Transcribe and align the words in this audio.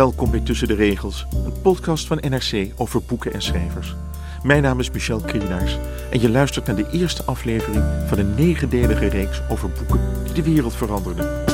Welkom 0.00 0.30
bij 0.30 0.40
Tussen 0.40 0.68
de 0.68 0.74
Regels, 0.74 1.26
een 1.44 1.60
podcast 1.62 2.06
van 2.06 2.22
NRC 2.28 2.72
over 2.76 3.02
boeken 3.02 3.32
en 3.32 3.42
schrijvers. 3.42 3.94
Mijn 4.42 4.62
naam 4.62 4.80
is 4.80 4.90
Michel 4.90 5.20
Krienaars 5.20 5.78
en 6.10 6.20
je 6.20 6.30
luistert 6.30 6.66
naar 6.66 6.76
de 6.76 6.90
eerste 6.90 7.24
aflevering 7.24 7.84
van 8.06 8.18
een 8.18 8.34
negendelige 8.34 9.06
reeks 9.06 9.40
over 9.50 9.70
boeken 9.70 10.00
die 10.24 10.32
de 10.32 10.42
wereld 10.42 10.74
veranderden. 10.74 11.44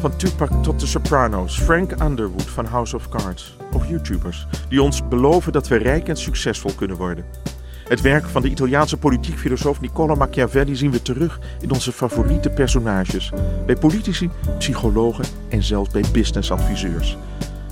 Van 0.00 0.16
Tupac 0.16 0.62
tot 0.62 0.80
de 0.80 0.86
Sopranos, 0.86 1.58
Frank 1.58 2.02
Underwood 2.02 2.50
van 2.50 2.66
House 2.66 2.96
of 2.96 3.08
Cards 3.08 3.56
of 3.72 3.88
YouTubers 3.88 4.46
die 4.68 4.82
ons 4.82 5.08
beloven 5.08 5.52
dat 5.52 5.68
we 5.68 5.76
rijk 5.76 6.08
en 6.08 6.16
succesvol 6.16 6.72
kunnen 6.74 6.96
worden. 6.96 7.24
Het 7.88 8.00
werk 8.00 8.26
van 8.26 8.42
de 8.42 8.48
Italiaanse 8.48 8.96
politiek 8.96 9.38
filosoof 9.38 9.80
Niccolo 9.80 10.14
Machiavelli 10.14 10.76
zien 10.76 10.90
we 10.90 11.02
terug 11.02 11.40
in 11.60 11.72
onze 11.72 11.92
favoriete 11.92 12.50
personages. 12.50 13.32
Bij 13.66 13.76
politici, 13.76 14.30
psychologen 14.58 15.24
en 15.48 15.62
zelfs 15.62 15.90
bij 15.90 16.04
businessadviseurs. 16.12 17.16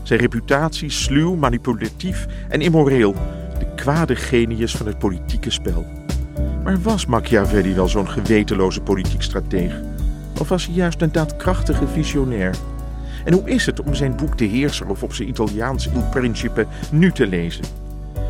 Zijn 0.03 0.21
reputatie 0.21 0.91
sluw, 0.91 1.35
manipulatief 1.35 2.27
en 2.49 2.61
immoreel. 2.61 3.13
De 3.59 3.67
kwade 3.77 4.17
genius 4.17 4.77
van 4.77 4.87
het 4.87 4.99
politieke 4.99 5.51
spel. 5.51 5.87
Maar 6.65 6.83
was 6.83 7.07
Machiavelli 7.07 7.75
wel 7.75 7.89
zo'n 7.89 8.09
gewetenloze 8.09 8.81
politiek 8.81 9.23
strateeg? 9.23 9.81
Of 10.41 10.49
was 10.49 10.67
hij 10.67 10.75
juist 10.75 11.01
een 11.01 11.13
daadkrachtige 11.13 11.87
visionair? 11.87 12.55
En 13.25 13.33
hoe 13.33 13.51
is 13.51 13.67
het 13.67 13.81
om 13.81 13.95
zijn 13.95 14.17
boek 14.17 14.39
De 14.39 14.45
Heerser 14.45 14.89
of 14.89 15.03
op 15.03 15.15
zijn 15.15 15.29
Italiaans 15.29 15.87
Il 15.87 16.09
Principe 16.11 16.67
nu 16.91 17.13
te 17.13 17.27
lezen? 17.27 17.65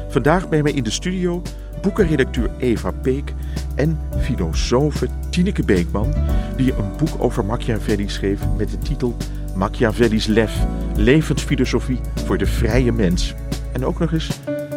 Vandaag 0.08 0.48
bij 0.48 0.62
mij 0.62 0.72
in 0.72 0.83
de 0.83 0.91
studio 0.91 1.42
boekenredacteur 1.83 2.50
Eva 2.58 2.91
Peek 2.91 3.34
en 3.75 3.98
filosofe 4.19 5.08
Tineke 5.30 5.64
Beekman, 5.64 6.14
die 6.56 6.72
een 6.72 6.97
boek 6.97 7.10
over 7.19 7.44
Machiavelli 7.44 8.09
schreef 8.09 8.41
met 8.56 8.70
de 8.70 8.78
titel 8.78 9.16
Machiavelli's 9.54 10.26
Lef, 10.26 10.66
levensfilosofie 10.97 12.00
voor 12.25 12.38
de 12.38 12.47
vrije 12.47 12.93
mens. 12.93 13.34
En 13.72 13.84
ook 13.84 13.98
nog 13.98 14.12
eens 14.12 14.31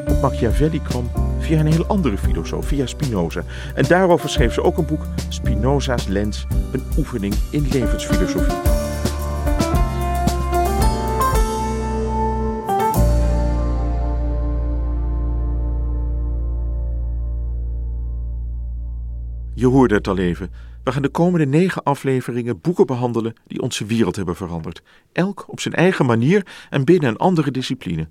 op 0.08 0.22
Machiavelli 0.22 0.82
kwam 0.82 1.10
via 1.40 1.60
een 1.60 1.72
heel 1.72 1.86
andere 1.86 2.18
filosoof, 2.18 2.68
via 2.68 2.86
Spinoza. 2.86 3.44
En 3.76 3.86
daarover 3.88 4.30
schreef 4.30 4.54
ze 4.54 4.64
ook 4.64 4.78
een 4.78 4.86
boek, 4.86 5.06
Spinoza's 5.30 6.08
Lens, 6.08 6.46
een 6.72 6.84
oefening 6.98 7.36
in 7.52 7.68
levensfilosofie. 7.72 8.85
Je 19.66 19.72
hoorde 19.72 19.96
het 19.96 20.08
al 20.08 20.18
even. 20.18 20.52
We 20.84 20.92
gaan 20.92 21.02
de 21.02 21.10
komende 21.10 21.46
negen 21.46 21.84
afleveringen 21.84 22.62
boeken 22.62 22.86
behandelen 22.86 23.34
die 23.48 23.62
onze 23.62 23.86
wereld 23.86 24.16
hebben 24.16 24.36
veranderd. 24.36 24.82
Elk 25.12 25.46
op 25.48 25.60
zijn 25.60 25.74
eigen 25.74 26.06
manier 26.06 26.48
en 26.70 26.84
binnen 26.84 27.10
een 27.10 27.18
andere 27.18 27.52
discipline. 27.52 28.08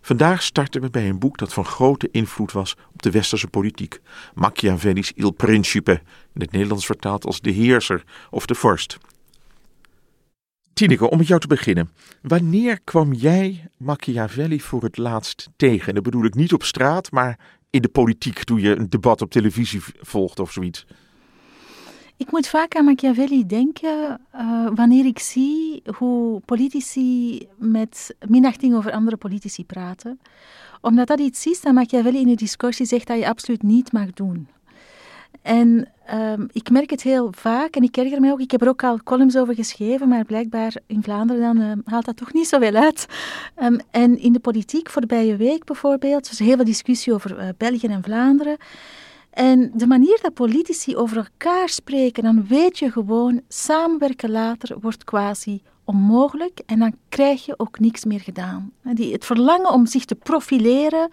Vandaag 0.00 0.42
starten 0.42 0.80
we 0.80 0.90
bij 0.90 1.08
een 1.08 1.18
boek 1.18 1.38
dat 1.38 1.52
van 1.52 1.64
grote 1.64 2.08
invloed 2.10 2.52
was 2.52 2.76
op 2.92 3.02
de 3.02 3.10
westerse 3.10 3.48
politiek. 3.48 4.00
Machiavelli's 4.34 5.12
Il 5.14 5.30
Principe, 5.30 5.92
in 6.34 6.40
het 6.40 6.50
Nederlands 6.50 6.86
vertaald 6.86 7.24
als 7.24 7.40
de 7.40 7.50
heerser 7.50 8.04
of 8.30 8.46
de 8.46 8.54
vorst. 8.54 8.98
Tineke, 10.72 11.10
om 11.10 11.18
met 11.18 11.26
jou 11.26 11.40
te 11.40 11.46
beginnen. 11.46 11.90
Wanneer 12.22 12.80
kwam 12.84 13.12
jij 13.12 13.70
Machiavelli 13.76 14.60
voor 14.60 14.82
het 14.82 14.96
laatst 14.96 15.48
tegen? 15.56 15.88
En 15.88 15.94
dat 15.94 16.02
bedoel 16.02 16.24
ik 16.24 16.34
niet 16.34 16.52
op 16.52 16.62
straat, 16.62 17.10
maar 17.10 17.38
in 17.70 17.82
de 17.82 17.88
politiek 17.88 18.44
toen 18.44 18.60
je 18.60 18.76
een 18.76 18.90
debat 18.90 19.22
op 19.22 19.30
televisie 19.30 19.80
volgde 20.00 20.42
of 20.42 20.52
zoiets? 20.52 20.86
Ik 22.18 22.30
moet 22.30 22.48
vaak 22.48 22.74
aan 22.74 22.84
Machiavelli 22.84 23.46
denken 23.46 24.20
uh, 24.34 24.68
wanneer 24.74 25.06
ik 25.06 25.18
zie 25.18 25.82
hoe 25.96 26.40
politici 26.40 27.46
met 27.56 28.14
minachting 28.28 28.74
over 28.74 28.92
andere 28.92 29.16
politici 29.16 29.64
praten. 29.64 30.20
Omdat 30.80 31.06
dat 31.06 31.20
iets 31.20 31.46
is 31.46 31.60
dat 31.60 31.72
Machiavelli 31.72 32.20
in 32.20 32.26
de 32.26 32.34
discussie 32.34 32.86
zegt 32.86 33.06
dat 33.06 33.18
je 33.18 33.28
absoluut 33.28 33.62
niet 33.62 33.92
mag 33.92 34.12
doen. 34.12 34.48
En 35.42 35.88
um, 36.14 36.48
ik 36.52 36.70
merk 36.70 36.90
het 36.90 37.02
heel 37.02 37.32
vaak 37.36 37.76
en 37.76 37.82
ik 37.82 37.96
erger 37.96 38.20
mij 38.20 38.32
ook. 38.32 38.40
Ik 38.40 38.50
heb 38.50 38.62
er 38.62 38.68
ook 38.68 38.84
al 38.84 39.02
columns 39.02 39.36
over 39.36 39.54
geschreven, 39.54 40.08
maar 40.08 40.24
blijkbaar 40.24 40.74
in 40.86 41.02
Vlaanderen 41.02 41.56
uh, 41.56 41.72
haalt 41.84 42.04
dat 42.04 42.16
toch 42.16 42.32
niet 42.32 42.48
zoveel 42.48 42.74
uit. 42.74 43.06
Um, 43.62 43.78
en 43.90 44.18
in 44.18 44.32
de 44.32 44.40
politiek, 44.40 44.90
voorbije 44.90 45.36
week 45.36 45.64
bijvoorbeeld, 45.64 46.28
was 46.28 46.38
er 46.38 46.44
heel 46.44 46.56
veel 46.56 46.64
discussie 46.64 47.12
over 47.12 47.38
uh, 47.38 47.48
België 47.56 47.86
en 47.86 48.02
Vlaanderen. 48.02 48.56
En 49.38 49.70
de 49.74 49.86
manier 49.86 50.18
dat 50.22 50.34
politici 50.34 50.96
over 50.96 51.16
elkaar 51.16 51.68
spreken, 51.68 52.22
dan 52.22 52.46
weet 52.46 52.78
je 52.78 52.90
gewoon, 52.90 53.40
samenwerken 53.48 54.30
later 54.30 54.76
wordt 54.80 55.04
quasi 55.04 55.62
onmogelijk 55.84 56.60
en 56.66 56.78
dan 56.78 56.94
krijg 57.08 57.46
je 57.46 57.54
ook 57.56 57.78
niks 57.78 58.04
meer 58.04 58.20
gedaan. 58.20 58.72
Die, 58.82 59.12
het 59.12 59.24
verlangen 59.24 59.72
om 59.72 59.86
zich 59.86 60.04
te 60.04 60.14
profileren, 60.14 61.08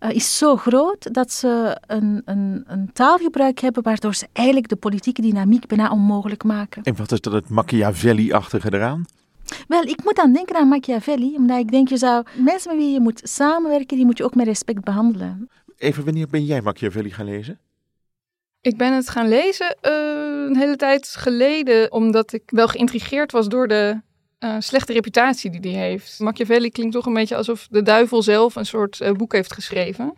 uh, 0.00 0.10
is 0.10 0.38
zo 0.38 0.56
groot 0.56 1.14
dat 1.14 1.32
ze 1.32 1.80
een, 1.86 2.22
een, 2.24 2.64
een, 2.66 2.92
taalgebruik 2.92 3.58
hebben 3.58 3.82
waardoor 3.82 4.14
ze 4.14 4.28
eigenlijk 4.32 4.68
de 4.68 4.76
politieke 4.76 5.22
dynamiek 5.22 5.66
bijna 5.66 5.90
onmogelijk 5.90 6.44
maken. 6.44 6.82
En 6.82 6.96
wat 6.96 7.12
is 7.12 7.20
dat 7.20 7.32
het 7.32 7.48
Machiavelli-achtige 7.48 8.74
eraan? 8.74 9.06
Wel, 9.68 9.82
ik 9.82 10.04
moet 10.04 10.16
dan 10.16 10.32
denken 10.32 10.56
aan 10.56 10.68
Machiavelli, 10.68 11.36
omdat 11.36 11.58
ik 11.58 11.70
denk 11.70 11.88
je 11.88 11.96
zou 11.96 12.24
mensen 12.36 12.70
met 12.70 12.84
wie 12.84 12.92
je 12.92 13.00
moet 13.00 13.20
samenwerken, 13.24 13.96
die 13.96 14.06
moet 14.06 14.18
je 14.18 14.24
ook 14.24 14.34
met 14.34 14.46
respect 14.46 14.84
behandelen. 14.84 15.48
Even, 15.80 16.04
wanneer 16.04 16.28
ben 16.28 16.44
jij 16.44 16.60
Machiavelli 16.60 17.10
gaan 17.10 17.24
lezen? 17.24 17.58
Ik 18.60 18.76
ben 18.76 18.92
het 18.92 19.08
gaan 19.08 19.28
lezen 19.28 19.76
uh, 19.82 19.92
een 20.48 20.56
hele 20.56 20.76
tijd 20.76 21.08
geleden, 21.08 21.92
omdat 21.92 22.32
ik 22.32 22.42
wel 22.46 22.68
geïntrigeerd 22.68 23.32
was 23.32 23.48
door 23.48 23.68
de 23.68 24.00
uh, 24.40 24.56
slechte 24.58 24.92
reputatie 24.92 25.60
die 25.60 25.76
hij 25.76 25.88
heeft. 25.88 26.18
Machiavelli 26.18 26.70
klinkt 26.70 26.92
toch 26.92 27.06
een 27.06 27.14
beetje 27.14 27.36
alsof 27.36 27.66
de 27.70 27.82
duivel 27.82 28.22
zelf 28.22 28.56
een 28.56 28.66
soort 28.66 29.00
uh, 29.00 29.12
boek 29.12 29.32
heeft 29.32 29.52
geschreven. 29.52 30.12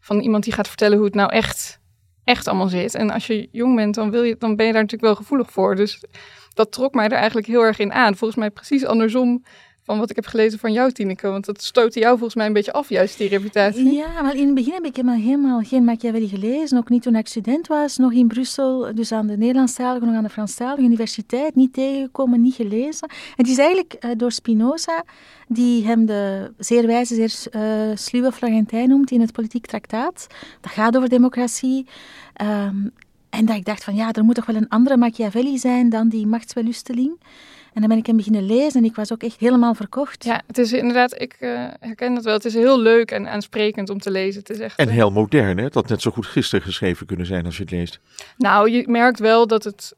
Van 0.00 0.20
iemand 0.20 0.44
die 0.44 0.52
gaat 0.52 0.68
vertellen 0.68 0.96
hoe 0.96 1.06
het 1.06 1.14
nou 1.14 1.32
echt, 1.32 1.80
echt 2.24 2.46
allemaal 2.46 2.68
zit. 2.68 2.94
En 2.94 3.10
als 3.10 3.26
je 3.26 3.48
jong 3.52 3.76
bent, 3.76 3.94
dan, 3.94 4.10
wil 4.10 4.22
je, 4.22 4.36
dan 4.38 4.56
ben 4.56 4.66
je 4.66 4.72
daar 4.72 4.82
natuurlijk 4.82 5.12
wel 5.12 5.22
gevoelig 5.22 5.50
voor. 5.50 5.76
Dus 5.76 6.04
dat 6.54 6.72
trok 6.72 6.94
mij 6.94 7.04
er 7.04 7.12
eigenlijk 7.12 7.46
heel 7.46 7.62
erg 7.62 7.78
in 7.78 7.92
aan. 7.92 8.16
Volgens 8.16 8.40
mij 8.40 8.50
precies 8.50 8.84
andersom 8.84 9.44
van 9.88 9.98
wat 9.98 10.10
ik 10.10 10.16
heb 10.16 10.26
gelezen 10.26 10.58
van 10.58 10.72
jou, 10.72 10.92
Tineke. 10.92 11.28
Want 11.28 11.44
dat 11.46 11.62
stootte 11.62 11.98
jou 11.98 12.12
volgens 12.12 12.34
mij 12.34 12.46
een 12.46 12.52
beetje 12.52 12.72
af, 12.72 12.88
juist 12.88 13.18
die 13.18 13.28
reputatie. 13.28 13.92
Ja, 13.92 14.22
maar 14.22 14.36
in 14.36 14.46
het 14.46 14.54
begin 14.54 14.72
heb 14.72 14.84
ik 14.84 14.96
helemaal, 14.96 15.18
helemaal 15.18 15.60
geen 15.60 15.84
Machiavelli 15.84 16.28
gelezen. 16.28 16.78
Ook 16.78 16.88
niet 16.88 17.02
toen 17.02 17.16
ik 17.16 17.26
student 17.26 17.66
was, 17.66 17.96
nog 17.96 18.12
in 18.12 18.26
Brussel. 18.26 18.94
Dus 18.94 19.12
aan 19.12 19.26
de 19.26 19.36
Nederlandstalige, 19.36 20.04
nog 20.04 20.14
aan 20.14 20.22
de 20.22 20.28
Franstalige 20.28 20.82
universiteit. 20.82 21.54
Niet 21.54 21.72
tegengekomen, 21.72 22.40
niet 22.40 22.54
gelezen. 22.54 23.10
Het 23.36 23.48
is 23.48 23.58
eigenlijk 23.58 23.96
uh, 24.00 24.10
door 24.16 24.32
Spinoza, 24.32 25.04
die 25.48 25.84
hem 25.84 26.06
de 26.06 26.52
zeer 26.58 26.86
wijze, 26.86 27.14
zeer 27.14 27.62
uh, 27.62 27.96
sluwe 27.96 28.32
Florentijn 28.32 28.88
noemt 28.88 29.10
in 29.10 29.20
het 29.20 29.32
politiek 29.32 29.66
traktaat. 29.66 30.26
Dat 30.60 30.72
gaat 30.72 30.96
over 30.96 31.08
democratie. 31.08 31.86
Um, 32.42 32.92
en 33.30 33.44
dat 33.44 33.56
ik 33.56 33.64
dacht 33.64 33.84
van 33.84 33.94
ja, 33.94 34.12
er 34.12 34.24
moet 34.24 34.34
toch 34.34 34.46
wel 34.46 34.56
een 34.56 34.68
andere 34.68 34.96
Machiavelli 34.96 35.58
zijn 35.58 35.88
dan 35.88 36.08
die 36.08 36.26
machtswellusteling. 36.26 37.20
En 37.72 37.80
dan 37.80 37.88
ben 37.88 37.98
ik 37.98 38.06
hem 38.06 38.16
beginnen 38.16 38.46
lezen 38.46 38.80
en 38.80 38.86
ik 38.86 38.94
was 38.94 39.12
ook 39.12 39.22
echt 39.22 39.40
helemaal 39.40 39.74
verkocht. 39.74 40.24
Ja, 40.24 40.42
het 40.46 40.58
is 40.58 40.72
inderdaad, 40.72 41.20
ik 41.20 41.36
uh, 41.40 41.64
herken 41.80 42.14
dat 42.14 42.24
wel. 42.24 42.34
Het 42.34 42.44
is 42.44 42.54
heel 42.54 42.80
leuk 42.80 43.10
en 43.10 43.28
aansprekend 43.28 43.90
om 43.90 43.98
te 43.98 44.10
lezen. 44.10 44.40
Het 44.40 44.50
is 44.50 44.58
echt, 44.58 44.78
en 44.78 44.88
heel 44.88 45.10
modern, 45.10 45.58
hè? 45.58 45.64
Het 45.64 45.74
had 45.74 45.88
net 45.88 46.02
zo 46.02 46.10
goed 46.10 46.26
gisteren 46.26 46.64
geschreven 46.64 47.06
kunnen 47.06 47.26
zijn 47.26 47.44
als 47.44 47.56
je 47.56 47.62
het 47.62 47.70
leest. 47.70 48.00
Nou, 48.36 48.70
je 48.70 48.84
merkt 48.88 49.18
wel 49.18 49.46
dat 49.46 49.64
het 49.64 49.96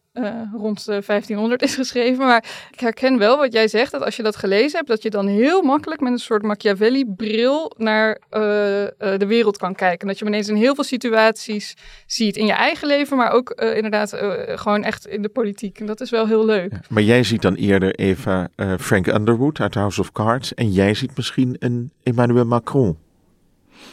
rond 0.52 0.84
de 0.84 1.02
1500 1.06 1.62
is 1.62 1.74
geschreven. 1.74 2.26
Maar 2.26 2.44
ik 2.70 2.80
herken 2.80 3.18
wel 3.18 3.36
wat 3.36 3.52
jij 3.52 3.68
zegt, 3.68 3.92
dat 3.92 4.04
als 4.04 4.16
je 4.16 4.22
dat 4.22 4.36
gelezen 4.36 4.76
hebt, 4.76 4.88
dat 4.88 5.02
je 5.02 5.10
dan 5.10 5.26
heel 5.26 5.62
makkelijk 5.62 6.00
met 6.00 6.12
een 6.12 6.18
soort 6.18 6.42
Machiavelli-bril 6.42 7.72
naar 7.76 8.18
uh, 8.30 8.82
uh, 8.82 8.88
de 8.98 9.26
wereld 9.26 9.56
kan 9.56 9.74
kijken. 9.74 10.06
Dat 10.06 10.18
je 10.18 10.24
ineens 10.24 10.48
in 10.48 10.54
heel 10.54 10.74
veel 10.74 10.84
situaties 10.84 11.76
ziet 12.06 12.36
in 12.36 12.46
je 12.46 12.52
eigen 12.52 12.86
leven, 12.86 13.16
maar 13.16 13.32
ook 13.32 13.50
inderdaad 13.50 14.14
gewoon 14.46 14.82
echt 14.82 15.06
in 15.06 15.22
de 15.22 15.28
politiek. 15.28 15.80
En 15.80 15.86
dat 15.86 16.00
is 16.00 16.10
wel 16.10 16.26
heel 16.26 16.44
leuk. 16.44 16.72
Ja, 16.72 16.80
maar 16.88 17.02
jij 17.02 17.22
ziet 17.22 17.42
dan 17.42 17.54
eerder 17.54 17.94
Eva 17.94 18.48
Frank 18.78 19.06
Underwood 19.06 19.60
uit 19.60 19.74
House 19.74 20.00
of 20.00 20.12
Cards 20.12 20.54
en 20.54 20.70
jij 20.70 20.94
ziet 20.94 21.16
misschien 21.16 21.56
een 21.58 21.92
Emmanuel 22.02 22.44
Macron. 22.44 22.98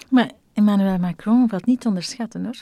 Maar 0.09 0.31
Emmanuel 0.57 0.97
Macron 0.97 1.49
valt 1.49 1.65
niet 1.65 1.81
te 1.81 1.87
onderschatten 1.87 2.43
hoor. 2.43 2.55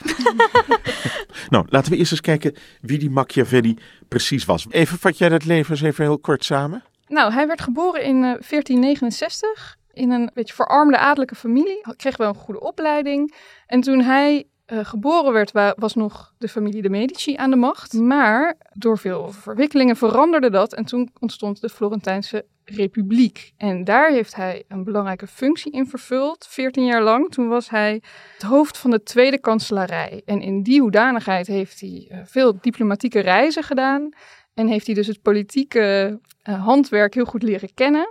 nou, 1.48 1.66
laten 1.68 1.92
we 1.92 1.98
eerst 1.98 2.10
eens 2.10 2.20
kijken 2.20 2.54
wie 2.80 2.98
die 2.98 3.10
Machiavelli 3.10 3.78
precies 4.08 4.44
was. 4.44 4.66
Even 4.70 4.98
vat 4.98 5.18
jij 5.18 5.28
dat 5.28 5.44
leven 5.44 5.70
eens 5.70 5.82
even 5.82 6.04
heel 6.04 6.18
kort 6.18 6.44
samen. 6.44 6.82
Nou, 7.06 7.32
hij 7.32 7.46
werd 7.46 7.60
geboren 7.60 8.02
in 8.02 8.16
uh, 8.16 8.22
1469 8.22 9.76
in 9.92 10.10
een 10.10 10.30
beetje 10.34 10.54
verarmde 10.54 10.98
adellijke 10.98 11.34
familie. 11.34 11.78
Hij 11.82 11.94
kreeg 11.96 12.16
wel 12.16 12.28
een 12.28 12.34
goede 12.34 12.60
opleiding. 12.60 13.34
En 13.66 13.80
toen 13.80 14.00
hij 14.00 14.44
uh, 14.66 14.84
geboren 14.84 15.32
werd, 15.32 15.52
was 15.76 15.94
nog 15.94 16.34
de 16.38 16.48
familie 16.48 16.82
de 16.82 16.90
Medici 16.90 17.36
aan 17.36 17.50
de 17.50 17.56
macht. 17.56 17.92
Maar 17.92 18.56
door 18.72 18.98
veel 18.98 19.32
verwikkelingen 19.32 19.96
veranderde 19.96 20.50
dat. 20.50 20.74
En 20.74 20.84
toen 20.84 21.10
ontstond 21.20 21.60
de 21.60 21.68
Florentijnse 21.68 22.44
Republiek. 22.74 23.52
En 23.56 23.84
daar 23.84 24.10
heeft 24.10 24.34
hij 24.34 24.64
een 24.68 24.84
belangrijke 24.84 25.26
functie 25.26 25.72
in 25.72 25.86
vervuld, 25.86 26.46
14 26.48 26.84
jaar 26.84 27.02
lang. 27.02 27.30
Toen 27.30 27.48
was 27.48 27.70
hij 27.70 28.02
het 28.32 28.42
hoofd 28.42 28.78
van 28.78 28.90
de 28.90 29.02
Tweede 29.02 29.40
Kanselarij. 29.40 30.22
En 30.24 30.40
in 30.40 30.62
die 30.62 30.80
hoedanigheid 30.80 31.46
heeft 31.46 31.80
hij 31.80 32.08
uh, 32.10 32.18
veel 32.24 32.58
diplomatieke 32.60 33.20
reizen 33.20 33.62
gedaan. 33.62 34.08
En 34.54 34.66
heeft 34.66 34.86
hij 34.86 34.94
dus 34.94 35.06
het 35.06 35.22
politieke 35.22 36.18
uh, 36.48 36.64
handwerk 36.64 37.14
heel 37.14 37.24
goed 37.24 37.42
leren 37.42 37.74
kennen. 37.74 38.08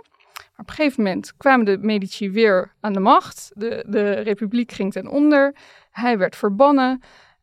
Op 0.56 0.68
een 0.68 0.74
gegeven 0.74 1.02
moment 1.02 1.36
kwamen 1.36 1.66
de 1.66 1.78
Medici 1.80 2.30
weer 2.30 2.72
aan 2.80 2.92
de 2.92 3.00
macht. 3.00 3.50
De, 3.54 3.84
de 3.88 4.12
republiek 4.12 4.72
ging 4.72 4.92
ten 4.92 5.08
onder. 5.08 5.54
Hij 5.90 6.18
werd 6.18 6.36
verbannen. 6.36 7.02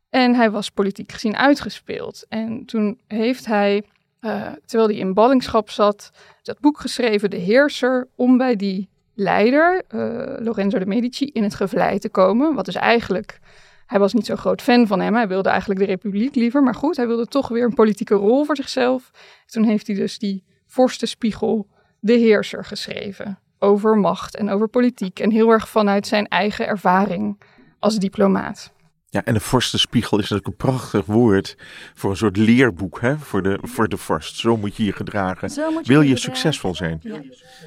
En 0.09 0.35
hij 0.35 0.51
was 0.51 0.69
politiek 0.69 1.11
gezien 1.11 1.37
uitgespeeld. 1.37 2.25
En 2.29 2.65
toen 2.65 3.01
heeft 3.07 3.45
hij 3.45 3.83
uh, 4.23 4.51
terwijl 4.65 4.89
hij 4.89 4.97
in 4.97 5.13
ballingschap 5.13 5.69
zat, 5.69 6.11
dat 6.43 6.59
boek 6.59 6.79
geschreven, 6.79 7.29
De 7.29 7.37
Heerser, 7.37 8.07
om 8.15 8.37
bij 8.37 8.55
die 8.55 8.89
leider, 9.13 9.83
uh, 9.89 10.45
Lorenzo 10.45 10.79
de 10.79 10.85
Medici, 10.85 11.25
in 11.25 11.43
het 11.43 11.55
gevlei 11.55 11.99
te 11.99 12.09
komen. 12.09 12.55
Wat 12.55 12.65
dus 12.65 12.75
eigenlijk, 12.75 13.39
hij 13.85 13.99
was 13.99 14.13
niet 14.13 14.25
zo'n 14.25 14.37
groot 14.37 14.61
fan 14.61 14.87
van 14.87 14.99
hem, 14.99 15.15
hij 15.15 15.27
wilde 15.27 15.49
eigenlijk 15.49 15.79
de 15.79 15.85
republiek 15.85 16.35
liever, 16.35 16.63
maar 16.63 16.75
goed, 16.75 16.95
hij 16.95 17.07
wilde 17.07 17.25
toch 17.25 17.47
weer 17.47 17.63
een 17.63 17.73
politieke 17.73 18.15
rol 18.15 18.43
voor 18.43 18.55
zichzelf. 18.55 19.11
Toen 19.45 19.63
heeft 19.63 19.87
hij 19.87 19.95
dus 19.95 20.17
die 20.19 20.43
vorstenspiegel, 20.67 21.67
De 21.99 22.13
Heerser, 22.13 22.65
geschreven. 22.65 23.39
Over 23.59 23.97
macht 23.97 24.35
en 24.35 24.49
over 24.49 24.67
politiek 24.67 25.19
en 25.19 25.31
heel 25.31 25.49
erg 25.49 25.69
vanuit 25.69 26.07
zijn 26.07 26.27
eigen 26.27 26.67
ervaring 26.67 27.41
als 27.79 27.97
diplomaat. 27.97 28.73
Ja, 29.13 29.23
en 29.23 29.33
de 29.33 29.39
vorstenspiegel 29.39 30.17
is 30.17 30.29
natuurlijk 30.29 30.47
een 30.47 30.67
prachtig 30.69 31.05
woord 31.05 31.57
voor 31.93 32.09
een 32.09 32.17
soort 32.17 32.37
leerboek 32.37 33.01
hè, 33.01 33.17
voor, 33.17 33.43
de, 33.43 33.59
voor 33.61 33.87
de 33.89 33.97
vorst. 33.97 34.35
Zo 34.35 34.57
moet 34.57 34.75
je 34.75 34.83
je 34.83 34.91
gedragen. 34.91 35.49
Je 35.53 35.81
Wil 35.83 36.01
je 36.01 36.17
succesvol 36.17 36.75
zijn? 36.75 36.99
Ja. 37.03 37.21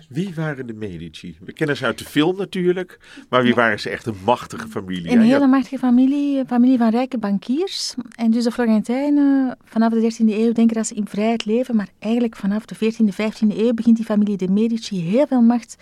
Wie 0.08 0.34
waren 0.34 0.66
de 0.66 0.72
Medici? 0.72 1.36
We 1.40 1.52
kennen 1.52 1.76
ze 1.76 1.84
uit 1.84 1.98
de 1.98 2.04
film 2.04 2.36
natuurlijk, 2.36 2.98
maar 3.28 3.42
wie 3.42 3.54
waren 3.54 3.80
ze 3.80 3.90
echt 3.90 4.06
een 4.06 4.16
machtige 4.24 4.68
familie? 4.68 5.10
Een 5.10 5.20
hele 5.20 5.46
machtige 5.46 5.78
familie, 5.78 6.44
familie 6.46 6.78
van 6.78 6.90
rijke 6.90 7.18
bankiers. 7.18 7.94
En 8.16 8.30
dus 8.30 8.44
de 8.44 8.50
Florentijnen 8.50 9.56
vanaf 9.64 9.92
de 9.92 10.12
13e 10.12 10.28
eeuw 10.28 10.52
denken 10.52 10.76
dat 10.76 10.86
ze 10.86 10.94
in 10.94 11.08
vrijheid 11.08 11.44
leven, 11.44 11.76
maar 11.76 11.88
eigenlijk 11.98 12.36
vanaf 12.36 12.64
de 12.64 12.74
14e, 12.74 13.14
15e 13.14 13.56
eeuw 13.56 13.72
begint 13.72 13.96
die 13.96 14.04
familie 14.04 14.36
de 14.36 14.48
Medici 14.48 15.00
heel 15.00 15.26
veel 15.26 15.42
macht 15.42 15.76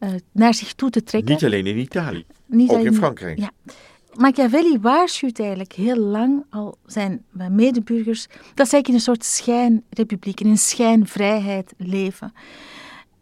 uh, 0.00 0.08
naar 0.32 0.54
zich 0.54 0.72
toe 0.72 0.90
te 0.90 1.02
trekken. 1.02 1.32
Niet 1.32 1.44
alleen 1.44 1.66
in 1.66 1.78
Italië, 1.78 2.24
Niet 2.46 2.70
ook 2.70 2.84
in 2.84 2.94
Frankrijk. 2.94 3.38
Ja. 3.38 3.50
Machiavelli 4.16 4.78
waarschuwt 4.80 5.40
eigenlijk 5.40 5.72
heel 5.72 5.96
lang 5.96 6.44
al 6.50 6.76
zijn 6.86 7.24
medeburgers 7.50 8.26
dat 8.54 8.68
zij 8.68 8.80
in 8.80 8.94
een 8.94 9.00
soort 9.00 9.24
schijnrepubliek, 9.24 10.40
in 10.40 10.50
een 10.50 10.58
schijnvrijheid 10.58 11.74
leven. 11.76 12.32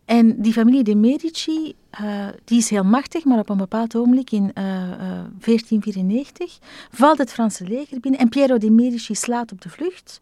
En 0.04 0.42
die 0.42 0.52
familie 0.52 0.82
de 0.82 0.94
Medici, 0.94 1.74
uh, 2.00 2.26
die 2.44 2.58
is 2.58 2.70
heel 2.70 2.84
machtig, 2.84 3.24
maar 3.24 3.38
op 3.38 3.48
een 3.48 3.56
bepaald 3.56 3.96
ogenblik 3.96 4.30
in 4.30 4.42
uh, 4.42 4.64
uh, 4.64 4.98
1494 5.40 6.58
valt 6.90 7.18
het 7.18 7.32
Franse 7.32 7.64
leger 7.64 8.00
binnen 8.00 8.20
en 8.20 8.28
Piero 8.28 8.58
de 8.58 8.70
Medici 8.70 9.14
slaat 9.14 9.52
op 9.52 9.60
de 9.60 9.68
vlucht. 9.68 10.20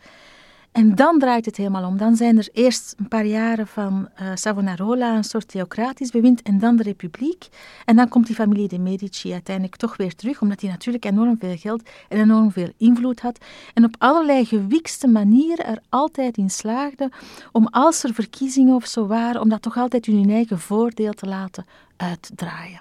En 0.72 0.94
dan 0.94 1.19
draait 1.19 1.44
het 1.44 1.56
helemaal 1.56 1.86
om. 1.86 1.96
Dan 1.96 2.16
zijn 2.16 2.38
er 2.38 2.48
eerst 2.52 2.94
een 2.98 3.08
paar 3.08 3.24
jaren 3.24 3.66
van 3.66 4.08
uh, 4.20 4.30
Savonarola, 4.34 5.16
een 5.16 5.24
soort 5.24 5.48
theocratisch 5.48 6.10
bewind, 6.10 6.42
en 6.42 6.58
dan 6.58 6.76
de 6.76 6.82
republiek. 6.82 7.48
En 7.84 7.96
dan 7.96 8.08
komt 8.08 8.26
die 8.26 8.34
familie 8.34 8.69
de 8.69 8.78
Medici 8.78 9.32
uiteindelijk 9.32 9.76
toch 9.76 9.96
weer 9.96 10.14
terug, 10.14 10.40
omdat 10.40 10.58
die 10.58 10.70
natuurlijk 10.70 11.04
enorm 11.04 11.36
veel 11.38 11.56
geld 11.56 11.88
en 12.08 12.19
enorm 12.19 12.52
veel 12.52 12.72
invloed 12.76 13.20
had. 13.20 13.44
En 13.74 13.84
op 13.84 13.94
allerlei 13.98 14.44
gewikste 14.44 15.06
manieren 15.08 15.66
er 15.66 15.82
altijd 15.88 16.36
in 16.36 16.50
slaagde 16.50 17.10
om, 17.52 17.66
als 17.66 18.04
er 18.04 18.14
verkiezingen 18.14 18.75
of 18.75 18.86
zo 18.86 19.06
waren, 19.06 19.40
om 19.40 19.48
dat 19.48 19.62
toch 19.62 19.76
altijd 19.76 20.06
in 20.06 20.16
hun 20.16 20.30
eigen 20.30 20.58
voordeel 20.58 21.12
te 21.12 21.26
laten 21.26 21.66
uitdraaien. 21.96 22.80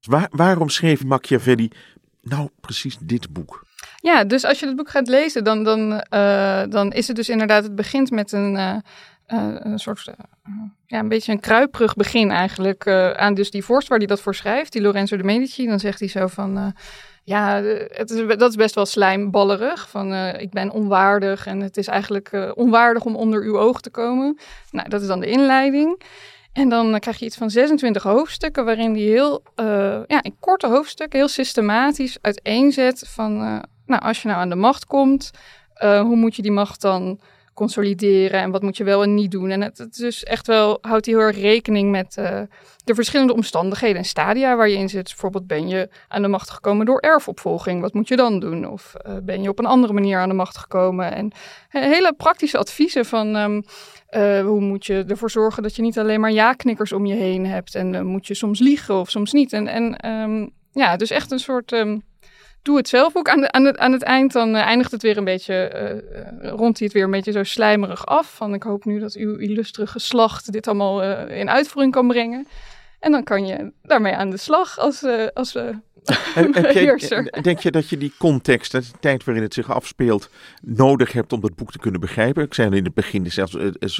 Waar, 0.00 0.28
waarom 0.30 0.68
schreef 0.68 1.04
Machiavelli 1.04 1.70
nou 2.22 2.48
precies 2.60 2.98
dit 3.00 3.32
boek? 3.32 3.66
Ja, 4.00 4.24
dus 4.24 4.44
als 4.44 4.60
je 4.60 4.66
het 4.66 4.76
boek 4.76 4.88
gaat 4.88 5.08
lezen, 5.08 5.44
dan, 5.44 5.64
dan, 5.64 6.04
uh, 6.14 6.62
dan 6.68 6.92
is 6.92 7.06
het 7.06 7.16
dus 7.16 7.28
inderdaad, 7.28 7.62
het 7.62 7.74
begint 7.74 8.10
met 8.10 8.32
een, 8.32 8.54
uh, 8.54 8.76
een 9.58 9.78
soort, 9.78 10.10
ja, 10.86 10.98
een 10.98 11.08
beetje 11.08 11.32
een 11.32 11.40
kruiperig 11.40 11.94
begin 11.94 12.30
eigenlijk 12.30 12.86
aan 13.16 13.34
dus 13.34 13.50
die 13.50 13.64
vorst 13.64 13.88
waar 13.88 13.98
hij 13.98 14.06
dat 14.06 14.20
voor 14.20 14.34
schrijft, 14.34 14.72
die 14.72 14.82
Lorenzo 14.82 15.16
de 15.16 15.22
Medici. 15.22 15.66
Dan 15.66 15.80
zegt 15.80 15.98
hij 15.98 16.08
zo 16.08 16.26
van, 16.26 16.74
ja, 17.24 17.62
het 17.88 18.10
is, 18.10 18.36
dat 18.36 18.50
is 18.50 18.56
best 18.56 18.74
wel 18.74 18.86
slijmballerig, 18.86 19.88
van 19.88 20.14
ik 20.14 20.50
ben 20.50 20.70
onwaardig 20.70 21.46
en 21.46 21.60
het 21.60 21.76
is 21.76 21.86
eigenlijk 21.86 22.52
onwaardig 22.54 23.04
om 23.04 23.16
onder 23.16 23.42
uw 23.42 23.58
oog 23.58 23.80
te 23.80 23.90
komen. 23.90 24.38
Nou, 24.70 24.88
dat 24.88 25.00
is 25.00 25.06
dan 25.06 25.20
de 25.20 25.30
inleiding. 25.30 26.02
En 26.52 26.68
dan 26.68 26.98
krijg 26.98 27.18
je 27.18 27.24
iets 27.24 27.36
van 27.36 27.50
26 27.50 28.02
hoofdstukken, 28.02 28.64
waarin 28.64 28.92
hij 28.92 29.02
heel, 29.02 29.42
ja, 30.06 30.22
in 30.22 30.36
korte 30.40 30.66
hoofdstukken, 30.66 31.18
heel 31.18 31.28
systematisch 31.28 32.18
uiteenzet 32.20 33.04
van 33.08 33.62
nou, 33.88 34.02
als 34.02 34.22
je 34.22 34.28
nou 34.28 34.40
aan 34.40 34.48
de 34.48 34.54
macht 34.54 34.86
komt, 34.86 35.30
uh, 35.82 36.00
hoe 36.00 36.16
moet 36.16 36.36
je 36.36 36.42
die 36.42 36.50
macht 36.50 36.80
dan 36.80 37.20
consolideren 37.54 38.40
en 38.40 38.50
wat 38.50 38.62
moet 38.62 38.76
je 38.76 38.84
wel 38.84 39.02
en 39.02 39.14
niet 39.14 39.30
doen? 39.30 39.50
En 39.50 39.62
het, 39.62 39.88
dus 39.96 40.24
echt 40.24 40.46
wel 40.46 40.78
houdt 40.80 41.06
hij 41.06 41.14
heel 41.14 41.22
erg 41.22 41.36
rekening 41.36 41.90
met 41.90 42.16
uh, 42.18 42.40
de 42.84 42.94
verschillende 42.94 43.34
omstandigheden 43.34 43.96
en 43.96 44.04
stadia 44.04 44.56
waar 44.56 44.68
je 44.68 44.76
in 44.76 44.88
zit. 44.88 45.04
Bijvoorbeeld 45.04 45.46
ben 45.46 45.68
je 45.68 45.88
aan 46.08 46.22
de 46.22 46.28
macht 46.28 46.50
gekomen 46.50 46.86
door 46.86 46.98
erfopvolging, 46.98 47.80
wat 47.80 47.94
moet 47.94 48.08
je 48.08 48.16
dan 48.16 48.40
doen? 48.40 48.68
Of 48.68 48.94
uh, 49.06 49.16
ben 49.22 49.42
je 49.42 49.48
op 49.48 49.58
een 49.58 49.66
andere 49.66 49.92
manier 49.92 50.18
aan 50.18 50.28
de 50.28 50.34
macht 50.34 50.58
gekomen? 50.58 51.12
En 51.12 51.32
hele 51.68 52.14
praktische 52.16 52.58
adviezen 52.58 53.04
van 53.04 53.36
uh, 53.36 54.40
hoe 54.40 54.60
moet 54.60 54.86
je 54.86 55.04
ervoor 55.08 55.30
zorgen 55.30 55.62
dat 55.62 55.76
je 55.76 55.82
niet 55.82 55.98
alleen 55.98 56.20
maar 56.20 56.32
ja-knikkers 56.32 56.92
om 56.92 57.06
je 57.06 57.14
heen 57.14 57.46
hebt 57.46 57.74
en 57.74 58.06
moet 58.06 58.26
je 58.26 58.34
soms 58.34 58.58
liegen 58.58 58.94
of 58.94 59.10
soms 59.10 59.32
niet? 59.32 59.52
En, 59.52 59.68
en 59.68 60.10
um, 60.10 60.50
ja, 60.72 60.96
dus 60.96 61.10
echt 61.10 61.30
een 61.30 61.38
soort 61.38 61.72
um, 61.72 62.02
doe 62.62 62.76
het 62.76 62.88
zelf 62.88 63.16
ook. 63.16 63.28
Aan, 63.28 63.40
de, 63.40 63.52
aan, 63.52 63.64
het, 63.64 63.78
aan 63.78 63.92
het 63.92 64.02
eind 64.02 64.32
dan 64.32 64.54
uh, 64.54 64.60
eindigt 64.60 64.90
het 64.90 65.02
weer 65.02 65.16
een 65.16 65.24
beetje, 65.24 65.72
uh, 66.42 66.50
rondt 66.50 66.78
hij 66.78 66.86
het 66.86 66.92
weer 66.92 67.04
een 67.04 67.10
beetje 67.10 67.32
zo 67.32 67.42
slijmerig 67.42 68.06
af. 68.06 68.34
Van 68.34 68.54
ik 68.54 68.62
hoop 68.62 68.84
nu 68.84 68.98
dat 68.98 69.14
uw 69.14 69.36
illustre 69.36 69.86
geslacht 69.86 70.52
dit 70.52 70.66
allemaal 70.66 71.04
uh, 71.04 71.38
in 71.38 71.50
uitvoering 71.50 71.92
kan 71.92 72.08
brengen. 72.08 72.46
En 73.00 73.12
dan 73.12 73.24
kan 73.24 73.46
je 73.46 73.72
daarmee 73.82 74.14
aan 74.14 74.30
de 74.30 74.36
slag 74.36 74.78
als, 74.78 75.04
als 75.34 75.56
heb, 76.08 76.54
heb 76.54 76.70
jij, 76.70 77.30
denk 77.42 77.58
je 77.58 77.70
dat 77.70 77.88
je 77.88 77.96
die 77.96 78.12
context, 78.18 78.72
de 78.72 78.82
tijd 79.00 79.24
waarin 79.24 79.42
het 79.42 79.54
zich 79.54 79.72
afspeelt, 79.72 80.30
nodig 80.62 81.12
hebt 81.12 81.32
om 81.32 81.40
dat 81.40 81.56
boek 81.56 81.72
te 81.72 81.78
kunnen 81.78 82.00
begrijpen? 82.00 82.44
Ik 82.44 82.54
zei 82.54 82.76
in 82.76 82.84
het 82.84 82.94
begin, 82.94 83.32
zelfs 83.32 83.56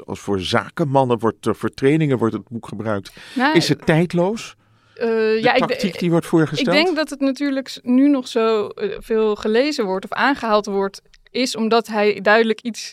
als 0.07 0.21
voor 0.21 0.41
zakenmannen 0.41 1.19
wordt, 1.19 1.49
voor 1.51 1.71
trainingen 1.71 2.19
wordt 2.19 2.35
het 2.35 2.49
boek 2.49 2.69
gebruikt. 2.69 3.13
Nou, 3.35 3.57
is 3.57 3.69
het 3.69 3.87
tijdloos? 3.87 4.57
Uh, 5.01 5.43
ja, 5.43 5.55
tactiek 5.55 5.95
ik, 5.95 5.99
die 5.99 6.11
wordt 6.11 6.27
voorgesteld? 6.27 6.77
Ik 6.77 6.85
denk 6.85 6.97
dat 6.97 7.11
het 7.11 7.21
natuurlijk 7.21 7.79
nu 7.83 8.09
nog 8.09 8.29
zo 8.29 8.71
uh, 8.75 8.97
veel 8.99 9.35
gelezen 9.35 9.85
wordt 9.85 10.05
of 10.05 10.13
aangehaald 10.13 10.67
wordt, 10.67 11.03
is 11.31 11.57
omdat 11.57 11.87
hij 11.87 12.21
duidelijk 12.21 12.61
iets 12.61 12.93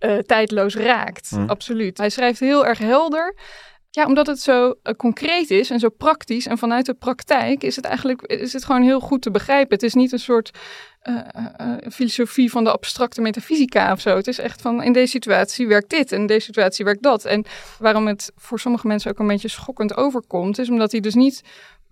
uh, 0.00 0.18
tijdloos 0.18 0.74
raakt. 0.74 1.30
Hm. 1.30 1.44
Absoluut. 1.46 1.98
Hij 1.98 2.10
schrijft 2.10 2.40
heel 2.40 2.66
erg 2.66 2.78
helder. 2.78 3.34
Ja, 3.90 4.06
omdat 4.06 4.26
het 4.26 4.40
zo 4.40 4.66
uh, 4.66 4.94
concreet 4.94 5.50
is 5.50 5.70
en 5.70 5.78
zo 5.78 5.88
praktisch. 5.88 6.46
En 6.46 6.58
vanuit 6.58 6.86
de 6.86 6.94
praktijk 6.94 7.62
is 7.62 7.76
het 7.76 7.84
eigenlijk 7.84 8.22
is 8.22 8.52
het 8.52 8.64
gewoon 8.64 8.82
heel 8.82 9.00
goed 9.00 9.22
te 9.22 9.30
begrijpen. 9.30 9.74
Het 9.74 9.82
is 9.82 9.94
niet 9.94 10.12
een 10.12 10.18
soort 10.18 10.50
filosofie 11.90 12.50
van 12.50 12.64
de 12.64 12.72
abstracte 12.72 13.20
metafysica 13.20 13.92
of 13.92 14.00
zo. 14.00 14.16
Het 14.16 14.26
is 14.26 14.38
echt 14.38 14.60
van 14.60 14.82
in 14.82 14.92
deze 14.92 15.10
situatie 15.10 15.66
werkt 15.66 15.90
dit 15.90 16.12
en 16.12 16.20
in 16.20 16.26
deze 16.26 16.44
situatie 16.44 16.84
werkt 16.84 17.02
dat. 17.02 17.24
En 17.24 17.44
waarom 17.78 18.06
het 18.06 18.32
voor 18.36 18.60
sommige 18.60 18.86
mensen 18.86 19.10
ook 19.10 19.18
een 19.18 19.26
beetje 19.26 19.48
schokkend 19.48 19.96
overkomt, 19.96 20.58
is 20.58 20.68
omdat 20.68 20.90
hij 20.92 21.00
dus 21.00 21.14
niet 21.14 21.42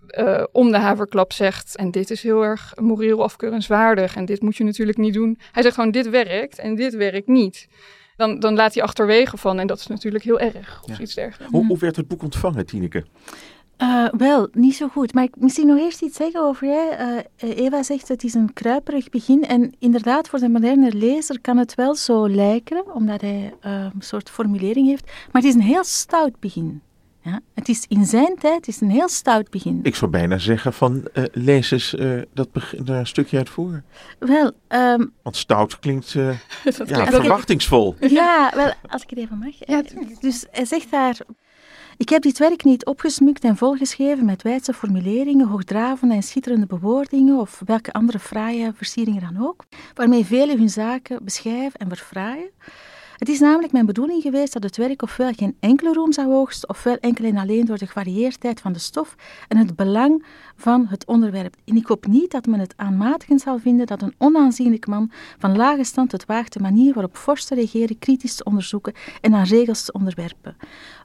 uh, 0.07 0.43
om 0.51 0.71
de 0.71 0.77
haverklap 0.77 1.33
zegt. 1.33 1.75
En 1.75 1.91
dit 1.91 2.09
is 2.09 2.23
heel 2.23 2.43
erg 2.43 2.73
moreel 2.75 3.23
afkeurenswaardig. 3.23 4.15
En 4.15 4.25
dit 4.25 4.41
moet 4.41 4.55
je 4.57 4.63
natuurlijk 4.63 4.97
niet 4.97 5.13
doen. 5.13 5.39
Hij 5.51 5.63
zegt 5.63 5.75
gewoon: 5.75 5.91
dit 5.91 6.09
werkt 6.09 6.59
en 6.59 6.75
dit 6.75 6.95
werkt 6.95 7.27
niet. 7.27 7.67
Dan, 8.15 8.39
dan 8.39 8.55
laat 8.55 8.73
hij 8.73 8.83
achterwege 8.83 9.37
van. 9.37 9.59
En 9.59 9.67
dat 9.67 9.79
is 9.79 9.87
natuurlijk 9.87 10.23
heel 10.23 10.39
erg. 10.39 10.81
Of 10.83 10.89
Ja. 10.97 10.99
iets 10.99 11.13
dergelijks. 11.13 11.53
Hoe, 11.53 11.65
hoe 11.65 11.77
werd 11.77 11.95
het 11.95 12.07
boek 12.07 12.21
ontvangen, 12.23 12.65
Tineke? 12.65 13.05
Eh, 13.79 14.05
wel, 14.17 14.47
niet 14.51 14.75
zo 14.75 14.87
goed. 14.87 15.13
Maar 15.13 15.23
ik 15.23 15.35
misschien 15.37 15.67
nog 15.67 15.77
eerst 15.77 16.01
iets 16.01 16.17
zeggen 16.17 16.41
over 16.41 16.67
jij. 16.67 16.97
eh, 17.37 17.57
Eva 17.57 17.83
zegt 17.83 18.07
het 18.07 18.23
is 18.23 18.33
een 18.33 18.53
kruiperig 18.53 19.09
begin. 19.09 19.43
En 19.45 19.73
inderdaad, 19.79 20.27
voor 20.29 20.39
de 20.39 20.49
moderne 20.49 20.91
lezer 20.93 21.41
kan 21.41 21.57
het 21.57 21.75
wel 21.75 21.95
zo 21.95 22.29
lijken, 22.29 22.93
omdat 22.93 23.21
hij 23.21 23.53
eh, 23.61 23.71
een 23.71 23.91
soort 24.01 24.29
formulering 24.29 24.87
heeft. 24.87 25.05
Maar 25.05 25.41
het 25.41 25.43
is 25.43 25.53
een 25.53 25.61
heel 25.61 25.83
stout 25.83 26.39
begin. 26.39 26.81
Ja? 27.23 27.39
Het 27.53 27.69
is 27.69 27.85
in 27.87 28.05
zijn 28.05 28.35
tijd 28.39 28.55
het 28.55 28.67
is 28.67 28.81
een 28.81 28.89
heel 28.89 29.07
stout 29.09 29.49
begin. 29.49 29.79
Ik 29.83 29.95
zou 29.95 30.11
bijna 30.11 30.37
zeggen 30.37 30.73
van 30.73 31.07
eh, 31.13 31.23
lees 31.31 31.71
eens 31.71 31.95
eh, 31.95 32.21
dat 32.33 32.51
begin, 32.51 32.85
daar 32.85 32.99
een 32.99 33.07
stukje 33.07 33.37
uit 33.37 33.49
voor. 33.49 33.83
Wel, 34.19 34.51
ehm, 34.67 35.05
Want 35.23 35.35
stout 35.35 35.79
klinkt 35.79 36.15
eh, 36.15 36.29
ja, 36.85 37.05
verwachtingsvol. 37.05 37.95
Ja, 37.99 38.51
wel, 38.55 38.73
als 38.87 39.03
ik 39.03 39.09
het 39.09 39.19
even 39.19 39.37
mag. 39.37 39.53
Ja, 39.59 39.81
dus 40.19 40.45
hij 40.51 40.65
zegt 40.65 40.91
daar... 40.91 41.17
Ik 41.99 42.09
heb 42.09 42.21
dit 42.21 42.37
werk 42.37 42.63
niet 42.63 42.85
opgesmukt 42.85 43.43
en 43.43 43.57
volgeschreven 43.57 44.25
met 44.25 44.41
wijdse 44.41 44.73
formuleringen, 44.73 45.47
hoogdravende 45.47 46.15
en 46.15 46.23
schitterende 46.23 46.65
bewoordingen 46.65 47.39
of 47.39 47.61
welke 47.65 47.93
andere 47.93 48.19
fraaie 48.19 48.71
versieringen 48.75 49.33
dan 49.33 49.47
ook, 49.47 49.65
waarmee 49.93 50.25
velen 50.25 50.57
hun 50.57 50.69
zaken 50.69 51.23
beschrijven 51.23 51.79
en 51.79 51.87
verfraaien. 51.87 52.49
Het 53.19 53.29
is 53.29 53.39
namelijk 53.39 53.71
mijn 53.71 53.85
bedoeling 53.85 54.21
geweest 54.21 54.53
dat 54.53 54.63
het 54.63 54.77
werk 54.77 55.01
ofwel 55.01 55.33
geen 55.33 55.55
enkele 55.59 55.93
roem 55.93 56.13
zou 56.13 56.33
oogsten, 56.33 56.69
ofwel 56.69 56.97
enkel 56.97 57.25
en 57.25 57.37
alleen 57.37 57.65
door 57.65 57.77
de 57.77 57.85
gevarieerdheid 57.85 58.61
van 58.61 58.73
de 58.73 58.79
stof 58.79 59.15
en 59.47 59.57
het 59.57 59.75
belang 59.75 60.25
van 60.55 60.85
het 60.87 61.05
onderwerp. 61.05 61.55
En 61.65 61.75
ik 61.75 61.85
hoop 61.85 62.07
niet 62.07 62.31
dat 62.31 62.45
men 62.45 62.59
het 62.59 62.73
aanmatigend 62.75 63.41
zal 63.41 63.59
vinden 63.59 63.85
dat 63.85 64.01
een 64.01 64.13
onaanzienlijk 64.17 64.87
man 64.87 65.11
van 65.37 65.57
lage 65.57 65.83
stand 65.83 66.11
het 66.11 66.25
waagt 66.25 66.53
de 66.53 66.59
manier 66.59 66.93
waarop 66.93 67.17
vorsten 67.17 67.57
regeren 67.57 67.99
kritisch 67.99 68.35
te 68.35 68.43
onderzoeken 68.43 68.93
en 69.21 69.33
aan 69.33 69.45
regels 69.45 69.83
te 69.83 69.91
onderwerpen. 69.91 70.57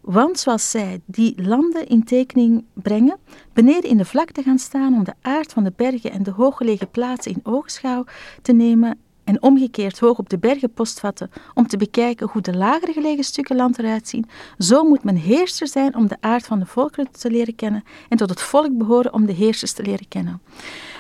Want 0.03 0.39
zoals 0.39 0.71
zij 0.71 1.01
die 1.05 1.43
landen 1.43 1.87
in 1.87 2.05
tekening 2.05 2.65
brengen, 2.73 3.19
beneden 3.53 3.91
in 3.91 3.97
de 3.97 4.05
vlakte 4.05 4.43
gaan 4.43 4.59
staan 4.59 4.95
om 4.95 5.05
de 5.05 5.15
aard 5.21 5.53
van 5.53 5.65
de 5.65 5.73
bergen 5.77 6.11
en 6.11 6.23
de 6.23 6.31
hooggelegen 6.31 6.91
plaatsen 6.91 7.33
in 7.33 7.41
oogschouw 7.43 8.05
te 8.43 8.53
nemen 8.53 8.99
en 9.25 9.43
omgekeerd 9.43 9.99
hoog 9.99 10.19
op 10.19 10.29
de 10.29 10.39
bergen 10.39 10.73
postvatten 10.73 11.31
om 11.55 11.67
te 11.67 11.77
bekijken 11.77 12.29
hoe 12.33 12.43
de 12.43 12.57
lager 12.57 12.93
gelegen 12.93 13.25
stukken 13.25 13.57
land 13.57 13.79
eruit 13.79 14.09
zien, 14.09 14.27
zo 14.59 14.85
moet 14.85 15.05
men 15.05 15.17
heerser 15.17 15.69
zijn 15.69 15.95
om 15.97 16.07
de 16.09 16.17
aard 16.21 16.47
van 16.47 16.59
de 16.59 16.67
volkeren 16.67 17.11
te 17.11 17.31
leren 17.31 17.55
kennen 17.55 17.85
en 18.09 18.17
tot 18.17 18.31
het 18.31 18.41
volk 18.41 18.79
behoren 18.79 19.13
om 19.13 19.27
de 19.27 19.33
heersers 19.33 19.73
te 19.73 19.83
leren 19.83 20.09
kennen. 20.09 20.43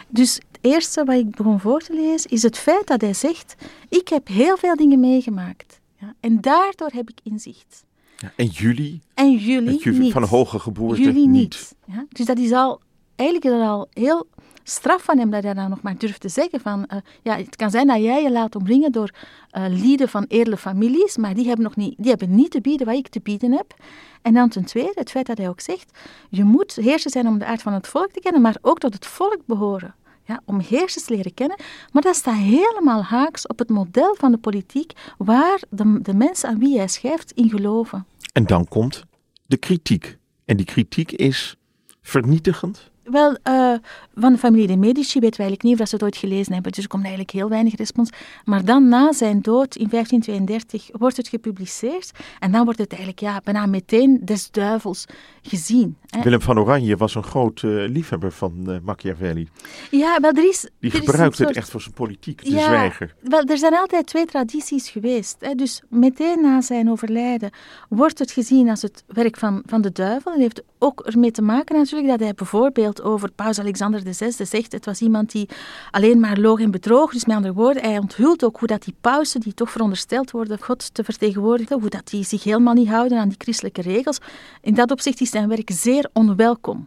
Dus 0.09 0.35
het 0.35 0.59
eerste 0.61 1.04
wat 1.04 1.16
ik 1.16 1.37
begon 1.37 1.61
voor 1.61 1.81
te 1.81 1.95
lezen 1.95 2.31
is 2.31 2.43
het 2.43 2.59
feit 2.59 2.87
dat 2.87 3.00
hij 3.00 3.14
zegt, 3.14 3.54
ik 3.88 4.09
heb 4.09 4.28
heel 4.28 4.57
veel 4.57 4.76
dingen 4.76 5.00
meegemaakt 5.00 5.81
ja, 6.00 6.14
en 6.21 6.40
daardoor 6.40 6.90
heb 6.93 7.11
ik 7.11 7.19
inzicht. 7.23 7.85
Ja, 8.16 8.33
en 8.37 8.47
jullie, 8.47 9.00
En 9.14 9.33
jullie 9.37 9.81
niet. 9.90 10.12
van 10.12 10.23
hoge 10.23 10.59
geboorte, 10.59 11.02
Jullie 11.02 11.28
niet. 11.28 11.40
niet. 11.40 11.75
Ja? 11.97 12.04
Dus 12.09 12.26
dat 12.26 12.38
is 12.38 12.52
al, 12.52 12.81
eigenlijk 13.16 13.54
is 13.54 13.61
dat 13.61 13.69
al 13.69 13.88
heel 13.93 14.26
straf 14.64 15.02
van 15.02 15.18
hem 15.18 15.30
dat 15.30 15.42
hij 15.42 15.54
dat 15.54 15.68
nog 15.68 15.83
maar 15.83 15.99
durft 15.99 16.21
te 16.21 16.28
zeggen. 16.28 16.61
Van, 16.61 16.87
eh, 16.87 16.99
ja, 17.23 17.37
het 17.37 17.56
kan 17.56 17.71
zijn 17.71 17.87
dat 17.87 18.02
jij 18.02 18.23
je 18.23 18.30
laat 18.30 18.56
omringen 18.56 18.92
door 18.92 19.11
eh, 19.50 19.64
lieden 19.68 20.09
van 20.09 20.25
edele 20.28 20.56
families, 20.56 21.16
maar 21.16 21.35
die 21.35 21.47
hebben, 21.47 21.64
nog 21.64 21.76
niet, 21.76 21.94
die 21.97 22.09
hebben 22.09 22.35
niet 22.35 22.50
te 22.50 22.61
bieden 22.61 22.87
wat 22.87 22.97
ik 22.97 23.09
te 23.09 23.21
bieden 23.21 23.52
heb. 23.52 23.75
En 24.23 24.35
dan 24.35 24.49
ten 24.49 24.64
tweede, 24.64 24.92
het 24.94 25.11
feit 25.11 25.26
dat 25.26 25.38
hij 25.38 25.49
ook 25.49 25.61
zegt, 25.61 25.99
je 26.30 26.44
moet 26.44 26.75
heerser 26.75 27.11
zijn 27.11 27.26
om 27.26 27.38
de 27.38 27.44
aard 27.44 27.62
van 27.62 27.73
het 27.73 27.88
volk 27.88 28.11
te 28.12 28.21
kennen, 28.21 28.42
maar 28.42 28.56
ook 28.61 28.78
tot 28.78 28.94
het 28.94 29.06
volk 29.06 29.40
behoren. 29.47 29.94
Ja, 30.26 30.40
om 30.44 30.61
heersers 30.61 31.09
leren 31.09 31.35
kennen. 31.35 31.59
Maar 31.92 32.02
dat 32.02 32.16
staat 32.16 32.37
helemaal 32.37 33.02
haaks 33.02 33.47
op 33.47 33.59
het 33.59 33.68
model 33.68 34.14
van 34.14 34.33
de 34.33 34.38
politiek 34.38 34.92
waar 35.18 35.62
de, 35.71 35.99
de 36.02 36.14
mensen 36.14 36.49
aan 36.49 36.59
wie 36.59 36.76
hij 36.76 36.88
schrijft 36.88 37.33
in 37.33 37.49
geloven. 37.50 38.06
En 38.33 38.44
dan 38.44 38.68
komt 38.68 39.04
de 39.47 39.56
kritiek. 39.56 40.18
En 40.44 40.56
die 40.56 40.66
kritiek 40.66 41.12
is 41.12 41.56
vernietigend. 42.02 42.90
Wel, 43.04 43.37
eh, 43.42 43.73
van 44.14 44.32
de 44.32 44.38
familie 44.38 44.66
de 44.66 44.76
Medici 44.76 45.20
weten 45.20 45.37
we 45.37 45.42
eigenlijk 45.42 45.62
niet 45.62 45.73
of 45.73 45.78
dat 45.78 45.88
ze 45.88 45.94
het 45.94 46.04
ooit 46.04 46.16
gelezen 46.16 46.52
hebben, 46.52 46.73
dus 46.73 46.82
er 46.82 46.88
komt 46.88 47.02
eigenlijk 47.02 47.32
heel 47.32 47.49
weinig 47.49 47.76
respons. 47.76 48.11
Maar 48.44 48.64
dan, 48.64 48.88
na 48.88 49.12
zijn 49.12 49.42
dood 49.42 49.76
in 49.76 49.88
1532, 49.88 50.88
wordt 50.92 51.16
het 51.16 51.28
gepubliceerd 51.28 52.11
en 52.38 52.52
dan 52.52 52.64
wordt 52.64 52.78
het 52.78 52.88
eigenlijk 52.90 53.20
ja, 53.20 53.40
bijna 53.44 53.66
meteen 53.66 54.20
des 54.25 54.50
duivels 54.50 55.04
gezien. 55.42 55.96
Hè. 56.08 56.23
Willem 56.23 56.40
van 56.40 56.58
Oranje 56.58 56.96
was 56.96 57.14
een 57.14 57.23
groot 57.23 57.62
eh, 57.62 57.70
liefhebber 57.70 58.32
van 58.32 58.70
eh, 58.70 58.76
Machiavelli. 58.82 59.49
Ja, 59.90 60.18
wel, 60.20 60.32
er 60.32 60.49
is... 60.49 60.61
Die 60.80 60.90
er 60.92 60.99
is 60.99 61.04
soort- 61.04 61.38
het 61.38 61.56
echt 61.56 61.70
voor 61.70 61.80
zijn 61.80 61.94
politiek, 61.94 62.44
de 62.44 62.50
Ja. 62.50 62.64
zwijger. 62.64 63.14
Wel, 63.20 63.42
er 63.44 63.58
zijn 63.58 63.75
altijd 63.75 64.06
twee 64.06 64.26
tradities 64.26 64.88
geweest. 64.90 65.37
Hè. 65.40 65.54
Dus 65.54 65.82
meteen 65.88 66.40
na 66.42 66.61
zijn 66.61 66.90
overlijden 66.90 67.50
wordt 67.88 68.18
het 68.18 68.30
gezien 68.30 68.68
als 68.68 68.82
het 68.82 69.04
werk 69.06 69.37
van, 69.37 69.62
van 69.66 69.80
de 69.82 69.92
duivel. 69.92 70.32
Dat 70.32 70.40
heeft 70.40 70.62
ook 70.84 71.00
ermee 71.00 71.30
te 71.30 71.42
maken 71.42 71.76
natuurlijk 71.76 72.10
dat 72.10 72.20
hij 72.20 72.34
bijvoorbeeld 72.34 73.02
over 73.02 73.30
paus 73.30 73.58
Alexander 73.58 74.02
VI 74.14 74.44
zegt 74.44 74.72
het 74.72 74.84
was 74.84 75.00
iemand 75.00 75.32
die 75.32 75.48
alleen 75.90 76.20
maar 76.20 76.38
loog 76.38 76.60
en 76.60 76.70
bedroog. 76.70 77.12
Dus 77.12 77.24
met 77.24 77.36
andere 77.36 77.54
woorden, 77.54 77.82
hij 77.82 77.98
onthult 77.98 78.44
ook 78.44 78.58
hoe 78.58 78.68
dat 78.68 78.82
die 78.82 78.94
pausen, 79.00 79.40
die 79.40 79.54
toch 79.54 79.70
verondersteld 79.70 80.30
worden 80.30 80.62
God 80.62 80.94
te 80.94 81.04
vertegenwoordigen, 81.04 81.80
hoe 81.80 81.90
dat 81.90 82.08
die 82.08 82.24
zich 82.24 82.44
helemaal 82.44 82.74
niet 82.74 82.88
houden 82.88 83.18
aan 83.18 83.28
die 83.28 83.38
christelijke 83.40 83.82
regels. 83.82 84.18
In 84.60 84.74
dat 84.74 84.90
opzicht 84.90 85.20
is 85.20 85.30
zijn 85.30 85.48
werk 85.48 85.70
zeer 85.72 86.08
onwelkom. 86.12 86.86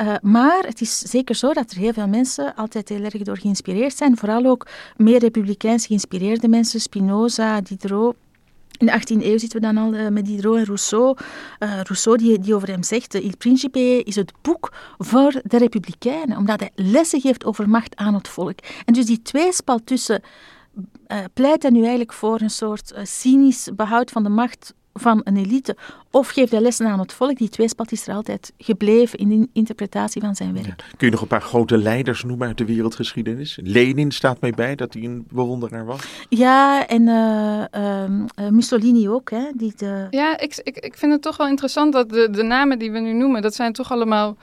Uh, 0.00 0.14
maar 0.22 0.62
het 0.66 0.80
is 0.80 0.98
zeker 0.98 1.34
zo 1.34 1.52
dat 1.52 1.70
er 1.70 1.76
heel 1.76 1.92
veel 1.92 2.08
mensen 2.08 2.54
altijd 2.54 2.88
heel 2.88 3.02
erg 3.02 3.22
door 3.22 3.38
geïnspireerd 3.38 3.96
zijn. 3.96 4.16
Vooral 4.16 4.44
ook 4.44 4.66
meer 4.96 5.18
republikeins 5.18 5.86
geïnspireerde 5.86 6.48
mensen, 6.48 6.80
Spinoza, 6.80 7.60
Diderot. 7.60 8.16
In 8.78 8.86
de 8.86 8.92
18e 8.92 9.24
eeuw 9.24 9.38
zitten 9.38 9.60
we 9.60 9.66
dan 9.66 9.76
al 9.76 9.94
uh, 9.94 10.08
met 10.08 10.26
Diderot 10.26 10.56
en 10.56 10.64
Rousseau. 10.64 11.16
Uh, 11.58 11.80
Rousseau 11.82 12.16
die, 12.16 12.38
die 12.38 12.54
over 12.54 12.68
hem 12.68 12.82
zegt, 12.82 13.14
Il 13.14 13.36
Principe 13.38 14.02
is 14.02 14.14
het 14.14 14.32
boek 14.42 14.72
voor 14.98 15.40
de 15.44 15.58
republikeinen, 15.58 16.36
omdat 16.36 16.60
hij 16.60 16.70
lessen 16.74 17.20
geeft 17.20 17.44
over 17.44 17.68
macht 17.68 17.96
aan 17.96 18.14
het 18.14 18.28
volk. 18.28 18.58
En 18.84 18.92
dus 18.92 19.06
die 19.06 19.22
tweespal 19.22 19.78
tussen 19.84 20.22
uh, 21.08 21.18
pleit 21.34 21.62
hij 21.62 21.70
nu 21.70 21.80
eigenlijk 21.80 22.12
voor 22.12 22.40
een 22.40 22.50
soort 22.50 22.94
cynisch 23.02 23.68
behoud 23.76 24.10
van 24.10 24.22
de 24.22 24.28
macht 24.28 24.74
van 25.00 25.20
een 25.24 25.36
elite, 25.36 25.76
of 26.10 26.28
geeft 26.28 26.52
hij 26.52 26.60
lessen 26.60 26.86
aan 26.86 26.98
het 26.98 27.12
volk. 27.12 27.36
Die 27.36 27.48
tweespalt 27.48 27.92
is 27.92 28.06
er 28.06 28.14
altijd 28.14 28.52
gebleven 28.58 29.18
in 29.18 29.28
de 29.28 29.48
interpretatie 29.52 30.20
van 30.20 30.34
zijn 30.34 30.52
werk. 30.52 30.66
Ja. 30.66 30.74
Kun 30.96 31.06
je 31.06 31.10
nog 31.10 31.20
een 31.20 31.26
paar 31.26 31.42
grote 31.42 31.78
leiders 31.78 32.24
noemen 32.24 32.46
uit 32.46 32.58
de 32.58 32.64
wereldgeschiedenis? 32.64 33.58
Lenin 33.62 34.10
staat 34.10 34.40
mee 34.40 34.52
bij, 34.52 34.74
dat 34.74 34.92
hij 34.92 35.02
een 35.02 35.26
bewonderaar 35.30 35.84
was. 35.84 36.26
Ja, 36.28 36.86
en 36.86 37.02
uh, 37.02 37.64
uh, 38.40 38.48
Mussolini 38.50 39.08
ook. 39.08 39.30
Hè, 39.30 39.44
die 39.54 39.72
de... 39.76 40.06
Ja, 40.10 40.38
ik, 40.38 40.60
ik, 40.62 40.76
ik 40.76 40.96
vind 40.96 41.12
het 41.12 41.22
toch 41.22 41.36
wel 41.36 41.48
interessant 41.48 41.92
dat 41.92 42.10
de, 42.10 42.30
de 42.30 42.42
namen 42.42 42.78
die 42.78 42.90
we 42.90 42.98
nu 42.98 43.12
noemen, 43.12 43.42
dat 43.42 43.54
zijn 43.54 43.72
toch 43.72 43.92
allemaal 43.92 44.36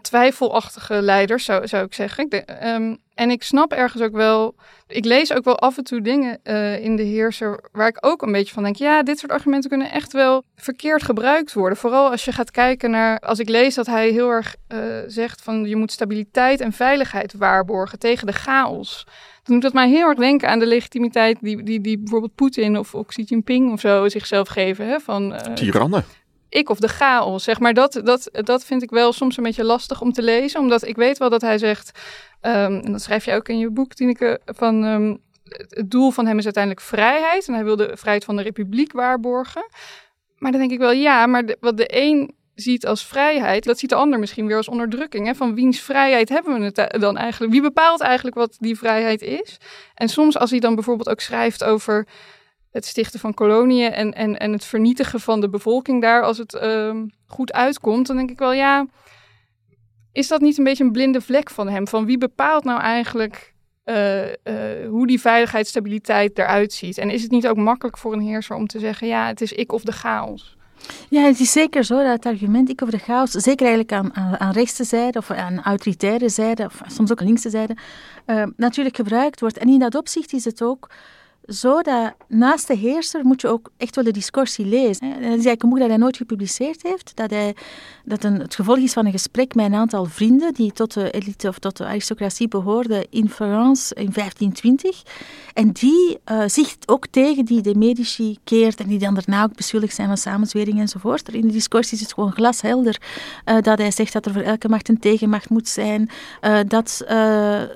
twijfelachtige 0.00 1.02
leiders, 1.02 1.44
zou, 1.44 1.66
zou 1.66 1.84
ik 1.84 1.94
zeggen. 1.94 2.24
Ik 2.24 2.30
de, 2.30 2.68
um, 2.68 2.98
en 3.14 3.30
ik 3.30 3.42
snap 3.42 3.72
ergens 3.72 4.02
ook 4.02 4.12
wel, 4.12 4.54
ik 4.86 5.04
lees 5.04 5.32
ook 5.32 5.44
wel 5.44 5.58
af 5.58 5.76
en 5.76 5.84
toe 5.84 6.00
dingen 6.00 6.38
uh, 6.44 6.84
in 6.84 6.96
de 6.96 7.02
heerser 7.02 7.60
waar 7.72 7.88
ik 7.88 7.98
ook 8.00 8.22
een 8.22 8.32
beetje 8.32 8.54
van 8.54 8.62
denk, 8.62 8.76
ja, 8.76 9.02
dit 9.02 9.18
soort 9.18 9.32
argumenten 9.32 9.70
kunnen 9.70 9.90
echt 9.90 10.12
wel 10.12 10.44
verkeerd 10.56 11.02
gebruikt 11.02 11.52
worden. 11.52 11.78
Vooral 11.78 12.10
als 12.10 12.24
je 12.24 12.32
gaat 12.32 12.50
kijken 12.50 12.90
naar, 12.90 13.18
als 13.18 13.38
ik 13.38 13.48
lees 13.48 13.74
dat 13.74 13.86
hij 13.86 14.10
heel 14.10 14.28
erg 14.28 14.56
uh, 14.68 14.78
zegt 15.06 15.42
van 15.42 15.64
je 15.64 15.76
moet 15.76 15.92
stabiliteit 15.92 16.60
en 16.60 16.72
veiligheid 16.72 17.34
waarborgen 17.38 17.98
tegen 17.98 18.26
de 18.26 18.32
chaos. 18.32 19.06
Dan 19.42 19.54
doet 19.54 19.62
dat 19.62 19.72
mij 19.72 19.88
heel 19.88 20.08
erg 20.08 20.18
denken 20.18 20.48
aan 20.48 20.58
de 20.58 20.66
legitimiteit 20.66 21.38
die, 21.40 21.62
die, 21.62 21.80
die 21.80 21.98
bijvoorbeeld 21.98 22.34
Poetin 22.34 22.78
of, 22.78 22.94
of 22.94 23.06
Xi 23.06 23.22
Jinping 23.22 23.72
of 23.72 23.80
zo 23.80 24.08
zichzelf 24.08 24.48
geven. 24.48 24.86
Hè, 24.88 25.00
van, 25.00 25.32
uh, 25.32 25.38
Tirannen 25.38 26.04
ik 26.52 26.68
of 26.68 26.78
de 26.78 26.88
chaos, 26.88 27.44
zeg 27.44 27.60
maar. 27.60 27.74
Dat, 27.74 28.00
dat, 28.04 28.28
dat 28.32 28.64
vind 28.64 28.82
ik 28.82 28.90
wel 28.90 29.12
soms 29.12 29.36
een 29.36 29.42
beetje 29.42 29.64
lastig 29.64 30.00
om 30.00 30.12
te 30.12 30.22
lezen. 30.22 30.60
Omdat 30.60 30.86
ik 30.86 30.96
weet 30.96 31.18
wel 31.18 31.30
dat 31.30 31.40
hij 31.40 31.58
zegt, 31.58 31.98
um, 32.40 32.80
en 32.80 32.92
dat 32.92 33.02
schrijf 33.02 33.24
je 33.24 33.34
ook 33.34 33.48
in 33.48 33.58
je 33.58 33.70
boek, 33.70 33.94
Tineke, 33.94 34.40
van 34.44 34.84
um, 34.84 35.22
het 35.68 35.90
doel 35.90 36.10
van 36.10 36.26
hem 36.26 36.38
is 36.38 36.44
uiteindelijk 36.44 36.84
vrijheid. 36.84 37.48
En 37.48 37.54
hij 37.54 37.64
wil 37.64 37.76
de 37.76 37.96
vrijheid 37.96 38.24
van 38.24 38.36
de 38.36 38.42
republiek 38.42 38.92
waarborgen. 38.92 39.66
Maar 40.38 40.50
dan 40.50 40.60
denk 40.60 40.72
ik 40.72 40.78
wel, 40.78 40.92
ja, 40.92 41.26
maar 41.26 41.56
wat 41.60 41.76
de 41.76 42.02
een 42.02 42.34
ziet 42.54 42.86
als 42.86 43.06
vrijheid, 43.06 43.64
dat 43.64 43.78
ziet 43.78 43.90
de 43.90 43.96
ander 43.96 44.18
misschien 44.18 44.46
weer 44.46 44.56
als 44.56 44.68
onderdrukking. 44.68 45.26
Hè? 45.26 45.34
Van 45.34 45.54
wiens 45.54 45.80
vrijheid 45.80 46.28
hebben 46.28 46.58
we 46.58 46.64
het 46.64 47.00
dan 47.00 47.16
eigenlijk? 47.16 47.52
Wie 47.52 47.62
bepaalt 47.62 48.00
eigenlijk 48.00 48.36
wat 48.36 48.56
die 48.58 48.78
vrijheid 48.78 49.22
is? 49.22 49.56
En 49.94 50.08
soms 50.08 50.38
als 50.38 50.50
hij 50.50 50.58
dan 50.58 50.74
bijvoorbeeld 50.74 51.08
ook 51.08 51.20
schrijft 51.20 51.64
over 51.64 52.06
het 52.72 52.86
stichten 52.86 53.20
van 53.20 53.34
koloniën 53.34 53.92
en, 53.92 54.12
en, 54.12 54.38
en 54.38 54.52
het 54.52 54.64
vernietigen 54.64 55.20
van 55.20 55.40
de 55.40 55.48
bevolking 55.48 56.02
daar, 56.02 56.22
als 56.22 56.38
het 56.38 56.54
ehm, 56.54 57.06
goed 57.26 57.52
uitkomt, 57.52 58.06
dan 58.06 58.16
denk 58.16 58.30
ik 58.30 58.38
wel, 58.38 58.52
ja, 58.52 58.86
is 60.12 60.28
dat 60.28 60.40
niet 60.40 60.58
een 60.58 60.64
beetje 60.64 60.84
een 60.84 60.92
blinde 60.92 61.20
vlek 61.20 61.50
van 61.50 61.68
hem? 61.68 61.88
Van 61.88 62.06
wie 62.06 62.18
bepaalt 62.18 62.64
nou 62.64 62.80
eigenlijk 62.80 63.52
uh, 63.84 64.26
uh, 64.26 64.32
hoe 64.88 65.06
die 65.06 65.20
veiligheidsstabiliteit 65.20 66.38
eruit 66.38 66.72
ziet? 66.72 66.98
En 66.98 67.10
is 67.10 67.22
het 67.22 67.30
niet 67.30 67.48
ook 67.48 67.56
makkelijk 67.56 67.98
voor 67.98 68.12
een 68.12 68.20
heerser 68.20 68.56
om 68.56 68.66
te 68.66 68.78
zeggen, 68.78 69.06
ja, 69.06 69.26
het 69.26 69.40
is 69.40 69.52
ik 69.52 69.72
of 69.72 69.82
de 69.82 69.92
chaos? 69.92 70.56
Ja, 71.08 71.22
het 71.22 71.40
is 71.40 71.52
zeker 71.52 71.84
zo 71.84 72.02
dat 72.02 72.26
argument 72.26 72.68
ik 72.68 72.80
of 72.80 72.90
de 72.90 72.98
chaos, 72.98 73.30
zeker 73.30 73.66
eigenlijk 73.66 73.92
aan, 73.92 74.40
aan, 74.40 74.52
rechtse 74.52 74.84
zijde 74.84 75.18
of 75.18 75.30
aan 75.30 75.62
autoritaire 75.62 76.28
zijde, 76.28 76.64
of 76.64 76.80
soms 76.86 77.10
ook 77.10 77.20
aan 77.20 77.26
linkse 77.26 77.50
zijde, 77.50 77.76
uh, 78.26 78.44
natuurlijk 78.56 78.96
gebruikt 78.96 79.40
wordt. 79.40 79.58
En 79.58 79.68
in 79.68 79.78
dat 79.78 79.94
opzicht 79.94 80.32
is 80.32 80.44
het 80.44 80.62
ook 80.62 80.90
zo 81.46 81.80
dat 81.82 82.14
naast 82.28 82.66
de 82.66 82.76
heerser 82.76 83.24
moet 83.24 83.40
je 83.40 83.48
ook 83.48 83.70
echt 83.76 83.94
wel 83.94 84.04
de 84.04 84.10
discussie 84.10 84.66
lezen. 84.66 85.06
En 85.06 85.12
dat 85.12 85.22
is 85.22 85.28
eigenlijk 85.28 85.62
een 85.62 85.68
boek 85.68 85.78
dat 85.78 85.88
hij 85.88 85.96
nooit 85.96 86.16
gepubliceerd 86.16 86.82
heeft. 86.82 87.16
Dat, 87.16 87.30
hij, 87.30 87.54
dat 88.04 88.24
een, 88.24 88.40
het 88.40 88.54
gevolg 88.54 88.78
is 88.78 88.92
van 88.92 89.06
een 89.06 89.12
gesprek 89.12 89.54
met 89.54 89.66
een 89.66 89.74
aantal 89.74 90.04
vrienden 90.04 90.54
die 90.54 90.72
tot 90.72 90.94
de 90.94 91.10
elite 91.10 91.48
of 91.48 91.58
tot 91.58 91.76
de 91.76 91.84
aristocratie 91.84 92.48
behoorden 92.48 93.06
in 93.10 93.28
Florence 93.28 93.94
in 93.94 94.10
1520. 94.12 95.02
En 95.54 95.70
die 95.72 96.18
uh, 96.30 96.42
zich 96.46 96.76
ook 96.86 97.06
tegen 97.06 97.44
die 97.44 97.60
de 97.60 97.74
Medici 97.74 98.38
keert 98.44 98.80
en 98.80 98.88
die 98.88 98.98
dan 98.98 99.14
daarna 99.14 99.42
ook 99.42 99.56
beschuldigd 99.56 99.94
zijn 99.94 100.08
van 100.08 100.16
samenzwering 100.16 100.80
enzovoort. 100.80 101.28
In 101.28 101.40
de 101.46 101.52
discussie 101.52 101.96
is 101.96 102.02
het 102.02 102.12
gewoon 102.12 102.32
glashelder 102.32 103.00
uh, 103.44 103.60
dat 103.60 103.78
hij 103.78 103.90
zegt 103.90 104.12
dat 104.12 104.26
er 104.26 104.32
voor 104.32 104.42
elke 104.42 104.68
macht 104.68 104.88
een 104.88 104.98
tegenmacht 104.98 105.50
moet 105.50 105.68
zijn. 105.68 106.10
Uh, 106.42 106.58
dat 106.66 107.04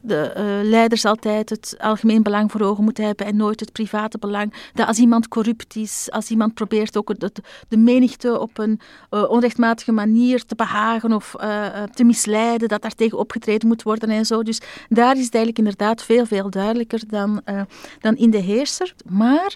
de 0.03 0.61
leiders 0.63 1.05
altijd 1.05 1.51
het 1.51 1.77
algemeen 1.79 2.23
belang 2.23 2.51
voor 2.51 2.61
ogen 2.61 2.85
moeten 2.85 3.05
hebben 3.05 3.27
en 3.27 3.37
nooit 3.37 3.61
het 3.61 3.73
private 3.73 4.19
belang. 4.19 4.55
Dat 4.75 4.87
als 4.87 4.99
iemand 4.99 5.29
corrupt 5.29 5.77
is, 5.77 6.09
als 6.11 6.31
iemand 6.31 6.55
probeert 6.55 6.97
ook 6.97 7.21
de, 7.21 7.33
de 7.69 7.77
menigte 7.77 8.41
op 8.41 8.59
een 8.59 8.81
onrechtmatige 9.11 9.93
manier 9.93 10.16
te 10.47 10.55
behagen 10.55 11.13
of 11.13 11.35
uh, 11.41 11.83
te 11.83 12.05
misleiden, 12.05 12.69
dat 12.69 12.83
daar 12.83 12.95
tegen 12.95 13.19
opgetreden 13.19 13.69
moet 13.69 13.83
worden 13.83 14.09
en 14.11 14.27
zo. 14.27 14.43
Dus 14.43 14.61
daar 14.89 15.17
is 15.17 15.25
het 15.25 15.35
eigenlijk 15.35 15.59
inderdaad 15.59 16.03
veel, 16.03 16.27
veel 16.27 16.51
duidelijker 16.51 17.03
dan, 17.09 17.41
uh, 17.47 17.61
dan 18.01 18.17
in 18.17 18.31
de 18.31 18.39
heerser. 18.39 18.95
Maar 19.09 19.55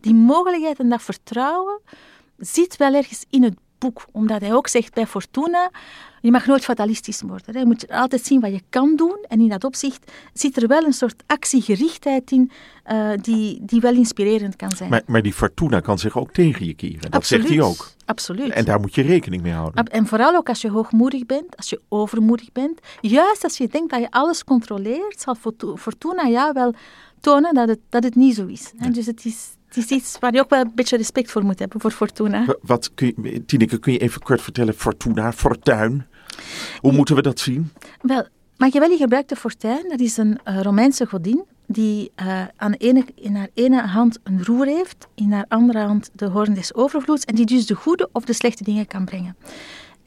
die 0.00 0.14
mogelijkheid 0.14 0.78
en 0.78 0.88
dat 0.88 1.02
vertrouwen 1.02 1.80
zit 2.38 2.76
wel 2.76 2.94
ergens 2.94 3.24
in 3.30 3.42
het 3.42 3.54
boek. 3.80 4.06
Omdat 4.12 4.40
hij 4.40 4.54
ook 4.54 4.68
zegt 4.68 4.94
bij 4.94 5.06
Fortuna, 5.06 5.70
je 6.20 6.30
mag 6.30 6.46
nooit 6.46 6.64
fatalistisch 6.64 7.22
worden. 7.22 7.58
Je 7.58 7.66
moet 7.66 7.88
altijd 7.88 8.24
zien 8.24 8.40
wat 8.40 8.50
je 8.50 8.62
kan 8.68 8.96
doen. 8.96 9.24
En 9.28 9.40
in 9.40 9.48
dat 9.48 9.64
opzicht 9.64 10.12
zit 10.32 10.62
er 10.62 10.68
wel 10.68 10.84
een 10.84 10.92
soort 10.92 11.22
actiegerichtheid 11.26 12.30
in 12.30 12.50
uh, 12.92 13.10
die, 13.20 13.58
die 13.62 13.80
wel 13.80 13.94
inspirerend 13.94 14.56
kan 14.56 14.70
zijn. 14.70 14.90
Maar, 14.90 15.02
maar 15.06 15.22
die 15.22 15.32
Fortuna 15.32 15.80
kan 15.80 15.98
zich 15.98 16.18
ook 16.18 16.32
tegen 16.32 16.66
je 16.66 16.74
keren. 16.74 17.10
Dat 17.10 17.26
zegt 17.26 17.48
hij 17.48 17.60
ook. 17.60 17.90
Absoluut. 18.04 18.52
En 18.52 18.64
daar 18.64 18.80
moet 18.80 18.94
je 18.94 19.02
rekening 19.02 19.42
mee 19.42 19.52
houden. 19.52 19.84
En 19.84 20.06
vooral 20.06 20.34
ook 20.34 20.48
als 20.48 20.60
je 20.60 20.70
hoogmoedig 20.70 21.26
bent, 21.26 21.56
als 21.56 21.70
je 21.70 21.80
overmoedig 21.88 22.52
bent. 22.52 22.80
Juist 23.00 23.44
als 23.44 23.56
je 23.56 23.68
denkt 23.68 23.90
dat 23.90 24.00
je 24.00 24.10
alles 24.10 24.44
controleert, 24.44 25.20
zal 25.20 25.36
Fortuna 25.76 26.28
jou 26.28 26.52
wel 26.52 26.74
tonen 27.20 27.54
dat 27.54 27.68
het, 27.68 27.78
dat 27.88 28.04
het 28.04 28.14
niet 28.14 28.34
zo 28.34 28.46
is. 28.46 28.72
Ja. 28.78 28.88
Dus 28.88 29.06
het 29.06 29.24
is, 29.24 29.48
het 29.74 29.84
is 29.84 29.90
iets 29.90 30.16
waar 30.18 30.34
je 30.34 30.40
ook 30.40 30.50
wel 30.50 30.60
een 30.60 30.72
beetje 30.74 30.96
respect 30.96 31.30
voor 31.30 31.44
moet 31.44 31.58
hebben, 31.58 31.80
voor 31.80 31.90
Fortuna. 31.90 32.56
Wat 32.62 32.94
kun 32.94 33.14
je, 33.22 33.44
Tineke, 33.44 33.78
kun 33.78 33.92
je 33.92 33.98
even 33.98 34.22
kort 34.22 34.42
vertellen, 34.42 34.74
Fortuna, 34.74 35.32
Fortuin? 35.32 36.06
Hoe 36.80 36.92
moeten 36.92 37.14
we 37.14 37.22
dat 37.22 37.38
zien? 37.38 37.72
Wel, 38.00 38.26
Machiavelli 38.56 38.96
gebruikte 38.96 39.36
Fortuin, 39.36 39.88
dat 39.88 40.00
is 40.00 40.16
een 40.16 40.38
uh, 40.44 40.60
Romeinse 40.60 41.06
godin 41.06 41.44
die 41.66 42.12
uh, 42.22 42.42
aan 42.56 42.72
ene, 42.72 43.04
in 43.14 43.36
haar 43.36 43.48
ene 43.54 43.80
hand 43.82 44.18
een 44.22 44.44
roer 44.44 44.66
heeft, 44.66 45.08
in 45.14 45.32
haar 45.32 45.44
andere 45.48 45.78
hand 45.78 46.10
de 46.12 46.26
hoorn 46.26 46.54
des 46.54 46.74
overvloeds 46.74 47.24
en 47.24 47.34
die 47.34 47.46
dus 47.46 47.66
de 47.66 47.74
goede 47.74 48.08
of 48.12 48.24
de 48.24 48.32
slechte 48.32 48.64
dingen 48.64 48.86
kan 48.86 49.04
brengen. 49.04 49.36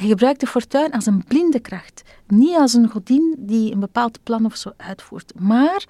Hij 0.04 0.12
gebruikte 0.12 0.48
fortuin 0.48 0.92
als 0.92 1.06
een 1.06 1.24
blinde 1.24 1.60
kracht, 1.60 2.02
niet 2.28 2.56
als 2.56 2.74
een 2.74 2.90
godin 2.90 3.36
die 3.38 3.72
een 3.72 3.80
bepaald 3.80 4.24
plan 4.24 4.46
of 4.46 4.56
zo 4.56 4.72
uitvoert, 4.78 5.32
maar 5.40 5.86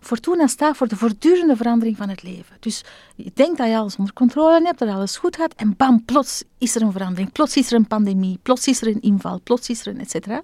Fortuna 0.00 0.46
staat 0.46 0.76
voor 0.76 0.88
de 0.88 0.96
voortdurende 0.96 1.56
verandering 1.56 1.96
van 1.96 2.08
het 2.08 2.22
leven. 2.22 2.56
Dus 2.60 2.84
je 3.16 3.30
denkt 3.34 3.58
dat 3.58 3.66
je 3.66 3.76
alles 3.76 3.96
onder 3.96 4.14
controle 4.14 4.60
hebt, 4.64 4.78
dat 4.78 4.88
alles 4.88 5.16
goed 5.16 5.36
gaat, 5.36 5.54
en 5.54 5.76
bam, 5.76 6.04
plots 6.04 6.44
is 6.58 6.74
er 6.74 6.82
een 6.82 6.92
verandering, 6.92 7.32
plots 7.32 7.56
is 7.56 7.70
er 7.70 7.76
een 7.76 7.86
pandemie, 7.86 8.38
plots 8.42 8.66
is 8.66 8.80
er 8.80 8.86
een 8.86 9.00
inval, 9.00 9.40
plots 9.44 9.68
is 9.68 9.80
er 9.80 9.86
een 9.86 10.00
et 10.00 10.10
cetera. 10.10 10.42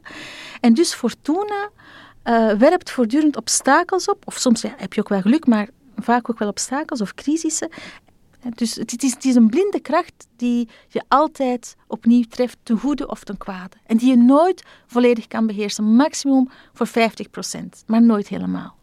En 0.60 0.74
dus 0.74 0.94
Fortuna 0.94 1.68
uh, 2.24 2.52
werpt 2.52 2.90
voortdurend 2.90 3.36
obstakels 3.36 4.08
op, 4.08 4.22
of 4.26 4.36
soms 4.36 4.62
heb 4.76 4.92
je 4.92 5.00
ook 5.00 5.08
wel 5.08 5.20
geluk, 5.20 5.46
maar 5.46 5.68
vaak 5.96 6.30
ook 6.30 6.38
wel 6.38 6.48
obstakels 6.48 7.00
of 7.00 7.14
crisissen. 7.14 7.68
Dus 8.48 8.74
het 8.74 9.02
is, 9.02 9.12
het 9.12 9.24
is, 9.24 9.34
een 9.34 9.48
blinde 9.48 9.80
kracht 9.80 10.26
die 10.36 10.68
je 10.88 11.02
altijd 11.08 11.76
opnieuw 11.86 12.24
treft, 12.28 12.58
ten 12.62 12.78
goede 12.78 13.08
of 13.08 13.24
ten 13.24 13.36
kwade. 13.36 13.76
En 13.86 13.96
die 13.96 14.08
je 14.08 14.16
nooit 14.16 14.62
volledig 14.86 15.26
kan 15.26 15.46
beheersen. 15.46 15.84
Maximum 15.84 16.48
voor 16.72 16.88
50%, 16.88 16.92
maar 17.86 18.02
nooit 18.02 18.28
helemaal. 18.28 18.78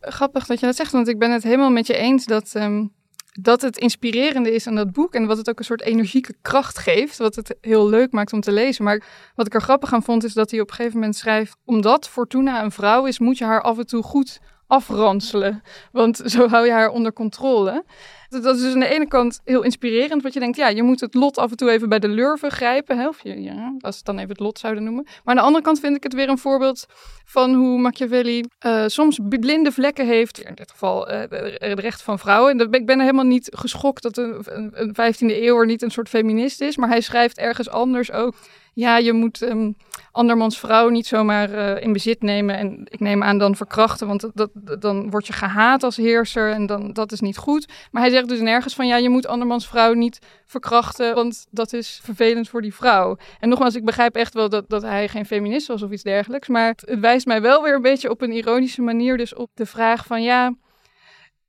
Grappig 0.00 0.46
dat 0.46 0.60
je 0.60 0.66
dat 0.66 0.76
zegt, 0.76 0.92
want 0.92 1.08
ik 1.08 1.18
ben 1.18 1.30
het 1.30 1.42
helemaal 1.42 1.70
met 1.70 1.86
je 1.86 1.96
eens 1.96 2.24
dat, 2.24 2.54
um, 2.54 2.92
dat 3.40 3.62
het 3.62 3.78
inspirerende 3.78 4.54
is 4.54 4.66
aan 4.66 4.74
dat 4.74 4.92
boek. 4.92 5.14
En 5.14 5.26
wat 5.26 5.36
het 5.36 5.48
ook 5.48 5.58
een 5.58 5.64
soort 5.64 5.82
energieke 5.82 6.34
kracht 6.42 6.78
geeft, 6.78 7.18
wat 7.18 7.34
het 7.34 7.56
heel 7.60 7.88
leuk 7.88 8.12
maakt 8.12 8.32
om 8.32 8.40
te 8.40 8.52
lezen. 8.52 8.84
Maar 8.84 9.04
wat 9.34 9.46
ik 9.46 9.54
er 9.54 9.62
grappig 9.62 9.92
aan 9.92 10.02
vond, 10.02 10.24
is 10.24 10.32
dat 10.32 10.50
hij 10.50 10.60
op 10.60 10.68
een 10.68 10.74
gegeven 10.74 10.98
moment 10.98 11.16
schrijft... 11.16 11.56
omdat 11.64 12.08
Fortuna 12.08 12.62
een 12.62 12.72
vrouw 12.72 13.06
is, 13.06 13.18
moet 13.18 13.38
je 13.38 13.44
haar 13.44 13.62
af 13.62 13.78
en 13.78 13.86
toe 13.86 14.02
goed 14.02 14.40
afranselen. 14.68 15.62
Want 15.92 16.16
zo 16.24 16.48
hou 16.48 16.66
je 16.66 16.72
haar 16.72 16.90
onder 16.90 17.12
controle. 17.12 17.84
Dat 18.28 18.54
is 18.56 18.62
dus 18.62 18.74
aan 18.74 18.80
de 18.80 18.88
ene 18.88 19.08
kant 19.08 19.40
heel 19.44 19.62
inspirerend, 19.62 20.22
wat 20.22 20.32
je 20.32 20.40
denkt, 20.40 20.56
ja, 20.56 20.68
je 20.68 20.82
moet 20.82 21.00
het 21.00 21.14
lot 21.14 21.38
af 21.38 21.50
en 21.50 21.56
toe 21.56 21.70
even 21.70 21.88
bij 21.88 21.98
de 21.98 22.08
lurven 22.08 22.50
grijpen, 22.50 22.98
hè, 22.98 23.08
of 23.08 23.22
je, 23.22 23.42
ja, 23.42 23.76
als 23.80 23.96
het 23.96 24.04
dan 24.04 24.16
even 24.16 24.28
het 24.28 24.40
lot 24.40 24.58
zouden 24.58 24.84
noemen. 24.84 25.04
Maar 25.04 25.20
aan 25.24 25.36
de 25.36 25.46
andere 25.46 25.64
kant 25.64 25.80
vind 25.80 25.96
ik 25.96 26.02
het 26.02 26.14
weer 26.14 26.28
een 26.28 26.38
voorbeeld 26.38 26.86
van 27.24 27.54
hoe 27.54 27.78
Machiavelli 27.78 28.44
uh, 28.66 28.84
soms 28.86 29.18
blinde 29.28 29.72
vlekken 29.72 30.06
heeft, 30.06 30.40
in 30.40 30.54
dit 30.54 30.70
geval 30.70 31.12
uh, 31.12 31.20
het 31.54 31.80
recht 31.80 32.02
van 32.02 32.18
vrouwen. 32.18 32.58
En 32.60 32.72
ik 32.72 32.86
ben 32.86 32.96
er 32.96 33.04
helemaal 33.04 33.24
niet 33.24 33.50
geschokt 33.56 34.02
dat 34.02 34.16
een, 34.16 34.42
een, 34.44 34.70
een 34.72 35.14
15e 35.14 35.26
eeuwer 35.26 35.66
niet 35.66 35.82
een 35.82 35.90
soort 35.90 36.08
feminist 36.08 36.60
is, 36.60 36.76
maar 36.76 36.88
hij 36.88 37.00
schrijft 37.00 37.38
ergens 37.38 37.68
anders 37.68 38.12
ook 38.12 38.34
ja, 38.78 38.96
je 38.96 39.12
moet 39.12 39.42
um, 39.42 39.76
andermans 40.12 40.58
vrouw 40.58 40.88
niet 40.88 41.06
zomaar 41.06 41.50
uh, 41.50 41.82
in 41.82 41.92
bezit 41.92 42.22
nemen 42.22 42.56
en 42.56 42.86
ik 42.90 43.00
neem 43.00 43.22
aan 43.22 43.38
dan 43.38 43.56
verkrachten, 43.56 44.06
want 44.06 44.30
dat, 44.34 44.50
dan 44.80 45.10
word 45.10 45.26
je 45.26 45.32
gehaat 45.32 45.82
als 45.82 45.96
heerser 45.96 46.52
en 46.52 46.66
dan, 46.66 46.92
dat 46.92 47.12
is 47.12 47.20
niet 47.20 47.36
goed. 47.36 47.68
Maar 47.90 48.02
hij 48.02 48.10
zegt 48.10 48.28
dus 48.28 48.40
nergens 48.40 48.74
van 48.74 48.86
ja, 48.86 48.96
je 48.96 49.08
moet 49.08 49.26
andermans 49.26 49.68
vrouw 49.68 49.92
niet 49.92 50.18
verkrachten, 50.46 51.14
want 51.14 51.46
dat 51.50 51.72
is 51.72 52.00
vervelend 52.02 52.48
voor 52.48 52.62
die 52.62 52.74
vrouw. 52.74 53.16
En 53.40 53.48
nogmaals, 53.48 53.74
ik 53.74 53.84
begrijp 53.84 54.16
echt 54.16 54.34
wel 54.34 54.48
dat, 54.48 54.68
dat 54.68 54.82
hij 54.82 55.08
geen 55.08 55.26
feminist 55.26 55.66
was 55.66 55.82
of 55.82 55.90
iets 55.90 56.02
dergelijks, 56.02 56.48
maar 56.48 56.66
het, 56.66 56.82
het 56.86 57.00
wijst 57.00 57.26
mij 57.26 57.40
wel 57.40 57.62
weer 57.62 57.74
een 57.74 57.82
beetje 57.82 58.10
op 58.10 58.22
een 58.22 58.32
ironische 58.32 58.82
manier 58.82 59.16
dus 59.16 59.34
op 59.34 59.50
de 59.54 59.66
vraag 59.66 60.06
van 60.06 60.22
ja, 60.22 60.54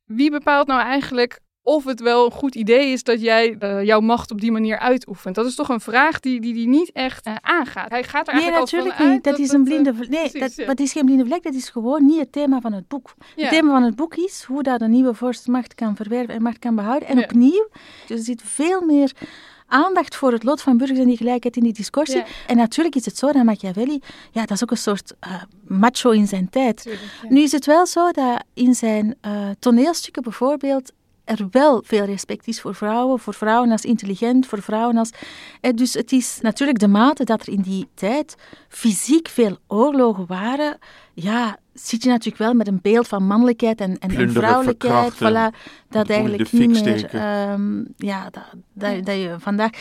wie 0.05 0.31
bepaalt 0.31 0.67
nou 0.67 0.81
eigenlijk 0.81 1.39
of 1.63 1.83
het 1.83 1.99
wel 1.99 2.25
een 2.25 2.31
goed 2.31 2.55
idee 2.55 2.91
is 2.91 3.03
dat 3.03 3.21
jij 3.21 3.55
uh, 3.59 3.83
jouw 3.83 3.99
macht 3.99 4.31
op 4.31 4.41
die 4.41 4.51
manier 4.51 4.79
uitoefent. 4.79 5.35
Dat 5.35 5.45
is 5.45 5.55
toch 5.55 5.69
een 5.69 5.79
vraag 5.79 6.19
die 6.19 6.41
die, 6.41 6.53
die 6.53 6.67
niet 6.67 6.91
echt 6.91 7.27
uh, 7.27 7.35
aangaat. 7.41 7.89
Hij 7.89 8.03
gaat 8.03 8.27
er 8.27 8.33
nee, 8.33 8.43
eigenlijk 8.43 8.71
natuurlijk 8.71 8.99
al 8.99 9.07
niet. 9.07 9.23
Dat, 9.23 9.33
dat, 9.37 9.45
is 9.45 9.51
een 9.51 9.63
blinde 9.63 9.93
vlek. 9.93 10.09
Nee, 10.09 10.29
precies, 10.29 10.39
dat, 10.39 10.55
ja. 10.55 10.65
dat 10.65 10.79
is 10.79 10.91
geen 10.91 11.05
blinde 11.05 11.25
vlek. 11.25 11.43
Dat 11.43 11.53
is 11.53 11.69
gewoon 11.69 12.05
niet 12.05 12.19
het 12.19 12.31
thema 12.31 12.61
van 12.61 12.73
het 12.73 12.87
boek. 12.87 13.13
Ja. 13.35 13.41
Het 13.41 13.51
thema 13.51 13.71
van 13.71 13.83
het 13.83 13.95
boek 13.95 14.15
is 14.15 14.43
hoe 14.43 14.63
dat 14.63 14.81
een 14.81 14.91
nieuwe 14.91 15.13
vorst 15.13 15.47
macht 15.47 15.75
kan 15.75 15.95
verwerven 15.95 16.33
en 16.33 16.41
macht 16.41 16.59
kan 16.59 16.75
behouden. 16.75 17.07
En 17.07 17.17
Ja. 17.17 17.23
opnieuw, 17.23 17.69
dus 18.07 18.17
er 18.17 18.25
zit 18.25 18.41
veel 18.45 18.81
meer 18.81 19.11
aandacht 19.67 20.15
voor 20.15 20.31
het 20.31 20.43
lot 20.43 20.61
van 20.61 20.77
burgers 20.77 20.99
en 20.99 21.07
die 21.07 21.17
gelijkheid 21.17 21.57
in 21.57 21.63
die 21.63 21.73
discussie. 21.73 22.17
Ja. 22.17 22.25
En 22.47 22.57
natuurlijk 22.57 22.95
is 22.95 23.05
het 23.05 23.17
zo 23.17 23.31
dat 23.31 23.43
Machiavelli, 23.43 23.99
ja, 24.31 24.41
dat 24.41 24.51
is 24.51 24.63
ook 24.63 24.71
een 24.71 24.77
soort 24.77 25.13
uh, 25.27 25.43
macho 25.67 26.09
in 26.09 26.27
zijn 26.27 26.49
tijd. 26.49 26.81
Tuurlijk, 26.81 27.03
ja. 27.21 27.29
Nu 27.29 27.41
is 27.41 27.51
het 27.51 27.65
wel 27.65 27.85
zo 27.85 28.11
dat 28.11 28.43
in 28.53 28.73
zijn 28.75 29.15
uh, 29.25 29.49
toneelstukken 29.59 30.23
bijvoorbeeld 30.23 30.91
er 31.29 31.47
wel 31.51 31.83
veel 31.85 32.05
respect 32.05 32.47
is 32.47 32.61
voor 32.61 32.75
vrouwen, 32.75 33.19
voor 33.19 33.33
vrouwen 33.33 33.71
als 33.71 33.85
intelligent, 33.85 34.45
voor 34.45 34.61
vrouwen 34.61 34.97
als... 34.97 35.09
Eh, 35.61 35.73
dus 35.73 35.93
het 35.93 36.11
is 36.11 36.39
natuurlijk 36.41 36.79
de 36.79 36.87
mate 36.87 37.23
dat 37.23 37.41
er 37.41 37.53
in 37.53 37.61
die 37.61 37.87
tijd 37.93 38.35
fysiek 38.67 39.27
veel 39.27 39.57
oorlogen 39.67 40.25
waren, 40.27 40.77
ja, 41.13 41.57
zit 41.73 42.03
je 42.03 42.09
natuurlijk 42.09 42.37
wel 42.37 42.53
met 42.53 42.67
een 42.67 42.79
beeld 42.81 43.07
van 43.07 43.23
mannelijkheid 43.23 43.81
en, 43.81 43.97
en, 43.99 44.07
Plunderen, 44.07 44.33
vrouwelijkheid, 44.33 45.13
voilà, 45.13 45.55
dat 45.89 46.09
eigenlijk 46.09 46.51
niet 46.51 46.83
meer... 46.83 47.05
ehm, 47.05 47.83
ja, 47.97 48.29
dat, 48.29 48.43
dat, 48.73 49.05
dat 49.05 49.15
je 49.15 49.35
vandaag... 49.39 49.71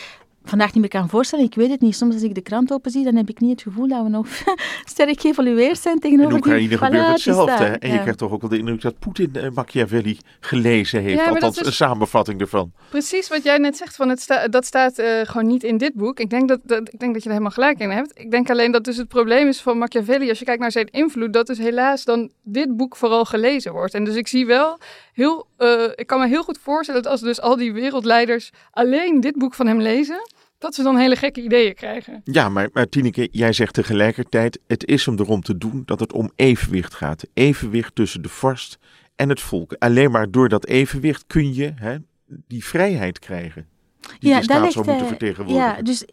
vandaag 0.49 0.67
niet 0.73 0.81
meer 0.81 1.01
kan 1.01 1.09
voorstellen. 1.09 1.45
Ik 1.45 1.55
weet 1.55 1.71
het 1.71 1.81
niet. 1.81 1.97
Soms 1.97 2.15
als 2.15 2.23
ik 2.23 2.35
de 2.35 2.41
krant 2.41 2.73
open 2.73 2.91
zie, 2.91 3.05
dan 3.05 3.17
heb 3.17 3.29
ik 3.29 3.41
niet 3.41 3.51
het 3.51 3.63
gevoel 3.63 3.89
dat 3.89 4.03
we 4.03 4.09
nog 4.09 4.27
sterk 4.85 5.21
geëvolueerd 5.21 5.79
zijn 5.79 5.99
tegenover 5.99 6.31
In 6.33 6.37
Oekraïne 6.39 6.69
die 6.69 6.79
gebeurt 6.79 7.07
hetzelfde. 7.07 7.65
En 7.65 7.93
je 7.93 8.01
krijgt 8.01 8.19
toch 8.19 8.33
ook 8.33 8.41
wel 8.41 8.51
de 8.51 8.59
indruk 8.59 8.81
dat 8.81 8.99
Poetin 8.99 9.31
eh, 9.35 9.51
Machiavelli 9.55 10.19
gelezen 10.41 11.03
heeft. 11.03 11.19
Ja, 11.21 11.29
Althans, 11.29 11.59
is- 11.59 11.67
een 11.67 11.73
samenvatting 11.73 12.41
ervan. 12.41 12.73
Precies 12.89 13.29
wat 13.29 13.43
jij 13.43 13.59
net 13.59 13.77
zegt, 13.77 13.97
van 13.97 14.09
het 14.09 14.21
sta- 14.21 14.49
dat 14.49 14.65
staat 14.67 14.99
eh, 14.99 15.21
gewoon 15.25 15.47
niet 15.47 15.65
in 15.65 15.77
dit 15.79 15.95
boek. 15.95 16.21
Ik 16.21 16.31
denk 16.31 16.49
dat, 16.49 16.61
dat, 16.63 16.93
ik 16.93 16.99
denk 16.99 17.13
dat 17.13 17.23
je 17.23 17.29
er 17.29 17.35
helemaal 17.35 17.51
gelijk 17.55 17.79
in 17.79 17.91
hebt. 17.91 18.11
Ik 18.15 18.31
denk 18.31 18.51
alleen 18.51 18.73
dat 18.73 18.85
dus 18.85 18.97
het 18.97 19.09
probleem 19.09 19.49
is 19.49 19.61
van 19.61 19.79
Machiavelli, 19.79 20.29
als 20.29 20.39
je 20.39 20.45
kijkt 20.45 20.61
naar 20.61 20.73
zijn 20.73 20.87
invloed, 20.91 21.33
dat 21.33 21.47
dus 21.47 21.59
helaas 21.59 22.05
dan 22.05 22.31
dit 22.43 22.77
boek 22.77 22.97
vooral 22.97 23.25
gelezen 23.25 23.73
wordt. 23.73 23.95
En 23.95 24.05
dus 24.05 24.15
ik 24.15 24.29
zie 24.29 24.47
wel 24.47 24.79
heel, 25.13 25.47
eh, 25.57 25.83
ik 25.95 26.07
kan 26.07 26.21
me 26.21 26.27
heel 26.29 26.43
goed 26.43 26.59
voorstellen 26.63 27.03
dat 27.03 27.13
als 27.13 27.21
dus 27.21 27.41
al 27.41 27.57
die 27.57 27.73
wereldleiders 27.73 28.51
alleen 28.71 29.21
dit 29.21 29.37
boek 29.39 29.55
van 29.55 29.67
hem 29.67 29.81
lezen, 29.81 30.21
dat 30.59 30.75
ze 30.75 30.83
dan 30.83 30.97
hele 30.97 31.17
gekke 31.17 31.43
ideeën 31.43 31.75
krijgen. 31.75 32.21
Ja, 32.25 32.49
maar, 32.49 32.69
maar 32.73 32.89
Tineke, 32.89 33.29
jij 33.33 33.53
zegt 33.53 33.75
tegelijkertijd: 33.75 34.59
het 34.67 34.87
is 34.87 35.07
hem 35.07 35.19
erom 35.19 35.43
te 35.43 35.59
doen 35.59 35.83
dat 35.85 36.01
het 36.01 36.13
om 36.13 36.31
evenwicht 36.37 36.95
gaat. 36.95 37.25
Evenwicht 37.35 37.95
tussen 37.95 38.23
de 38.23 38.29
vorst 38.29 38.79
en 39.17 39.29
het 39.29 39.41
volk. 39.41 39.73
Alleen 39.79 40.11
maar 40.11 40.31
door 40.31 40.49
dat 40.49 40.67
evenwicht 40.67 41.25
kun 41.27 41.55
je 41.55 41.73
hè, 41.75 41.97
die 42.27 42.65
vrijheid 42.65 43.19
krijgen. 43.19 43.67
Die 44.01 44.19
de 44.21 44.29
daar 44.29 44.43
staat 44.43 44.73
zou 44.73 44.85
moeten 44.85 44.97
hij- 44.97 45.07
vertegenwoordigen. 45.07 45.75
Ja, 45.77 45.83
dus 45.83 46.05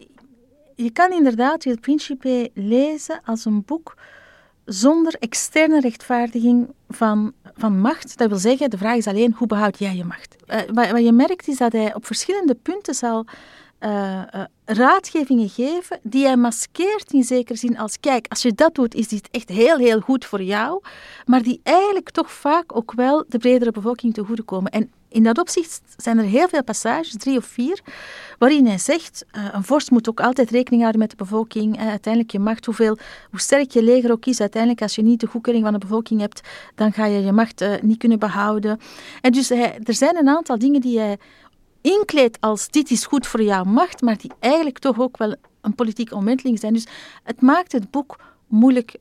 je 0.76 0.92
kan 0.92 1.12
inderdaad 1.12 1.66
Il 1.66 1.80
Principe 1.80 2.50
lezen 2.54 3.22
als 3.26 3.46
een 3.46 3.64
boek 3.66 3.98
zonder 4.66 5.16
externe 5.20 5.80
rechtvaardiging 5.80 6.68
van, 6.90 7.34
van 7.56 7.80
macht. 7.80 8.18
Dat 8.18 8.30
wil 8.30 8.38
zeggen, 8.38 8.70
de 8.70 8.78
vraag 8.78 8.96
is 8.96 9.08
alleen, 9.08 9.34
hoe 9.38 9.48
behoud 9.48 9.80
jij 9.80 9.96
je 9.96 10.04
macht? 10.04 10.36
Eh, 10.46 10.60
wat, 10.74 10.90
wat 10.92 11.04
je 11.04 11.12
merkt 11.12 11.48
is 11.48 11.58
dat 11.58 11.72
hij 11.72 11.96
op 11.96 12.06
verschillende 12.06 12.56
punten 12.56 12.94
zal 12.94 13.26
eh, 13.78 14.34
eh, 14.34 14.44
raadgevingen 14.66 15.50
geven 15.50 16.00
die 16.04 16.26
hij 16.26 16.38
maskeert 16.38 17.12
in 17.12 17.24
zekere 17.24 17.58
zin 17.58 17.78
als, 17.78 18.00
kijk, 18.00 18.26
als 18.30 18.42
je 18.42 18.54
dat 18.54 18.76
doet, 18.76 18.96
is 18.96 19.08
dit 19.08 19.28
echt 19.32 19.50
heel, 19.50 19.78
heel 19.78 20.00
goed 20.00 20.26
voor 20.26 20.42
jou, 20.42 20.82
maar 21.26 21.42
die 21.42 21.60
eigenlijk 21.64 22.10
toch 22.10 22.32
vaak 22.32 22.76
ook 22.76 22.94
wel 22.94 23.26
de 23.28 23.38
bredere 23.38 23.72
bevolking 23.72 24.14
te 24.14 24.24
goede 24.24 24.44
komen. 24.44 24.72
En 24.72 24.92
in 25.10 25.24
dat 25.24 25.38
opzicht 25.38 25.82
zijn 25.98 26.18
er 26.18 26.24
heel 26.24 26.48
veel 26.48 26.64
passages, 26.64 27.16
drie 27.18 27.38
of 27.38 27.46
vier, 27.46 27.82
waarin 28.38 28.68
hij 28.68 28.78
zegt, 28.78 29.26
eh, 29.32 29.48
een 29.52 29.64
vorst 29.64 29.92
moet 29.92 30.10
ook 30.10 30.20
altijd 30.20 30.50
rekening 30.52 30.82
houden 30.82 31.02
met 31.02 31.10
de 31.10 31.18
bevolking, 31.18 31.80
uiteindelijk 31.80 32.32
je 32.32 32.40
macht, 32.40 32.66
hoeveel, 32.66 32.98
hoe 33.30 33.40
sterk 33.40 33.72
je 33.72 33.84
leger 33.84 34.12
ook 34.12 34.26
is, 34.26 34.40
uiteindelijk 34.40 34.82
als 34.82 34.96
je 34.96 35.02
niet 35.02 35.20
de 35.20 35.28
goedkeuring 35.28 35.64
van 35.64 35.74
de 35.74 35.80
bevolking 35.80 36.20
hebt, 36.20 36.42
dan 36.76 36.94
ga 36.94 37.06
je 37.06 37.24
je 37.24 37.32
macht 37.32 37.66
niet 37.82 37.98
kunnen 37.98 38.20
behouden. 38.20 38.80
En 39.22 39.32
dus 39.32 39.50
er 39.50 39.94
zijn 39.94 40.18
een 40.18 40.30
aantal 40.30 40.58
dingen 40.58 40.82
die 40.82 41.00
hij 41.00 41.18
inkleedt 41.86 42.42
als 42.42 42.70
dit 42.70 42.92
is 42.92 43.06
goed 43.06 43.28
voor 43.28 43.42
jouw 43.42 43.64
macht, 43.64 44.02
maar 44.02 44.18
die 44.18 44.32
eigenlijk 44.40 44.80
toch 44.80 45.00
ook 45.00 45.18
wel 45.18 45.36
een 45.62 45.76
politieke 45.76 46.16
omwenteling 46.16 46.60
zijn. 46.60 46.74
Dus 46.74 46.88
het 47.24 47.42
maakt 47.42 47.72
het 47.72 47.92
boek 47.92 48.20
moeilijk 48.48 48.96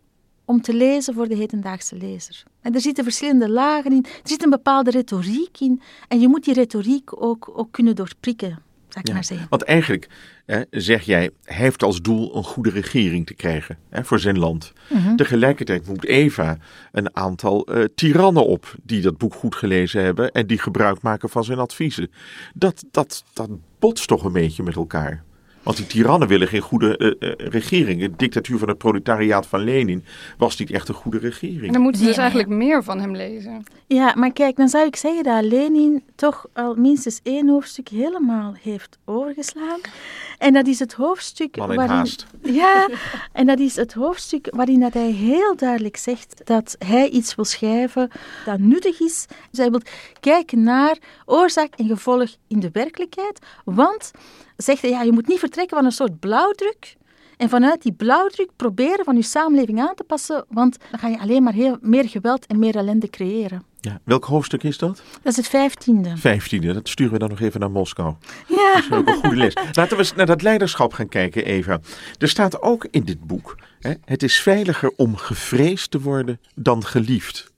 om 0.45 0.61
te 0.61 0.75
lezen 0.75 1.15
voor 1.15 1.29
de 1.29 1.37
hedendaagse 1.37 1.97
lezer. 1.97 2.43
En 2.61 2.75
er 2.75 2.81
zitten 2.81 3.05
verschillende 3.05 3.51
lagen 3.51 3.93
in, 3.93 4.05
er 4.05 4.29
zit 4.29 4.45
een 4.45 4.51
bepaalde 4.51 4.91
retoriek 4.91 5.61
in 5.61 5.81
en 6.09 6.21
je 6.21 6.29
moet 6.29 6.45
die 6.45 6.55
retoriek 6.55 7.23
ook, 7.23 7.51
ook 7.55 7.73
kunnen 7.73 7.97
doorprikken, 7.97 8.63
zou 8.95 9.01
ik 9.01 9.07
Ja, 9.07 9.15
maar 9.15 9.25
zeggen. 9.25 9.47
Want 9.51 9.63
eigenlijk 9.63 10.09
eh, 10.47 10.61
zeg 10.71 11.03
jij, 11.03 11.31
hij 11.45 11.57
heeft 11.57 11.83
als 11.83 12.01
doel 12.01 12.37
een 12.37 12.45
goede 12.45 12.71
regering 12.71 13.27
te 13.27 13.35
krijgen 13.35 13.79
hè, 13.91 14.05
voor 14.05 14.19
zijn 14.19 14.39
land. 14.39 14.73
Mhm. 14.91 15.17
Tegelijkertijd 15.17 15.87
moet 15.87 16.05
Eva 16.05 16.59
een 16.93 17.17
aantal 17.17 17.67
eh, 17.67 17.85
tirannen 17.95 18.47
op 18.47 18.75
die 18.83 19.03
dat 19.03 19.19
boek 19.19 19.35
goed 19.35 19.55
gelezen 19.55 20.03
hebben 20.03 20.33
en 20.33 20.47
die 20.47 20.59
gebruik 20.59 21.03
maken 21.03 21.29
van 21.29 21.45
zijn 21.45 21.59
adviezen. 21.59 22.11
Dat, 22.55 22.85
dat, 22.91 23.25
dat 23.33 23.49
botst 23.79 24.09
toch 24.09 24.25
een 24.25 24.33
beetje 24.33 24.63
met 24.63 24.77
elkaar. 24.77 25.25
Want 25.65 25.77
die 25.77 25.87
tirannen 25.87 26.29
willen 26.29 26.49
geen 26.49 26.61
goede 26.61 26.97
eh, 26.97 27.31
eh, 27.31 27.35
regering. 27.37 28.01
De 28.01 28.17
dictatuur 28.17 28.59
van 28.59 28.69
het 28.69 28.79
proletariaat 28.79 29.47
van 29.47 29.65
Lenin 29.65 30.05
was 30.39 30.59
niet 30.59 30.71
echt 30.71 30.89
een 30.89 30.95
goede 30.95 31.19
En 31.19 31.25
regering. 31.25 31.73
dan 31.73 31.83
moeten 31.83 32.01
ze 32.01 32.07
dus 32.07 32.17
eigenlijk 32.17 32.49
meer 32.49 32.83
van 32.83 33.01
hem 33.01 33.17
lezen. 33.17 33.65
Ja, 33.87 34.13
maar 34.17 34.33
kijk, 34.33 34.57
dan 34.57 34.69
zou 34.69 34.87
ik 34.87 34.97
zeggen 34.97 35.25
dat 35.25 35.45
Lenin 35.45 36.03
toch 36.15 36.47
al 36.53 36.75
minstens 36.75 37.21
één 37.23 37.49
hoofdstuk 37.49 37.89
helemaal 37.89 38.55
heeft 38.63 38.99
overgeslagen. 39.05 39.91
En 40.39 40.53
dat 40.53 40.67
is 40.67 40.79
het 40.79 40.93
hoofdstuk 40.93 41.57
Man 41.57 41.71
in 41.71 41.77
waarin... 41.77 41.97
haast. 41.97 42.27
Ja, 42.43 42.89
en 43.33 43.47
dat 43.47 43.59
is 43.59 43.77
het 43.77 43.93
hoofdstuk 43.93 44.49
waarin 44.51 44.81
dat 44.81 44.95
hij 44.95 45.11
heel 45.11 45.57
duidelijk 45.57 45.97
zegt 45.97 46.41
dat 46.45 46.77
hij 46.79 47.09
iets 47.09 47.35
wil 47.35 47.45
schrijven 47.45 48.11
dat 48.45 48.59
nuttig 48.59 49.01
is. 49.01 49.27
Dus 49.51 49.59
hij 49.59 49.71
wil 49.71 49.81
kijken 50.21 50.63
naar 50.63 50.99
oorzaak 51.25 51.75
en 51.75 51.87
gevolg 51.87 52.31
in 52.49 52.61
de 52.61 52.71
werkelijkheid. 52.73 53.39
Want, 53.65 54.11
zegt 54.57 54.83
hij, 54.83 54.91
ja, 54.91 55.03
je 55.03 55.13
moet 55.13 55.29
niet 55.29 55.39
vertrekken 55.39 55.77
van 55.77 55.87
een 55.87 55.93
soort 55.93 56.21
blauwdruk. 56.21 56.97
En 57.37 57.49
vanuit 57.49 57.83
die 57.83 57.93
blauwdruk 57.93 58.51
proberen 58.57 59.05
van 59.05 59.17
je 59.17 59.23
samenleving 59.23 59.81
aan 59.81 59.95
te 59.95 60.05
passen, 60.05 60.45
want 60.49 60.79
dan 60.91 61.01
ga 61.01 61.09
je 61.09 61.19
alleen 61.19 61.43
maar 61.43 61.53
heel, 61.53 61.79
meer 61.81 62.09
geweld 62.09 62.47
en 62.47 62.59
meer 62.59 62.77
ellende 62.77 63.11
creëren. 63.11 63.65
Ja. 63.81 64.01
Welk 64.05 64.25
hoofdstuk 64.25 64.63
is 64.63 64.79
dat? 64.79 65.03
Dat 65.23 65.33
is 65.33 65.37
het 65.37 65.49
vijftiende. 65.49 66.17
Vijftiende. 66.17 66.73
Dat 66.73 66.89
sturen 66.89 67.13
we 67.13 67.19
dan 67.19 67.29
nog 67.29 67.41
even 67.41 67.61
naar 67.61 67.71
Moskou. 67.71 68.15
Ja. 68.49 68.75
Dat 68.75 68.85
is 68.85 68.91
ook 68.91 69.09
een 69.09 69.15
goede 69.15 69.37
les. 69.37 69.55
Laten 69.73 69.97
we 69.97 70.03
eens 70.03 70.15
naar 70.15 70.27
dat 70.27 70.43
leiderschap 70.43 70.93
gaan 70.93 71.09
kijken, 71.09 71.45
Eva. 71.45 71.81
Er 72.19 72.29
staat 72.29 72.63
ook 72.63 72.87
in 72.91 73.05
dit 73.05 73.27
boek: 73.27 73.59
hè, 73.81 73.93
het 74.05 74.23
is 74.23 74.41
veiliger 74.41 74.93
om 74.97 75.17
gevreesd 75.17 75.91
te 75.91 76.01
worden 76.01 76.41
dan 76.55 76.85
geliefd. 76.85 77.53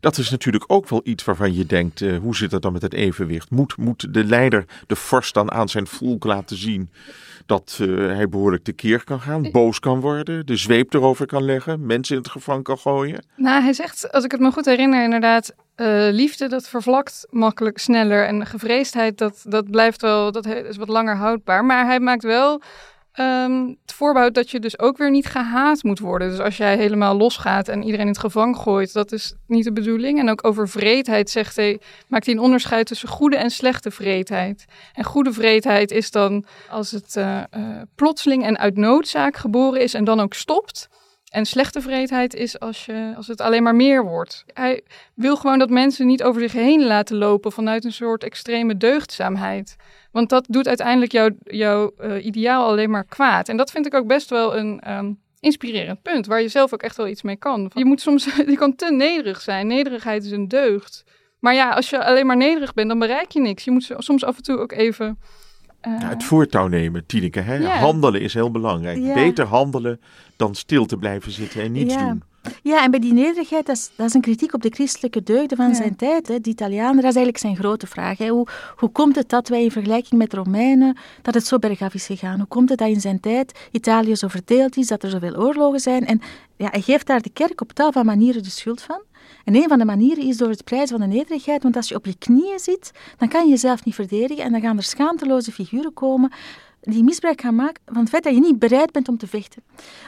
Dat 0.00 0.18
is 0.18 0.30
natuurlijk 0.30 0.64
ook 0.66 0.88
wel 0.88 1.00
iets 1.04 1.24
waarvan 1.24 1.54
je 1.54 1.66
denkt: 1.66 2.02
eh, 2.02 2.18
hoe 2.18 2.36
zit 2.36 2.52
het 2.52 2.62
dan 2.62 2.72
met 2.72 2.82
het 2.82 2.94
evenwicht? 2.94 3.50
Moet, 3.50 3.76
moet 3.76 4.14
de 4.14 4.24
leider, 4.24 4.64
de 4.86 4.96
vorst, 4.96 5.34
dan 5.34 5.52
aan 5.52 5.68
zijn 5.68 5.86
volk 5.86 6.24
laten 6.24 6.56
zien 6.56 6.90
dat 7.46 7.78
eh, 7.80 7.86
hij 7.96 8.28
behoorlijk 8.28 8.64
tekeer 8.64 9.04
kan 9.04 9.20
gaan, 9.20 9.50
boos 9.50 9.80
kan 9.80 10.00
worden, 10.00 10.46
de 10.46 10.56
zweep 10.56 10.94
erover 10.94 11.26
kan 11.26 11.44
leggen, 11.44 11.86
mensen 11.86 12.16
in 12.16 12.22
het 12.22 12.30
gevangen 12.30 12.62
kan 12.62 12.78
gooien? 12.78 13.24
Nou, 13.36 13.62
hij 13.62 13.72
zegt, 13.72 14.12
als 14.12 14.24
ik 14.24 14.30
het 14.30 14.40
me 14.40 14.52
goed 14.52 14.64
herinner, 14.64 15.04
inderdaad, 15.04 15.54
eh, 15.74 16.08
liefde 16.10 16.48
dat 16.48 16.68
vervlakt 16.68 17.26
makkelijk 17.30 17.78
sneller 17.78 18.26
en 18.26 18.46
gevreesdheid 18.46 19.18
dat, 19.18 19.44
dat 19.48 19.70
blijft 19.70 20.02
wel, 20.02 20.32
dat 20.32 20.46
is 20.46 20.76
wat 20.76 20.88
langer 20.88 21.16
houdbaar. 21.16 21.64
Maar 21.64 21.86
hij 21.86 22.00
maakt 22.00 22.22
wel 22.22 22.62
ehm, 23.12 23.66
het 23.66 23.92
voorbehoud 23.92 24.34
dat 24.34 24.50
je 24.50 24.60
dus 24.60 24.78
ook 24.78 24.96
weer 24.96 25.10
niet 25.10 25.26
gehaat 25.26 25.82
moet 25.82 25.98
worden. 25.98 26.30
Dus 26.30 26.38
als 26.38 26.56
jij 26.56 26.76
helemaal 26.76 27.16
losgaat 27.16 27.68
en 27.68 27.82
iedereen 27.82 28.06
in 28.06 28.12
het 28.12 28.18
gevangen 28.18 28.56
gooit, 28.56 28.92
dat 28.92 29.12
is 29.12 29.34
niet 29.46 29.64
de 29.64 29.72
bedoeling. 29.72 30.18
En 30.18 30.30
ook 30.30 30.46
over 30.46 30.68
vreedheid 30.68 31.30
zegt 31.30 31.56
hij, 31.56 31.80
maakt 32.08 32.26
hij 32.26 32.34
een 32.34 32.40
onderscheid 32.40 32.86
tussen 32.86 33.08
goede 33.08 33.36
en 33.36 33.50
slechte 33.50 33.90
vreedheid. 33.90 34.64
En 34.92 35.04
goede 35.04 35.32
vreedheid 35.32 35.90
is 35.90 36.10
dan 36.10 36.44
als 36.70 36.90
het 36.90 37.16
eh, 37.16 37.38
eh, 37.38 37.82
plotseling 37.94 38.44
en 38.44 38.58
uit 38.58 38.76
noodzaak 38.76 39.36
geboren 39.36 39.80
is 39.80 39.94
en 39.94 40.04
dan 40.04 40.20
ook 40.20 40.34
stopt. 40.34 40.88
En 41.28 41.46
slechte 41.46 41.80
vreedheid 41.80 42.34
is 42.34 42.60
als, 42.60 42.86
je, 42.86 43.12
als 43.16 43.26
het 43.26 43.40
alleen 43.40 43.62
maar 43.62 43.74
meer 43.74 44.04
wordt. 44.04 44.44
Hij 44.52 44.82
wil 45.14 45.36
gewoon 45.36 45.58
dat 45.58 45.70
mensen 45.70 46.06
niet 46.06 46.22
over 46.22 46.40
zich 46.40 46.52
heen 46.52 46.86
laten 46.86 47.16
lopen 47.16 47.52
vanuit 47.52 47.84
een 47.84 47.92
soort 47.92 48.24
extreme 48.24 48.76
deugdzaamheid. 48.76 49.76
Want 50.18 50.30
dat 50.30 50.46
doet 50.48 50.68
uiteindelijk 50.68 51.12
jouw 51.12 51.30
jouw 51.44 51.92
eh, 51.98 52.24
ideaal 52.24 52.68
alleen 52.68 52.90
maar 52.90 53.04
kwaad. 53.04 53.48
En 53.48 53.56
dat 53.56 53.70
vind 53.70 53.86
ik 53.86 53.94
ook 53.94 54.06
best 54.06 54.30
wel 54.30 54.56
een 54.56 54.80
ehm, 54.80 55.12
inspirerend 55.40 56.02
punt, 56.02 56.26
waar 56.26 56.40
je 56.40 56.48
zelf 56.48 56.72
ook 56.72 56.82
echt 56.82 56.96
wel 56.96 57.08
iets 57.08 57.22
mee 57.22 57.36
kan. 57.36 57.70
Je 57.74 57.84
moet 57.84 58.00
soms, 58.00 58.24
je 58.46 58.56
kan 58.56 58.74
te 58.74 58.92
nederig 58.92 59.40
zijn. 59.40 59.66
Nederigheid 59.66 60.24
is 60.24 60.30
een 60.30 60.48
deugd. 60.48 61.04
Maar 61.40 61.54
ja, 61.54 61.70
als 61.70 61.90
je 61.90 62.04
alleen 62.04 62.26
maar 62.26 62.36
nederig 62.36 62.74
bent, 62.74 62.88
dan 62.88 62.98
bereik 62.98 63.30
je 63.30 63.40
niks. 63.40 63.64
Je 63.64 63.70
moet 63.70 63.90
soms 63.98 64.24
af 64.24 64.36
en 64.36 64.42
toe 64.42 64.58
ook 64.58 64.72
even... 64.72 65.18
eh, 65.80 65.92
Ja, 66.00 66.08
het 66.08 66.24
voortouw 66.24 66.66
nemen, 66.66 67.06
Tineke. 67.06 67.40
Hè? 67.40 67.66
Handelen 67.66 68.20
is 68.20 68.34
heel 68.34 68.50
belangrijk. 68.50 69.14
Beter 69.14 69.44
handelen 69.44 70.00
dan 70.36 70.54
stil 70.54 70.86
te 70.86 70.96
blijven 70.96 71.32
zitten 71.32 71.62
en 71.62 71.72
niets 71.72 71.94
Ja. 71.94 72.08
doen. 72.08 72.22
Ja, 72.62 72.82
en 72.84 72.90
bij 72.90 73.00
die 73.00 73.12
nederigheid, 73.12 73.66
dat 73.66 73.76
is, 73.76 73.90
dat 73.96 74.06
is 74.06 74.14
een 74.14 74.20
kritiek 74.20 74.54
op 74.54 74.62
de 74.62 74.70
christelijke 74.70 75.22
deugden 75.22 75.56
van 75.56 75.68
Ja. 75.68 75.74
zijn 75.74 75.96
tijd. 75.96 76.28
Hè. 76.28 76.40
De 76.40 76.50
Italianen, 76.50 76.94
dat 76.96 77.10
is 77.10 77.16
eigenlijk 77.16 77.38
zijn 77.38 77.56
grote 77.56 77.86
vraag. 77.86 78.18
Hè. 78.18 78.28
Hoe, 78.28 78.46
hoe 78.76 78.90
komt 78.90 79.16
het 79.16 79.28
dat 79.28 79.48
wij 79.48 79.62
in 79.62 79.70
vergelijking 79.70 80.20
met 80.20 80.32
Romeinen, 80.34 80.96
dat 81.22 81.34
het 81.34 81.46
zo 81.46 81.58
bergaf 81.58 81.94
is 81.94 82.06
gegaan? 82.06 82.36
Hoe 82.38 82.46
komt 82.48 82.68
het 82.68 82.78
dat 82.78 82.88
in 82.88 83.00
zijn 83.00 83.20
tijd 83.20 83.68
Italië 83.70 84.16
zo 84.16 84.28
verdeeld 84.28 84.76
is, 84.76 84.86
dat 84.86 85.02
er 85.02 85.10
zoveel 85.10 85.36
oorlogen 85.36 85.80
zijn? 85.80 86.06
En 86.06 86.20
ja, 86.56 86.68
hij 86.70 86.80
geeft 86.80 87.06
daar 87.06 87.22
de 87.22 87.30
kerk 87.30 87.60
op 87.60 87.72
tal 87.72 87.92
van 87.92 88.06
manieren 88.06 88.42
de 88.42 88.50
schuld 88.50 88.82
van. 88.82 89.00
En 89.44 89.54
een 89.54 89.68
van 89.68 89.78
de 89.78 89.84
manieren 89.84 90.24
is 90.24 90.36
door 90.36 90.48
het 90.48 90.64
prijzen 90.64 90.98
van 90.98 91.08
de 91.08 91.16
nederigheid, 91.16 91.62
want 91.62 91.76
als 91.76 91.88
je 91.88 91.94
op 91.94 92.06
je 92.06 92.14
knieën 92.18 92.58
zit, 92.58 92.90
dan 93.18 93.28
kan 93.28 93.44
je 93.44 93.50
jezelf 93.50 93.84
niet 93.84 93.94
verdedigen 93.94 94.44
en 94.44 94.52
dan 94.52 94.60
gaan 94.60 94.76
er 94.76 94.82
schaamteloze 94.82 95.52
figuren 95.52 95.94
komen 95.94 96.32
die 96.80 97.04
misbruik 97.04 97.40
gaan 97.40 97.54
maken 97.54 97.82
van 97.86 98.00
het 98.00 98.08
feit 98.08 98.24
dat 98.24 98.34
je 98.34 98.40
niet 98.40 98.58
bereid 98.58 98.92
bent 98.92 99.08
om 99.08 99.16
te 99.16 99.26
vechten. 99.26 99.62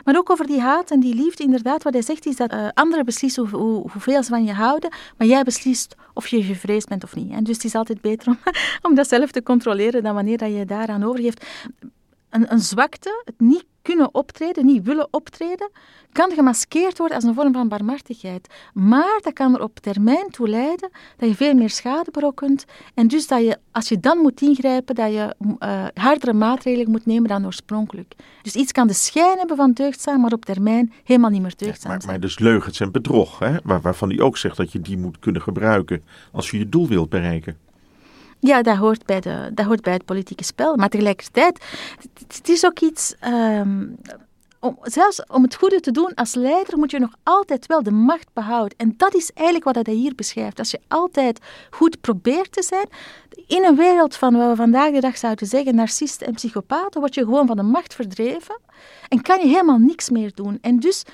Maar 0.04 0.16
ook 0.16 0.30
over 0.30 0.46
die 0.46 0.60
haat 0.60 0.90
en 0.90 1.00
die 1.00 1.14
liefde, 1.14 1.42
inderdaad, 1.42 1.82
wat 1.82 1.92
hij 1.92 2.02
zegt 2.02 2.26
is 2.26 2.36
dat 2.36 2.50
eh, 2.50 2.68
anderen 2.74 3.04
beslissen 3.04 3.48
hoe, 3.48 3.60
hoe, 3.60 3.90
hoeveel 3.90 4.22
ze 4.22 4.30
van 4.30 4.44
je 4.44 4.52
houden, 4.52 4.90
maar 5.16 5.26
jij 5.26 5.42
beslist 5.42 5.94
of 6.14 6.26
je 6.26 6.42
gevreesd 6.42 6.88
bent 6.88 7.04
of 7.04 7.14
niet. 7.14 7.30
En 7.30 7.44
dus 7.44 7.56
het 7.56 7.64
is 7.64 7.74
altijd 7.74 8.00
beter 8.00 8.28
om, 8.28 8.38
om 8.90 8.94
dat 8.94 9.08
zelf 9.08 9.30
te 9.30 9.42
controleren 9.42 10.02
dan 10.02 10.14
wanneer 10.14 10.38
dat 10.38 10.52
je 10.52 10.64
daaraan 10.64 11.04
overgeeft. 11.04 11.46
Een, 12.28 12.52
een 12.52 12.60
zwakte, 12.60 13.22
het 13.24 13.40
niet 13.40 13.64
kunnen 13.82 14.14
optreden, 14.14 14.66
niet 14.66 14.84
willen 14.84 15.08
optreden, 15.10 15.70
kan 16.12 16.30
gemaskeerd 16.30 16.98
worden 16.98 17.16
als 17.16 17.24
een 17.24 17.34
vorm 17.34 17.52
van 17.52 17.68
barmhartigheid. 17.68 18.48
Maar 18.74 19.20
dat 19.22 19.32
kan 19.32 19.54
er 19.54 19.62
op 19.62 19.78
termijn 19.78 20.30
toe 20.30 20.48
leiden 20.48 20.90
dat 21.16 21.28
je 21.28 21.34
veel 21.34 21.54
meer 21.54 21.70
schade 21.70 22.10
berokkent. 22.10 22.64
En 22.94 23.08
dus 23.08 23.26
dat 23.26 23.40
je, 23.40 23.58
als 23.72 23.88
je 23.88 24.00
dan 24.00 24.18
moet 24.18 24.40
ingrijpen, 24.40 24.94
dat 24.94 25.12
je 25.12 25.34
uh, 25.40 25.84
hardere 25.94 26.32
maatregelen 26.32 26.90
moet 26.90 27.06
nemen 27.06 27.28
dan 27.28 27.46
oorspronkelijk. 27.46 28.14
Dus 28.42 28.54
iets 28.54 28.72
kan 28.72 28.86
de 28.86 28.92
schijn 28.92 29.38
hebben 29.38 29.56
van 29.56 29.72
deugdzaam, 29.72 30.20
maar 30.20 30.32
op 30.32 30.44
termijn 30.44 30.92
helemaal 31.04 31.30
niet 31.30 31.42
meer 31.42 31.56
deugdzaam 31.56 31.92
ja, 31.92 31.98
maar, 31.98 32.06
maar 32.06 32.20
dus 32.20 32.38
leugens 32.38 32.80
en 32.80 32.92
bedrog, 32.92 33.38
hè? 33.38 33.56
Waar, 33.62 33.80
waarvan 33.80 34.08
hij 34.08 34.20
ook 34.20 34.36
zegt 34.36 34.56
dat 34.56 34.72
je 34.72 34.80
die 34.80 34.98
moet 34.98 35.18
kunnen 35.18 35.42
gebruiken 35.42 36.02
als 36.32 36.50
je 36.50 36.58
je 36.58 36.68
doel 36.68 36.88
wilt 36.88 37.08
bereiken. 37.08 37.56
Ja, 38.40 38.62
dat 38.62 38.76
hoort 38.76 39.06
bij, 39.06 39.20
de, 39.20 39.50
dat 39.54 39.66
hoort 39.66 39.82
bij 39.82 39.92
het 39.92 40.04
politieke 40.04 40.44
spel. 40.44 40.76
Maar 40.76 40.88
tegelijkertijd, 40.88 41.64
het, 42.28 42.48
is 42.48 42.64
ook 42.64 42.80
iets. 42.80 43.14
Ehm, 43.20 43.86
om, 44.60 44.78
zelfs 44.82 45.26
om 45.26 45.42
het 45.42 45.54
goede 45.54 45.80
te 45.80 45.90
doen 45.90 46.14
als 46.14 46.34
leider 46.34 46.78
moet 46.78 46.90
je 46.90 46.98
nog 46.98 47.14
altijd 47.22 47.66
wel 47.66 47.82
de 47.82 47.90
macht 47.90 48.32
behouden. 48.32 48.78
En 48.78 48.94
dat 48.96 49.14
is 49.14 49.30
eigenlijk 49.32 49.76
wat 49.76 49.86
hij 49.86 49.94
hier 49.94 50.14
beschrijft. 50.14 50.58
Als 50.58 50.70
je 50.70 50.80
altijd 50.88 51.38
goed 51.70 52.00
probeert 52.00 52.52
te 52.52 52.62
zijn, 52.62 52.88
in 53.46 53.64
een 53.64 53.76
wereld 53.76 54.16
van 54.16 54.36
wat 54.36 54.48
we 54.48 54.56
vandaag 54.56 54.92
de 54.92 55.00
dag 55.00 55.18
zouden 55.18 55.46
zeggen 55.46 55.74
narcisten 55.74 56.26
en 56.26 56.34
psychopaten, 56.34 57.00
word 57.00 57.14
je 57.14 57.24
gewoon 57.24 57.46
van 57.46 57.56
de 57.56 57.62
macht 57.62 57.94
verdreven 57.94 58.58
en 59.08 59.22
kan 59.22 59.40
je 59.40 59.46
helemaal 59.46 59.78
niks 59.78 60.10
meer 60.10 60.34
doen. 60.34 60.58
En 60.60 60.80
dus 60.80 61.04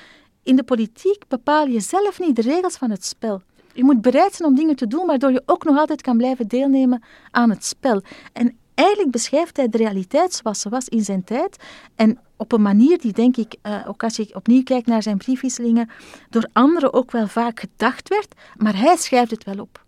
in 0.43 0.57
de 0.57 0.63
politiek 0.63 1.23
bepaal 1.29 1.67
je 1.67 1.81
zelf 1.81 2.19
niet 2.19 2.37
de 2.37 2.43
regels 2.43 2.77
van 2.77 2.91
het 2.91 3.05
spel. 3.05 3.43
Je 3.77 3.85
moet 3.85 4.01
bereid 4.01 4.35
zijn 4.35 4.49
om 4.49 4.55
dingen 4.55 4.77
te 4.77 4.87
doen, 4.87 5.07
waardoor 5.07 5.33
je 5.33 5.43
ook 5.47 5.65
nog 5.65 5.79
altijd 5.79 6.03
kan 6.03 6.17
blijven 6.17 6.49
deelnemen 6.49 7.03
aan 7.31 7.51
het 7.51 7.65
spel. 7.65 8.03
En 8.33 8.57
eigenlijk 8.75 9.11
beschrijft 9.11 9.57
hij 9.57 9.69
de 9.69 9.77
realiteit 9.77 10.33
zoals 10.33 10.61
ze 10.61 10.69
was 10.69 10.89
in 10.89 11.05
zijn 11.05 11.25
tijd. 11.25 11.57
En 11.95 12.19
op 12.37 12.53
een 12.53 12.63
manier 12.63 12.99
die, 12.99 13.13
denk 13.13 13.37
ik, 13.37 13.57
uh, 13.63 13.89
ook 13.89 14.03
als 14.03 14.17
je 14.17 14.35
opnieuw 14.35 14.63
kijkt 14.63 14.87
naar 14.87 15.03
zijn 15.03 15.17
briefwisselingen, 15.17 15.91
door 16.31 16.49
anderen 16.53 16.93
ook 16.93 17.11
wel 17.11 17.29
vaak 17.29 17.61
gedacht 17.61 18.09
werd, 18.09 18.35
maar 18.57 18.77
hij 18.77 18.97
schrijft 18.97 19.31
het 19.31 19.45
wel 19.45 19.59
op. 19.59 19.85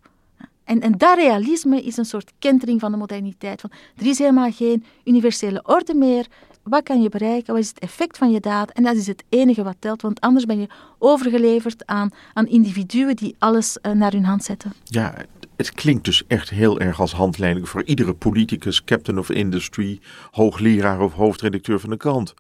En, 0.65 0.81
en 0.81 0.93
dat 0.93 1.17
realisme 1.17 1.83
is 1.83 1.97
een 1.97 2.05
soort 2.05 2.33
kentering 2.39 2.81
van 2.81 2.91
de 2.91 2.97
moderniteit. 2.97 3.61
Van, 3.61 3.71
er 3.97 4.07
is 4.07 4.19
helemaal 4.19 4.53
geen 4.53 4.85
universele 5.05 5.63
orde 5.67 5.95
meer. 5.95 6.27
Wat 6.69 6.83
kan 6.83 7.03
je 7.03 7.09
bereiken? 7.09 7.53
Wat 7.53 7.63
is 7.63 7.69
het 7.69 7.79
effect 7.79 8.19
van 8.19 8.31
je 8.31 8.41
daad? 8.41 8.71
En 8.71 8.83
dat 8.83 8.97
is 8.97 9.07
het 9.07 9.25
enige 9.29 9.63
wat 9.63 9.77
telt, 9.79 10.03
want 10.03 10.21
anders 10.21 10.45
ben 10.45 10.61
je 10.61 10.69
overgeleverd 10.99 11.87
aan, 11.87 12.11
aan 12.33 12.47
individuen 12.47 13.17
die 13.17 13.35
alles 13.39 13.79
uh, 13.83 13.93
naar 13.93 14.13
hun 14.13 14.25
hand 14.25 14.45
zetten. 14.45 14.73
Ja, 14.85 15.15
het 15.57 15.73
klinkt 15.73 16.05
dus 16.05 16.27
echt 16.27 16.51
heel 16.51 16.81
erg 16.81 17.01
als 17.01 17.13
handleiding 17.13 17.69
voor 17.69 17.85
iedere 17.85 18.15
politicus, 18.15 18.85
captain 18.85 19.19
of 19.19 19.31
industry, 19.31 20.01
hoogleraar 20.31 21.01
of 21.01 21.13
hoofdredacteur 21.13 21.81
van 21.81 21.91
de 21.91 21.97
krant. 21.97 22.35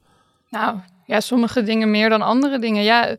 Nou, 0.50 0.78
ja, 1.04 1.20
sommige 1.20 1.62
dingen 1.62 1.90
meer 1.90 2.08
dan 2.08 2.22
andere 2.22 2.58
dingen. 2.58 2.82
Ja, 2.82 3.16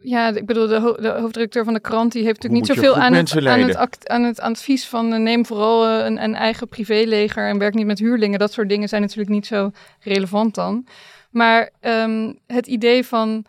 ja, 0.00 0.28
ik 0.28 0.46
bedoel, 0.46 0.66
de, 0.66 0.96
de, 1.00 1.08
hoofdredacteur 1.08 1.64
van 1.64 1.74
de 1.74 1.80
krant 1.80 2.12
die 2.12 2.24
heeft 2.24 2.42
natuurlijk 2.42 2.68
niet 2.68 2.76
zoveel 2.76 2.96
aan 2.96 3.12
het, 3.12 3.46
aan 3.46 3.60
het, 3.60 4.08
aan, 4.08 4.22
het, 4.22 4.40
advies 4.40 4.86
van 4.86 5.12
uh, 5.12 5.18
neem 5.18 5.46
vooral 5.46 5.88
uh, 5.88 6.04
een, 6.04 6.22
een, 6.22 6.34
eigen 6.34 6.68
privéleger 6.68 7.48
en 7.48 7.58
werk 7.58 7.74
niet 7.74 7.86
met 7.86 7.98
huurlingen. 7.98 8.38
Dat 8.38 8.52
soort 8.52 8.68
dingen 8.68 8.88
zijn 8.88 9.00
natuurlijk 9.00 9.30
niet 9.30 9.46
zo 9.46 9.70
relevant 10.00 10.54
dan. 10.54 10.86
Maar 11.30 11.70
um, 11.80 12.38
het 12.46 12.66
idee 12.66 13.04
van 13.04 13.44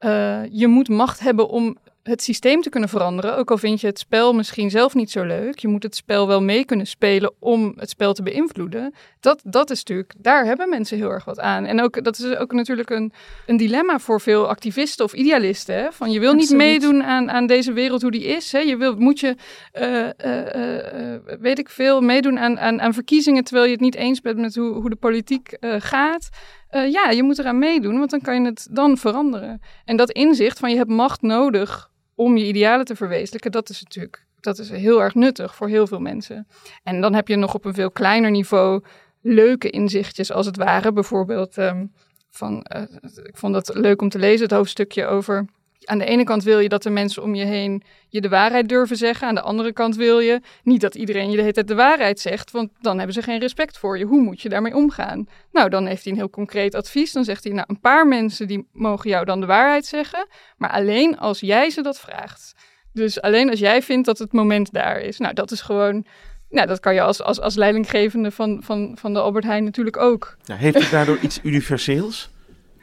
uh, 0.00 0.38
je 0.50 0.66
moet 0.66 0.88
macht 0.88 1.20
hebben 1.20 1.48
om 1.48 1.76
het 2.06 2.22
systeem 2.22 2.62
te 2.62 2.68
kunnen 2.68 2.88
veranderen. 2.88 3.36
Ook 3.36 3.50
al 3.50 3.58
vind 3.58 3.80
je 3.80 3.86
het 3.86 3.98
spel 3.98 4.34
misschien 4.34 4.70
zelf 4.70 4.94
niet 4.94 5.10
zo 5.10 5.24
leuk. 5.24 5.58
Je 5.58 5.68
moet 5.68 5.82
het 5.82 5.96
spel 5.96 6.26
wel 6.26 6.42
mee 6.42 6.64
kunnen 6.64 6.86
spelen 6.86 7.32
om 7.38 7.72
het 7.76 7.90
spel 7.90 8.12
te 8.12 8.22
beïnvloeden. 8.22 8.94
Dat, 9.20 9.40
dat 9.44 9.70
is 9.70 9.78
natuurlijk, 9.78 10.14
daar 10.18 10.44
hebben 10.44 10.68
mensen 10.68 10.96
heel 10.96 11.10
erg 11.10 11.24
wat 11.24 11.40
aan. 11.40 11.64
En 11.64 11.82
ook, 11.82 12.04
dat 12.04 12.18
is 12.18 12.36
ook 12.36 12.52
natuurlijk 12.52 12.90
een, 12.90 13.12
een 13.46 13.56
dilemma 13.56 13.98
voor 13.98 14.20
veel 14.20 14.48
activisten 14.48 15.04
of 15.04 15.12
idealisten. 15.12 15.74
Hè? 15.74 15.92
Van 15.92 16.10
je 16.10 16.20
wil 16.20 16.34
niet 16.34 16.50
meedoen 16.50 17.02
aan, 17.02 17.30
aan 17.30 17.46
deze 17.46 17.72
wereld 17.72 18.02
hoe 18.02 18.10
die 18.10 18.24
is. 18.24 18.52
Hè? 18.52 18.58
Je 18.58 18.76
wil, 18.76 18.96
moet 18.96 19.20
je, 19.20 19.36
uh, 19.74 20.08
uh, 20.26 21.12
uh, 21.12 21.18
weet 21.40 21.58
ik 21.58 21.68
veel, 21.68 22.00
meedoen 22.00 22.38
aan, 22.38 22.58
aan, 22.58 22.80
aan 22.80 22.94
verkiezingen 22.94 23.44
terwijl 23.44 23.66
je 23.66 23.72
het 23.72 23.80
niet 23.80 23.94
eens 23.94 24.20
bent 24.20 24.38
met 24.38 24.54
hoe, 24.54 24.74
hoe 24.74 24.90
de 24.90 24.96
politiek 24.96 25.56
gaat. 25.60 26.28
ja, 26.70 27.10
je 27.10 27.22
moet 27.22 27.38
eraan 27.38 27.58
meedoen, 27.58 27.98
want 27.98 28.10
dan 28.10 28.20
kan 28.20 28.42
je 28.42 28.48
het 28.48 28.68
dan 28.70 28.96
veranderen. 28.96 29.60
En 29.84 29.96
dat 29.96 30.10
inzicht 30.10 30.58
van 30.58 30.70
je 30.70 30.76
hebt 30.76 30.90
macht 30.90 31.22
nodig 31.22 31.90
om 32.16 32.36
je 32.36 32.46
idealen 32.46 32.84
te 32.84 32.96
verwezenlijken, 32.96 33.52
dat 33.52 33.68
is 33.68 33.82
natuurlijk 33.82 34.26
dat 34.46 34.58
is 34.58 34.70
heel 34.70 35.02
erg 35.02 35.14
nuttig 35.14 35.54
voor 35.54 35.68
heel 35.68 35.86
veel 35.86 36.00
mensen. 36.00 36.46
En 36.82 37.00
dan 37.00 37.14
heb 37.14 37.28
je 37.28 37.36
nog 37.36 37.54
op 37.54 37.64
een 37.64 37.74
veel 37.74 37.90
kleiner 37.90 38.30
niveau 38.30 38.82
leuke 39.20 39.70
inzichtjes, 39.70 40.32
als 40.32 40.46
het 40.46 40.56
ware. 40.56 40.92
Bijvoorbeeld 40.92 41.56
um, 41.56 41.92
van, 42.30 42.66
uh, 42.76 42.82
ik 43.24 43.36
vond 43.36 43.54
het 43.54 43.74
leuk 43.74 44.02
om 44.02 44.08
te 44.08 44.18
lezen, 44.18 44.42
het 44.42 44.54
hoofdstukje 44.54 45.06
over. 45.06 45.46
Aan 45.84 45.98
de 45.98 46.04
ene 46.04 46.24
kant 46.24 46.42
wil 46.42 46.58
je 46.58 46.68
dat 46.68 46.82
de 46.82 46.90
mensen 46.90 47.22
om 47.22 47.34
je 47.34 47.44
heen 47.44 47.82
je 48.08 48.20
de 48.20 48.28
waarheid 48.28 48.68
durven 48.68 48.96
zeggen. 48.96 49.28
Aan 49.28 49.34
de 49.34 49.40
andere 49.40 49.72
kant 49.72 49.96
wil 49.96 50.18
je 50.18 50.40
niet 50.62 50.80
dat 50.80 50.94
iedereen 50.94 51.30
je 51.30 51.36
de 51.36 51.40
hele 51.40 51.52
tijd 51.52 51.68
de 51.68 51.74
waarheid 51.74 52.20
zegt, 52.20 52.50
want 52.50 52.70
dan 52.80 52.96
hebben 52.96 53.14
ze 53.14 53.22
geen 53.22 53.38
respect 53.38 53.78
voor 53.78 53.98
je. 53.98 54.04
Hoe 54.04 54.20
moet 54.20 54.42
je 54.42 54.48
daarmee 54.48 54.74
omgaan? 54.74 55.26
Nou, 55.52 55.68
dan 55.68 55.86
heeft 55.86 56.04
hij 56.04 56.12
een 56.12 56.18
heel 56.18 56.30
concreet 56.30 56.74
advies. 56.74 57.12
Dan 57.12 57.24
zegt 57.24 57.44
hij, 57.44 57.52
nou, 57.52 57.66
een 57.68 57.80
paar 57.80 58.06
mensen 58.06 58.46
die 58.46 58.68
mogen 58.72 59.10
jou 59.10 59.24
dan 59.24 59.40
de 59.40 59.46
waarheid 59.46 59.86
zeggen, 59.86 60.26
maar 60.56 60.70
alleen 60.70 61.18
als 61.18 61.40
jij 61.40 61.70
ze 61.70 61.82
dat 61.82 62.00
vraagt. 62.00 62.54
Dus 62.92 63.20
alleen 63.20 63.50
als 63.50 63.58
jij 63.58 63.82
vindt 63.82 64.06
dat 64.06 64.18
het 64.18 64.32
moment 64.32 64.72
daar 64.72 65.00
is. 65.00 65.18
Nou, 65.18 65.34
dat 65.34 65.50
is 65.50 65.60
gewoon 65.60 66.06
nou, 66.50 66.66
dat 66.66 66.80
kan 66.80 66.94
je 66.94 67.00
als, 67.00 67.22
als, 67.22 67.40
als 67.40 67.54
leidinggevende 67.54 68.30
van, 68.30 68.62
van, 68.62 68.96
van 68.98 69.12
de 69.12 69.20
Albert 69.20 69.44
Heijn 69.44 69.64
natuurlijk 69.64 69.96
ook. 69.96 70.36
Heeft 70.52 70.78
het 70.78 70.90
daardoor 70.90 71.18
iets 71.18 71.38
universeels, 71.42 72.30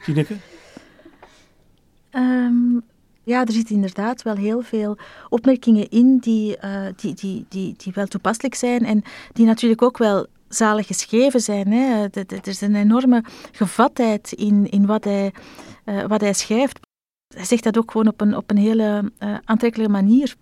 Tineke? 0.04 0.34
Um, 2.16 2.82
ja, 3.24 3.44
er 3.44 3.52
zitten 3.52 3.74
inderdaad 3.74 4.22
wel 4.22 4.36
heel 4.36 4.60
veel 4.62 4.96
opmerkingen 5.28 5.90
in 5.90 6.18
die, 6.18 6.56
uh, 6.64 6.86
die, 6.96 7.14
die, 7.14 7.46
die, 7.48 7.74
die 7.76 7.92
wel 7.92 8.06
toepasselijk 8.06 8.54
zijn 8.54 8.84
en 8.84 9.02
die 9.32 9.46
natuurlijk 9.46 9.82
ook 9.82 9.98
wel 9.98 10.26
zalig 10.48 10.86
geschreven 10.86 11.40
zijn. 11.40 11.72
Hè. 11.72 12.06
Er 12.10 12.48
is 12.48 12.60
een 12.60 12.74
enorme 12.74 13.24
gevatheid 13.52 14.32
in, 14.32 14.70
in 14.70 14.86
wat, 14.86 15.04
hij, 15.04 15.32
uh, 15.84 16.04
wat 16.06 16.20
hij 16.20 16.32
schrijft. 16.32 16.78
Hij 17.34 17.44
zegt 17.44 17.64
dat 17.64 17.78
ook 17.78 17.90
gewoon 17.90 18.08
op 18.08 18.20
een, 18.20 18.36
op 18.36 18.50
een 18.50 18.56
hele 18.56 19.12
uh, 19.18 19.36
aantrekkelijke 19.44 19.92
manier. 19.92 20.34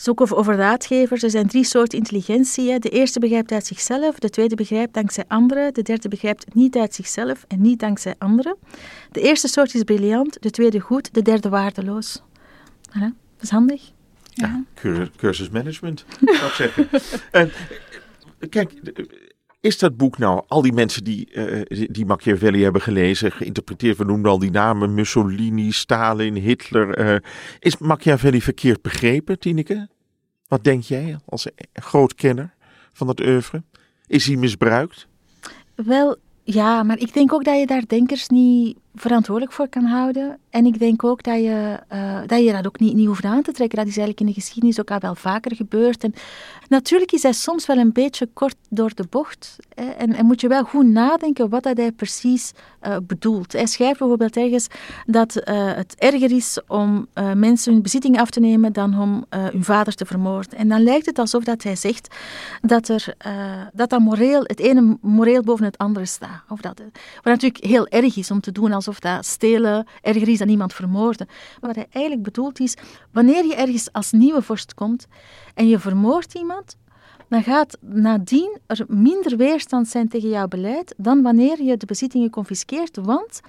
Dus 0.00 0.08
ook 0.08 0.20
over, 0.20 0.36
over 0.36 0.56
raadgevers. 0.56 1.22
Er 1.22 1.30
zijn 1.30 1.48
drie 1.48 1.64
soorten 1.64 1.98
intelligentie. 1.98 2.70
Hè. 2.70 2.78
De 2.78 2.88
eerste 2.88 3.20
begrijpt 3.20 3.52
uit 3.52 3.66
zichzelf, 3.66 4.18
de 4.18 4.30
tweede 4.30 4.54
begrijpt 4.54 4.94
dankzij 4.94 5.24
anderen, 5.28 5.74
de 5.74 5.82
derde 5.82 6.08
begrijpt 6.08 6.54
niet 6.54 6.76
uit 6.76 6.94
zichzelf 6.94 7.44
en 7.48 7.60
niet 7.60 7.80
dankzij 7.80 8.14
anderen. 8.18 8.56
De 9.12 9.20
eerste 9.20 9.48
soort 9.48 9.74
is 9.74 9.82
briljant, 9.82 10.42
de 10.42 10.50
tweede 10.50 10.80
goed, 10.80 11.14
de 11.14 11.22
derde 11.22 11.48
waardeloos. 11.48 12.22
Voilà. 12.88 13.12
Dat 13.36 13.42
is 13.42 13.50
handig. 13.50 13.82
Ja, 14.34 14.64
ja 14.82 15.08
cursusmanagement, 15.16 16.04
zou 16.20 16.46
ik 16.46 16.52
zeggen. 16.52 16.88
en, 17.30 17.50
kijk, 18.48 18.72
is 19.60 19.78
dat 19.78 19.96
boek 19.96 20.18
nou, 20.18 20.42
al 20.48 20.62
die 20.62 20.72
mensen 20.72 21.04
die, 21.04 21.28
uh, 21.32 21.86
die 21.90 22.06
Machiavelli 22.06 22.62
hebben 22.62 22.82
gelezen, 22.82 23.32
geïnterpreteerd, 23.32 23.96
we 23.96 24.04
noemen 24.04 24.30
al 24.30 24.38
die 24.38 24.50
namen, 24.50 24.94
Mussolini, 24.94 25.72
Stalin, 25.72 26.34
Hitler. 26.34 27.12
Uh, 27.12 27.16
is 27.58 27.78
Machiavelli 27.78 28.42
verkeerd 28.42 28.82
begrepen, 28.82 29.38
Tineke? 29.38 29.88
Wat 30.48 30.64
denk 30.64 30.82
jij 30.82 31.18
als 31.24 31.46
groot 31.72 32.14
kenner 32.14 32.54
van 32.92 33.06
dat 33.06 33.20
oeuvre? 33.20 33.62
Is 34.06 34.26
hij 34.26 34.36
misbruikt? 34.36 35.06
Wel, 35.74 36.16
ja, 36.42 36.82
maar 36.82 36.98
ik 36.98 37.14
denk 37.14 37.32
ook 37.32 37.44
dat 37.44 37.58
je 37.58 37.66
daar 37.66 37.86
denkers 37.86 38.28
niet 38.28 38.78
verantwoordelijk 38.94 39.54
voor 39.54 39.68
kan 39.68 39.84
houden. 39.84 40.38
En 40.50 40.66
ik 40.66 40.78
denk 40.78 41.04
ook 41.04 41.22
dat 41.22 41.34
je, 41.34 41.78
uh, 41.92 42.20
dat, 42.26 42.44
je 42.44 42.52
dat 42.52 42.66
ook 42.66 42.78
niet, 42.78 42.94
niet 42.94 43.06
hoeft 43.06 43.24
aan 43.24 43.42
te 43.42 43.52
trekken. 43.52 43.78
Dat 43.78 43.86
is 43.86 43.96
eigenlijk 43.96 44.20
in 44.20 44.26
de 44.26 44.40
geschiedenis 44.40 44.80
ook 44.80 44.90
al 44.90 44.98
wel 44.98 45.14
vaker 45.14 45.56
gebeurd. 45.56 46.04
En 46.04 46.14
natuurlijk 46.68 47.12
is 47.12 47.22
hij 47.22 47.32
soms 47.32 47.66
wel 47.66 47.76
een 47.76 47.92
beetje 47.92 48.28
kort 48.32 48.56
door 48.68 48.94
de 48.94 49.04
bocht. 49.10 49.56
Hè. 49.74 49.90
En, 49.90 50.14
en, 50.14 50.26
moet 50.26 50.40
je 50.40 50.48
wel 50.48 50.64
goed 50.64 50.86
nadenken 50.86 51.48
wat 51.48 51.62
dat 51.62 51.76
hij 51.76 51.92
precies 51.92 52.52
uh, 52.82 52.96
bedoelt. 53.02 53.52
Hij 53.52 53.66
schrijft 53.66 53.98
bijvoorbeeld 53.98 54.36
ergens 54.36 54.66
dat 55.06 55.36
uh, 55.36 55.42
het 55.74 55.94
erger 55.98 56.32
is 56.32 56.58
om 56.66 57.06
mensen 57.34 57.72
hun 57.72 57.82
bezitting 57.82 58.20
af 58.20 58.30
te 58.30 58.40
nemen 58.40 58.72
dan 58.72 59.00
om 59.00 59.24
hun 59.28 59.64
vader 59.64 59.94
te 59.94 60.06
vermoorden. 60.06 60.58
En 60.58 60.68
dan 60.68 60.82
lijkt 60.82 61.06
het 61.06 61.18
alsof 61.18 61.44
dat 61.44 61.62
hij 61.62 61.76
zegt 61.76 62.14
dat, 62.60 62.88
er, 62.88 63.14
dat, 63.72 63.90
dat 63.90 64.00
moreel, 64.00 64.42
het 64.42 64.60
ene 64.60 64.98
moreel 65.00 65.42
boven 65.42 65.64
het 65.64 65.78
andere 65.78 66.06
staat. 66.06 66.42
Of 66.48 66.60
dat, 66.60 66.82
wat 67.14 67.24
natuurlijk 67.24 67.64
heel 67.64 67.86
erg 67.88 68.16
is 68.16 68.30
om 68.30 68.40
te 68.40 68.52
doen 68.52 68.72
alsof 68.86 69.00
dat 69.00 69.26
stelen 69.26 69.86
erger 70.02 70.28
is 70.28 70.38
dan 70.38 70.48
iemand 70.48 70.74
vermoorden. 70.74 71.26
Maar 71.28 71.74
wat 71.74 71.74
hij 71.74 71.86
eigenlijk 71.90 72.24
bedoelt 72.24 72.60
is, 72.60 72.76
wanneer 73.12 73.44
je 73.44 73.54
ergens 73.54 73.92
als 73.92 74.12
nieuwe 74.12 74.42
vorst 74.42 74.74
komt 74.74 75.06
en 75.54 75.68
je 75.68 75.78
vermoordt 75.78 76.34
iemand, 76.34 76.76
dan 77.28 77.42
gaat 77.42 77.78
nadien 77.80 78.58
er 78.66 78.84
minder 78.88 79.36
weerstand 79.36 79.88
zijn 79.88 80.08
tegen 80.08 80.28
jouw 80.28 80.48
beleid 80.48 80.94
dan 80.96 81.22
wanneer 81.22 81.62
je 81.62 81.76
de 81.76 81.86
bezittingen 81.86 82.30
confiskeert. 82.30 82.96
Want 82.96 83.40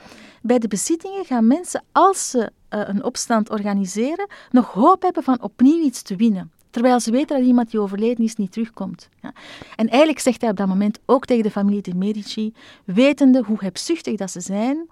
bij 0.41 0.59
de 0.59 0.67
bezittingen 0.67 1.25
gaan 1.25 1.47
mensen, 1.47 1.83
als 1.91 2.29
ze 2.29 2.39
uh, 2.39 2.81
een 2.85 3.03
opstand 3.03 3.49
organiseren, 3.49 4.27
nog 4.51 4.67
hoop 4.67 5.01
hebben 5.01 5.23
van 5.23 5.41
opnieuw 5.41 5.83
iets 5.83 6.01
te 6.01 6.15
winnen. 6.15 6.51
Terwijl 6.71 6.99
ze 6.99 7.11
weten 7.11 7.37
dat 7.37 7.45
iemand 7.45 7.71
die 7.71 7.79
overleden 7.79 8.25
is 8.25 8.35
niet 8.35 8.51
terugkomt. 8.51 9.09
Ja. 9.21 9.33
En 9.75 9.87
eigenlijk 9.87 10.19
zegt 10.19 10.41
hij 10.41 10.49
op 10.49 10.57
dat 10.57 10.67
moment 10.67 10.99
ook 11.05 11.25
tegen 11.25 11.43
de 11.43 11.51
familie 11.51 11.81
de 11.81 11.95
Medici, 11.95 12.53
wetende 12.85 13.43
hoe 13.45 13.57
hebzuchtig 13.59 14.17
dat 14.17 14.31
ze 14.31 14.39
zijn, 14.39 14.89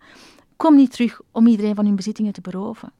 kom 0.57 0.75
niet 0.75 0.91
terug 0.91 1.21
om 1.31 1.47
iedereen 1.47 1.75
van 1.75 1.85
hun 1.85 1.95
bezittingen 1.95 2.33
te 2.33 2.41
beroven. 2.41 2.91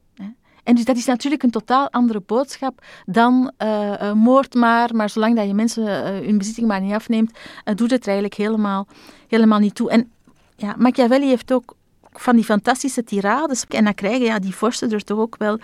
En 0.64 0.76
dus 0.76 0.86
dat 0.86 0.98
is 0.98 1.06
natuurlijk 1.06 1.44
een 1.44 1.52
totaal 1.52 1.90
andere 1.90 2.22
boodschap 2.26 2.82
dan 3.06 3.52
uh, 3.58 4.14
moord 4.14 4.54
maar, 4.54 4.96
maar 4.96 5.10
zolang 5.10 5.36
dat 5.36 5.48
je 5.48 5.54
mensen 5.54 5.84
uh, 5.84 6.26
hun 6.26 6.38
bezitting 6.38 6.68
maar 6.68 6.82
niet 6.82 6.94
afneemt, 6.94 7.38
doet 7.64 7.92
het 7.92 8.02
er 8.02 8.08
eigenlijk 8.08 8.36
helemaal, 8.36 8.88
helemaal 9.28 9.60
niet 9.60 9.76
toe. 9.76 9.90
En 9.90 10.12
ja, 10.56 10.76
Machiavelli 10.78 11.28
heeft 11.28 11.54
ook 11.54 11.76
van 12.12 12.36
die 12.36 12.46
fantastische 12.46 13.04
tirades. 13.04 13.66
En 13.66 13.84
dan 13.84 13.94
krijgen 13.94 14.26
ja, 14.26 14.40
die 14.40 14.56
vorsten 14.56 14.92
er 14.92 15.04
toch 15.04 15.20
ook 15.20 15.38
wel 15.38 15.60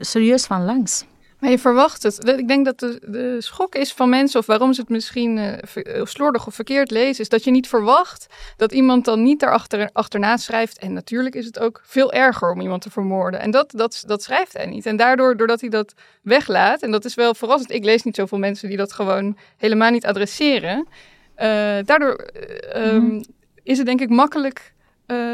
serieus 0.00 0.44
van 0.44 0.64
langs. 0.64 1.04
Maar 1.42 1.50
je 1.50 1.58
verwacht 1.58 2.02
het. 2.02 2.28
Ik 2.28 2.48
denk 2.48 2.64
dat 2.64 2.78
de, 2.78 3.00
de 3.06 3.36
schok 3.40 3.74
is 3.74 3.92
van 3.92 4.08
mensen, 4.08 4.40
of 4.40 4.46
waarom 4.46 4.72
ze 4.72 4.80
het 4.80 4.90
misschien 4.90 5.36
uh, 5.36 6.04
slordig 6.04 6.46
of 6.46 6.54
verkeerd 6.54 6.90
lezen, 6.90 7.22
is 7.22 7.28
dat 7.28 7.44
je 7.44 7.50
niet 7.50 7.68
verwacht 7.68 8.26
dat 8.56 8.72
iemand 8.72 9.04
dan 9.04 9.22
niet 9.22 9.40
daarachter 9.40 9.90
achterna 9.92 10.36
schrijft. 10.36 10.78
En 10.78 10.92
natuurlijk 10.92 11.34
is 11.34 11.46
het 11.46 11.58
ook 11.58 11.80
veel 11.84 12.12
erger 12.12 12.50
om 12.50 12.60
iemand 12.60 12.82
te 12.82 12.90
vermoorden. 12.90 13.40
En 13.40 13.50
dat, 13.50 13.70
dat, 13.70 14.04
dat 14.06 14.22
schrijft 14.22 14.52
hij 14.52 14.66
niet. 14.66 14.86
En 14.86 14.96
daardoor, 14.96 15.36
doordat 15.36 15.60
hij 15.60 15.70
dat 15.70 15.94
weglaat, 16.22 16.82
en 16.82 16.90
dat 16.90 17.04
is 17.04 17.14
wel 17.14 17.34
verrassend. 17.34 17.70
Ik 17.70 17.84
lees 17.84 18.02
niet 18.02 18.16
zoveel 18.16 18.38
mensen 18.38 18.68
die 18.68 18.78
dat 18.78 18.92
gewoon 18.92 19.36
helemaal 19.56 19.90
niet 19.90 20.06
adresseren. 20.06 20.76
Uh, 20.78 21.44
daardoor 21.84 22.30
uh, 22.76 23.20
is 23.62 23.76
het 23.76 23.86
denk 23.86 24.00
ik 24.00 24.08
makkelijk 24.08 24.72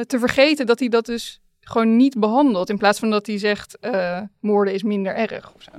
te 0.06 0.18
vergeten 0.18 0.66
dat 0.66 0.78
hij 0.78 0.88
dat 0.88 1.06
dus 1.06 1.40
gewoon 1.68 1.96
niet 1.96 2.18
behandeld. 2.18 2.70
In 2.70 2.78
plaats 2.78 2.98
van 2.98 3.10
dat 3.10 3.26
hij 3.26 3.38
zegt, 3.38 3.78
uh, 3.80 4.20
moorden 4.40 4.74
is 4.74 4.82
minder 4.82 5.14
erg 5.14 5.52
of 5.54 5.62
zo. 5.62 5.70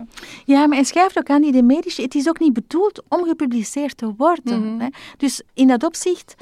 Ja, 0.45 0.67
maar 0.67 0.77
hij 0.77 0.85
schrijft 0.85 1.17
ook 1.17 1.29
aan 1.29 1.41
die 1.41 1.51
de 1.51 1.63
medici, 1.63 2.03
het 2.03 2.15
is 2.15 2.29
ook 2.29 2.39
niet 2.39 2.53
bedoeld 2.53 3.03
om 3.07 3.23
gepubliceerd 3.23 3.97
te 3.97 4.13
worden. 4.17 4.73
Mhm. 4.73 4.79
hè? 4.79 4.87
Dus 5.17 5.41
in 5.53 5.67
dat 5.67 5.83
opzicht, 5.83 6.35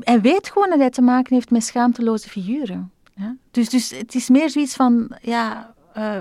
hij 0.00 0.20
weet 0.20 0.50
gewoon 0.50 0.70
dat 0.70 0.78
hij 0.78 0.90
te 0.90 1.02
maken 1.02 1.34
heeft 1.34 1.50
met 1.50 1.64
schaamteloze 1.64 2.28
figuren. 2.28 2.92
Ja? 3.14 3.36
Dus, 3.50 3.68
dus 3.68 3.90
het 3.90 4.14
is 4.14 4.28
meer 4.28 4.50
zoiets 4.50 4.74
van, 4.74 5.16
ja... 5.22 5.74
Uh, 5.96 6.16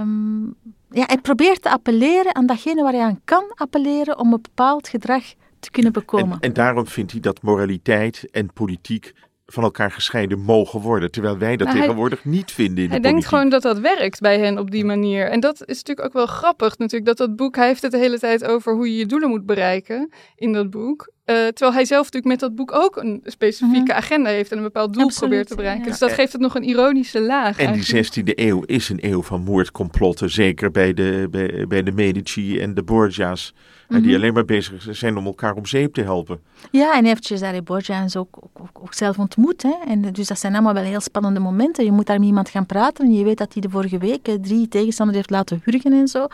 um, 0.00 0.56
ja, 0.90 1.04
hij 1.06 1.18
probeert 1.18 1.62
te 1.62 1.70
appelleren 1.70 2.34
aan 2.34 2.46
datgene 2.46 2.82
waar 2.82 2.92
hij 2.92 3.02
aan 3.02 3.20
kan 3.24 3.44
appelleren 3.54 4.18
om 4.18 4.32
een 4.32 4.42
bepaald 4.42 4.88
gedrag 4.88 5.22
te 5.60 5.70
kunnen 5.70 5.92
bekomen. 5.92 6.32
En, 6.32 6.40
en 6.40 6.52
daarom 6.52 6.86
vindt 6.86 7.12
hij 7.12 7.20
dat 7.20 7.42
moraliteit 7.42 8.28
en 8.30 8.52
politiek 8.52 9.14
van 9.52 9.62
elkaar 9.62 9.90
gescheiden 9.90 10.38
mogen 10.38 10.80
worden. 10.80 11.10
Terwijl 11.10 11.38
wij 11.38 11.56
dat 11.56 11.66
nou, 11.66 11.80
tegenwoordig 11.80 12.24
niet 12.24 12.52
vinden 12.52 12.84
in 12.84 12.90
hij 12.90 12.98
de 12.98 13.02
Hij 13.02 13.12
denkt 13.12 13.26
gewoon 13.28 13.48
dat 13.48 13.62
dat 13.62 13.78
werkt 13.78 14.20
bij 14.20 14.38
hen 14.38 14.58
op 14.58 14.70
die 14.70 14.84
manier. 14.84 15.30
En 15.30 15.40
dat 15.40 15.60
is 15.66 15.76
natuurlijk 15.76 16.06
ook 16.06 16.12
wel 16.12 16.26
grappig 16.26 16.78
natuurlijk. 16.78 17.04
Dat 17.04 17.16
dat 17.16 17.36
boek, 17.36 17.56
hij 17.56 17.66
heeft 17.66 17.82
het 17.82 17.90
de 17.90 17.98
hele 17.98 18.18
tijd 18.18 18.44
over 18.44 18.74
hoe 18.74 18.90
je 18.92 18.98
je 18.98 19.06
doelen 19.06 19.28
moet 19.28 19.46
bereiken 19.46 20.10
in 20.36 20.52
dat 20.52 20.70
boek. 20.70 21.12
Uh, 21.26 21.34
terwijl 21.34 21.72
hij 21.72 21.84
zelf 21.84 22.04
natuurlijk 22.04 22.32
met 22.32 22.40
dat 22.40 22.54
boek 22.54 22.72
ook 22.72 22.96
een 22.96 23.20
specifieke 23.24 23.92
mhm. 23.92 23.96
agenda 23.96 24.30
heeft 24.30 24.50
en 24.50 24.56
een 24.56 24.62
bepaald 24.62 24.94
doel 24.94 25.12
probeert 25.14 25.48
te 25.48 25.54
bereiken. 25.54 25.86
Dus 25.86 25.98
dat 25.98 26.12
geeft 26.12 26.32
het 26.32 26.40
nog 26.40 26.54
een 26.54 26.62
ironische 26.62 27.20
laag. 27.20 27.58
En 27.58 27.72
die 27.72 28.04
16e 28.04 28.34
eeuw 28.34 28.62
is 28.62 28.88
een 28.88 28.98
eeuw 29.00 29.22
van 29.22 29.40
moordcomplotten. 29.40 30.30
Zeker 30.30 30.70
bij 30.70 30.94
de, 30.94 31.28
bij, 31.30 31.64
bij 31.68 31.82
de 31.82 31.92
Medici 31.92 32.60
en 32.60 32.74
de 32.74 32.82
Borgia's. 32.82 33.54
Die 33.88 34.00
mhm. 34.00 34.14
alleen 34.14 34.32
maar 34.32 34.44
bezig 34.44 34.86
zijn 34.90 35.16
om 35.16 35.26
elkaar 35.26 35.54
om 35.54 35.66
zeep 35.66 35.94
te 35.94 36.02
helpen. 36.02 36.40
Ja, 36.70 36.92
en 36.92 36.98
hij 36.98 37.08
heeft 37.08 37.24
Cesare 37.24 37.62
Borgia 37.62 38.06
ook, 38.16 38.38
ook, 38.42 38.78
ook, 38.82 38.94
zelf 38.94 39.18
ontmoet. 39.18 39.62
Hè? 39.62 39.74
En 39.86 40.12
dus 40.12 40.26
dat 40.26 40.38
zijn 40.38 40.54
allemaal 40.54 40.74
wel 40.74 40.82
heel 40.82 41.00
spannende 41.00 41.40
momenten. 41.40 41.84
Je 41.84 41.92
moet 41.92 42.06
daar 42.06 42.18
met 42.18 42.28
iemand 42.28 42.48
gaan 42.48 42.66
praten 42.66 43.04
en 43.04 43.12
je 43.12 43.24
weet 43.24 43.38
dat 43.38 43.52
hij 43.52 43.62
de 43.62 43.70
vorige 43.70 43.98
week 43.98 44.28
drie 44.42 44.68
tegenstanders 44.68 45.16
heeft 45.16 45.30
laten 45.30 45.60
hurgen 45.64 45.92
en 45.92 46.08
zo. 46.08 46.26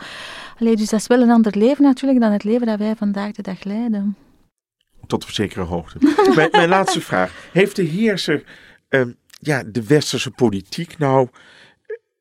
Allee, 0.59 0.75
dus 0.75 0.89
dat 0.89 0.99
is 0.99 1.07
wel 1.07 1.21
een 1.21 1.29
ander 1.29 1.57
leven 1.57 1.83
natuurlijk 1.83 2.19
dan 2.19 2.31
het 2.31 2.43
leven 2.43 2.67
dat 2.67 2.79
wij 2.79 2.95
vandaag 2.95 3.31
de 3.31 3.41
dag 3.41 3.63
leiden. 3.63 4.15
Tot 5.07 5.23
op 5.23 5.29
zekere 5.29 5.63
hoogte. 5.63 5.97
mijn, 6.35 6.49
mijn, 6.51 6.69
laatste 6.69 7.01
vraag. 7.01 7.49
Heeft 7.51 7.75
de 7.75 7.83
heerser 7.83 8.43
uh, 8.89 9.01
ja, 9.39 9.63
de 9.63 9.83
westerse 9.83 10.31
politiek 10.31 10.97
nou 10.97 11.27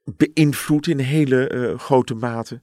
beïnvloed 0.05 0.87
in 0.87 0.99
hele 0.99 1.51
uh, 1.55 1.79
grote 1.79 2.14
mate? 2.14 2.61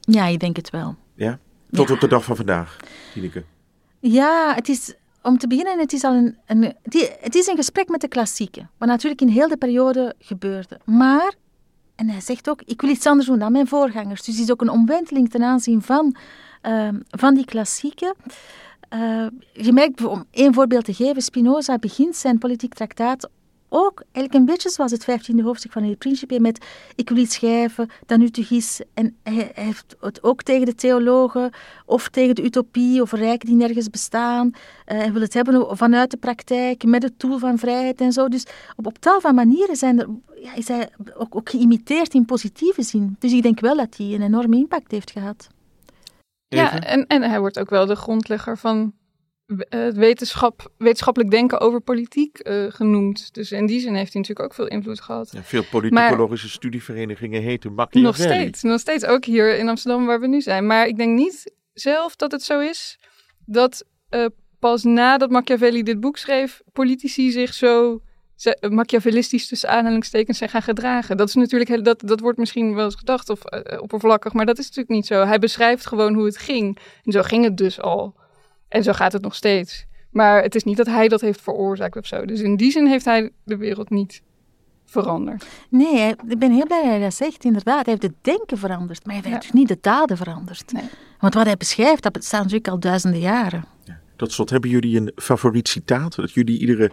Ja, 0.00 0.26
ik 0.26 0.40
denk 0.40 0.56
het 0.56 0.70
wel. 0.70 0.96
Ja? 1.14 1.38
Tot 1.74 1.90
op 1.90 2.00
de 2.00 2.08
dag 2.08 2.24
van 2.24 2.36
vandaag, 2.36 2.76
Tineke. 3.12 3.44
Ja, 4.00 4.54
het 4.54 4.68
is, 4.68 4.94
om 5.22 5.38
te 5.38 5.46
beginnen, 5.46 5.78
het 5.78 5.92
is 5.92 6.04
al 6.04 6.14
een, 6.14 6.36
een, 6.46 6.74
het 7.20 7.34
is 7.34 7.46
een 7.46 7.56
gesprek 7.56 7.88
met 7.88 8.00
de 8.00 8.08
klassieken. 8.08 8.70
Wat 8.78 8.88
natuurlijk 8.88 9.20
in 9.20 9.28
heel 9.28 9.48
de 9.48 9.56
periode 9.56 10.14
gebeurde. 10.18 10.80
Maar, 10.84 11.34
en 11.94 12.08
hij 12.08 12.20
zegt 12.20 12.50
ook, 12.50 12.62
ik 12.62 12.80
wil 12.80 12.90
iets 12.90 13.06
anders 13.06 13.28
doen 13.28 13.38
dan 13.38 13.52
mijn 13.52 13.68
voorgangers. 13.68 14.22
Dus 14.22 14.34
het 14.34 14.44
is 14.44 14.50
ook 14.50 14.60
een 14.60 14.68
omwenteling 14.68 15.30
ten 15.30 15.42
aanzien 15.42 15.82
van, 15.82 16.16
uh, 16.62 16.88
van 17.10 17.34
die 17.34 17.44
klassieken. 17.44 18.14
Uh, 18.94 19.26
je 19.52 19.72
merkt, 19.72 20.04
om 20.04 20.24
één 20.30 20.54
voorbeeld 20.54 20.84
te 20.84 20.94
geven, 20.94 21.22
Spinoza 21.22 21.78
begint 21.78 22.16
zijn 22.16 22.38
politiek 22.38 22.74
traktaat 22.74 23.28
ook 23.74 24.02
eigenlijk 24.12 24.34
een 24.34 24.44
beetje 24.44 24.70
zoals 24.70 24.90
het 24.90 25.04
vijftiende 25.04 25.42
hoofdstuk 25.42 25.72
van 25.72 25.82
het 25.82 25.98
Principe 25.98 26.40
met 26.40 26.64
ik 26.94 27.08
wil 27.08 27.18
iets 27.18 27.34
schrijven 27.34 27.90
dat 28.06 28.18
nuttig 28.18 28.50
is. 28.50 28.80
En 28.94 29.16
hij, 29.22 29.50
heeft 29.54 29.96
het 30.00 30.22
ook 30.22 30.42
tegen 30.42 30.66
de 30.66 30.74
theologen 30.74 31.50
of 31.86 32.08
tegen 32.08 32.34
de 32.34 32.44
utopie 32.44 33.02
of 33.02 33.12
rijken 33.12 33.48
die 33.48 33.56
nergens 33.56 33.90
bestaan. 33.90 34.46
Uh, 34.46 34.98
hij 34.98 35.12
wil 35.12 35.22
het 35.22 35.34
hebben 35.34 35.76
vanuit 35.76 36.10
de 36.10 36.16
praktijk, 36.16 36.84
met 36.84 37.02
het 37.02 37.18
tool 37.18 37.38
van 37.38 37.58
vrijheid 37.58 38.00
en 38.00 38.12
zo. 38.12 38.28
Dus 38.28 38.46
op, 38.76 38.86
op 38.86 38.98
tal 38.98 39.20
van 39.20 39.34
manieren 39.34 39.76
zijn 39.76 40.00
er, 40.00 40.08
ja, 40.42 40.54
is 40.54 40.68
hij 40.68 40.88
ook, 41.14 41.36
ook 41.36 41.50
geïmiteerd 41.50 42.14
in 42.14 42.24
positieve 42.24 42.82
zin. 42.82 43.16
Dus 43.18 43.32
ik 43.32 43.42
denk 43.42 43.60
wel 43.60 43.76
dat 43.76 43.96
hij 43.96 44.06
een 44.06 44.22
enorme 44.22 44.56
impact 44.56 44.90
heeft 44.90 45.10
gehad. 45.10 45.48
Ja, 46.48 46.80
en, 46.80 47.06
en 47.06 47.22
hij 47.22 47.40
wordt 47.40 47.58
ook 47.58 47.70
wel 47.70 47.86
de 47.86 47.96
grondlegger 47.96 48.58
van 48.58 48.92
het 49.68 49.96
wetenschap, 49.96 50.72
wetenschappelijk 50.78 51.30
denken 51.30 51.60
over 51.60 51.80
politiek 51.80 52.48
uh, 52.48 52.64
genoemd. 52.68 53.34
Dus 53.34 53.52
in 53.52 53.66
die 53.66 53.80
zin 53.80 53.94
heeft 53.94 54.12
hij 54.12 54.20
natuurlijk 54.20 54.48
ook 54.48 54.54
veel 54.54 54.68
invloed 54.68 55.00
gehad. 55.00 55.30
Ja, 55.32 55.42
veel 55.42 55.64
politicologische 55.70 56.48
studieverenigingen 56.48 57.42
heten 57.42 57.74
Machiavelli. 57.74 58.04
Nog 58.04 58.16
steeds, 58.16 58.62
nog 58.62 58.80
steeds. 58.80 59.04
Ook 59.04 59.24
hier 59.24 59.58
in 59.58 59.68
Amsterdam 59.68 60.06
waar 60.06 60.20
we 60.20 60.26
nu 60.26 60.40
zijn. 60.40 60.66
Maar 60.66 60.86
ik 60.86 60.96
denk 60.96 61.18
niet 61.18 61.52
zelf 61.72 62.16
dat 62.16 62.32
het 62.32 62.42
zo 62.42 62.60
is 62.60 62.98
dat 63.46 63.84
uh, 64.10 64.26
pas 64.58 64.82
nadat 64.82 65.30
Machiavelli 65.30 65.82
dit 65.82 66.00
boek 66.00 66.16
schreef, 66.16 66.62
politici 66.72 67.30
zich 67.30 67.54
zo 67.54 68.00
machiavellistisch 68.68 69.48
tussen 69.48 69.68
aanhalingstekens 69.68 70.38
zijn 70.38 70.50
gaan 70.50 70.62
gedragen. 70.62 71.16
Dat 71.16 71.28
is 71.28 71.34
natuurlijk, 71.34 71.84
dat, 71.84 72.00
dat 72.00 72.20
wordt 72.20 72.38
misschien 72.38 72.74
wel 72.74 72.84
eens 72.84 72.94
gedacht 72.94 73.30
of 73.30 73.40
uh, 73.44 73.82
oppervlakkig, 73.82 74.32
maar 74.32 74.46
dat 74.46 74.58
is 74.58 74.64
natuurlijk 74.64 74.94
niet 74.94 75.06
zo. 75.06 75.24
Hij 75.24 75.38
beschrijft 75.38 75.86
gewoon 75.86 76.14
hoe 76.14 76.24
het 76.24 76.38
ging. 76.38 76.78
En 77.02 77.12
zo 77.12 77.22
ging 77.22 77.44
het 77.44 77.56
dus 77.56 77.80
al. 77.80 78.22
En 78.74 78.82
zo 78.82 78.92
gaat 78.92 79.12
het 79.12 79.22
nog 79.22 79.34
steeds. 79.34 79.86
Maar 80.10 80.42
het 80.42 80.54
is 80.54 80.64
niet 80.64 80.76
dat 80.76 80.86
hij 80.86 81.08
dat 81.08 81.20
heeft 81.20 81.40
veroorzaakt 81.40 81.96
of 81.96 82.06
zo. 82.06 82.24
Dus 82.24 82.40
in 82.40 82.56
die 82.56 82.70
zin 82.70 82.86
heeft 82.86 83.04
hij 83.04 83.30
de 83.44 83.56
wereld 83.56 83.90
niet 83.90 84.22
veranderd. 84.84 85.46
Nee, 85.68 86.14
ik 86.28 86.38
ben 86.38 86.52
heel 86.52 86.66
blij 86.66 86.80
dat 86.80 86.90
hij 86.90 87.00
dat 87.00 87.14
zegt. 87.14 87.44
Inderdaad, 87.44 87.86
hij 87.86 87.94
heeft 87.94 88.02
het 88.02 88.24
denken 88.24 88.58
veranderd, 88.58 89.06
maar 89.06 89.14
hij 89.14 89.30
heeft 89.30 89.42
dus 89.42 89.52
niet 89.52 89.68
de 89.68 89.78
daden 89.80 90.16
veranderd. 90.16 90.72
Nee. 90.72 90.82
Want 91.18 91.34
wat 91.34 91.44
hij 91.44 91.56
beschrijft, 91.56 92.02
dat 92.02 92.12
bestaat 92.12 92.40
natuurlijk 92.40 92.68
al 92.68 92.78
duizenden 92.78 93.20
jaren. 93.20 93.64
Ja. 93.84 94.00
Tot 94.16 94.32
slot, 94.32 94.50
hebben 94.50 94.70
jullie 94.70 94.96
een 94.96 95.12
favoriet 95.16 95.68
citaat? 95.68 96.14
Dat 96.14 96.32
jullie 96.32 96.58
iedere 96.58 96.90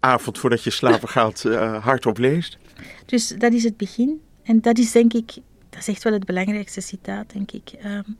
avond 0.00 0.38
voordat 0.38 0.62
je 0.62 0.70
slapen 0.70 1.08
gaat 1.18 1.44
uh, 1.46 1.84
hardop 1.84 2.18
leest? 2.18 2.58
Dus 3.06 3.28
dat 3.28 3.52
is 3.52 3.64
het 3.64 3.76
begin. 3.76 4.20
En 4.42 4.60
dat 4.60 4.78
is 4.78 4.92
denk 4.92 5.12
ik, 5.12 5.32
dat 5.70 5.80
is 5.80 5.88
echt 5.88 6.02
wel 6.02 6.12
het 6.12 6.24
belangrijkste 6.24 6.80
citaat, 6.80 7.32
denk 7.32 7.52
ik. 7.52 7.72
Um, 7.84 8.16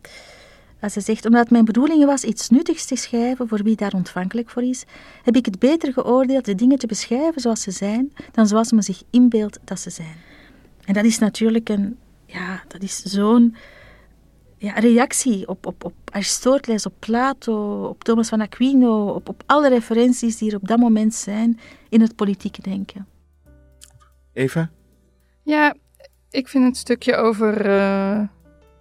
als 0.84 0.92
ze 0.92 1.00
zegt, 1.00 1.26
omdat 1.26 1.50
mijn 1.50 1.64
bedoeling 1.64 2.04
was 2.04 2.24
iets 2.24 2.48
nuttigs 2.48 2.86
te 2.86 2.96
schrijven 2.96 3.48
voor 3.48 3.62
wie 3.62 3.76
daar 3.76 3.92
ontvankelijk 3.92 4.50
voor 4.50 4.62
is, 4.62 4.84
heb 5.22 5.36
ik 5.36 5.44
het 5.44 5.58
beter 5.58 5.92
geoordeeld 5.92 6.44
de 6.44 6.54
dingen 6.54 6.78
te 6.78 6.86
beschrijven 6.86 7.40
zoals 7.40 7.60
ze 7.60 7.70
zijn, 7.70 8.12
dan 8.32 8.46
zoals 8.46 8.72
men 8.72 8.82
zich 8.82 9.02
inbeeldt 9.10 9.58
dat 9.64 9.80
ze 9.80 9.90
zijn. 9.90 10.16
En 10.84 10.94
dat 10.94 11.04
is 11.04 11.18
natuurlijk 11.18 11.68
een, 11.68 11.98
ja, 12.26 12.62
dat 12.68 12.82
is 12.82 13.02
zo'n 13.02 13.56
ja, 14.56 14.72
reactie 14.72 15.48
op, 15.48 15.66
op, 15.66 15.84
op 15.84 15.94
Aristoteles, 16.04 16.86
op 16.86 16.94
Plato, 16.98 17.84
op 17.84 18.04
Thomas 18.04 18.28
van 18.28 18.40
Aquino, 18.40 19.08
op, 19.08 19.28
op 19.28 19.42
alle 19.46 19.68
referenties 19.68 20.38
die 20.38 20.50
er 20.50 20.56
op 20.56 20.68
dat 20.68 20.78
moment 20.78 21.14
zijn 21.14 21.58
in 21.88 22.00
het 22.00 22.16
politieke 22.16 22.62
denken. 22.62 23.06
Eva? 24.32 24.70
Ja, 25.42 25.74
ik 26.30 26.48
vind 26.48 26.64
het 26.64 26.76
stukje 26.76 27.16
over 27.16 27.66
uh, 27.66 28.20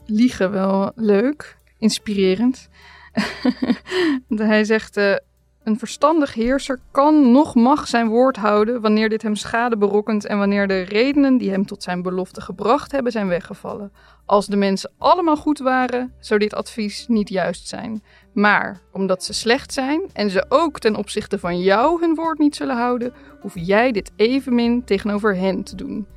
liegen 0.06 0.52
wel 0.52 0.92
leuk 0.96 1.58
inspirerend. 1.84 2.70
Hij 4.54 4.64
zegt: 4.64 4.98
uh, 4.98 5.16
Een 5.64 5.78
verstandig 5.80 6.34
heerser 6.34 6.80
kan 6.92 7.32
nog 7.32 7.56
mag 7.56 7.88
zijn 7.88 8.08
woord 8.08 8.36
houden 8.36 8.82
wanneer 8.82 9.10
dit 9.10 9.22
hem 9.22 9.36
schade 9.36 9.78
berokkent 9.78 10.26
en 10.26 10.38
wanneer 10.38 10.68
de 10.68 10.82
redenen 10.82 11.38
die 11.38 11.50
hem 11.50 11.66
tot 11.66 11.84
zijn 11.84 12.02
belofte 12.02 12.42
gebracht 12.42 12.92
hebben 12.92 13.12
zijn 13.12 13.28
weggevallen. 13.28 13.92
Als 14.26 14.46
de 14.46 14.56
mensen 14.56 14.92
allemaal 14.98 15.38
goed 15.38 15.60
waren, 15.60 16.14
zou 16.20 16.40
dit 16.40 16.54
advies 16.54 17.08
niet 17.08 17.30
juist 17.30 17.68
zijn. 17.68 18.04
Maar 18.34 18.82
omdat 18.92 19.24
ze 19.24 19.34
slecht 19.34 19.74
zijn 19.74 20.02
en 20.14 20.30
ze 20.30 20.46
ook 20.50 20.80
ten 20.80 20.96
opzichte 20.96 21.40
van 21.40 21.60
jou 21.60 22.00
hun 22.02 22.16
woord 22.16 22.40
niet 22.40 22.56
zullen 22.56 22.78
houden, 22.78 23.14
hoef 23.42 23.54
jij 23.56 23.92
dit 23.92 24.12
evenmin 24.16 24.84
tegenover 24.84 25.36
hen 25.36 25.64
te 25.64 25.76
doen. 25.76 26.08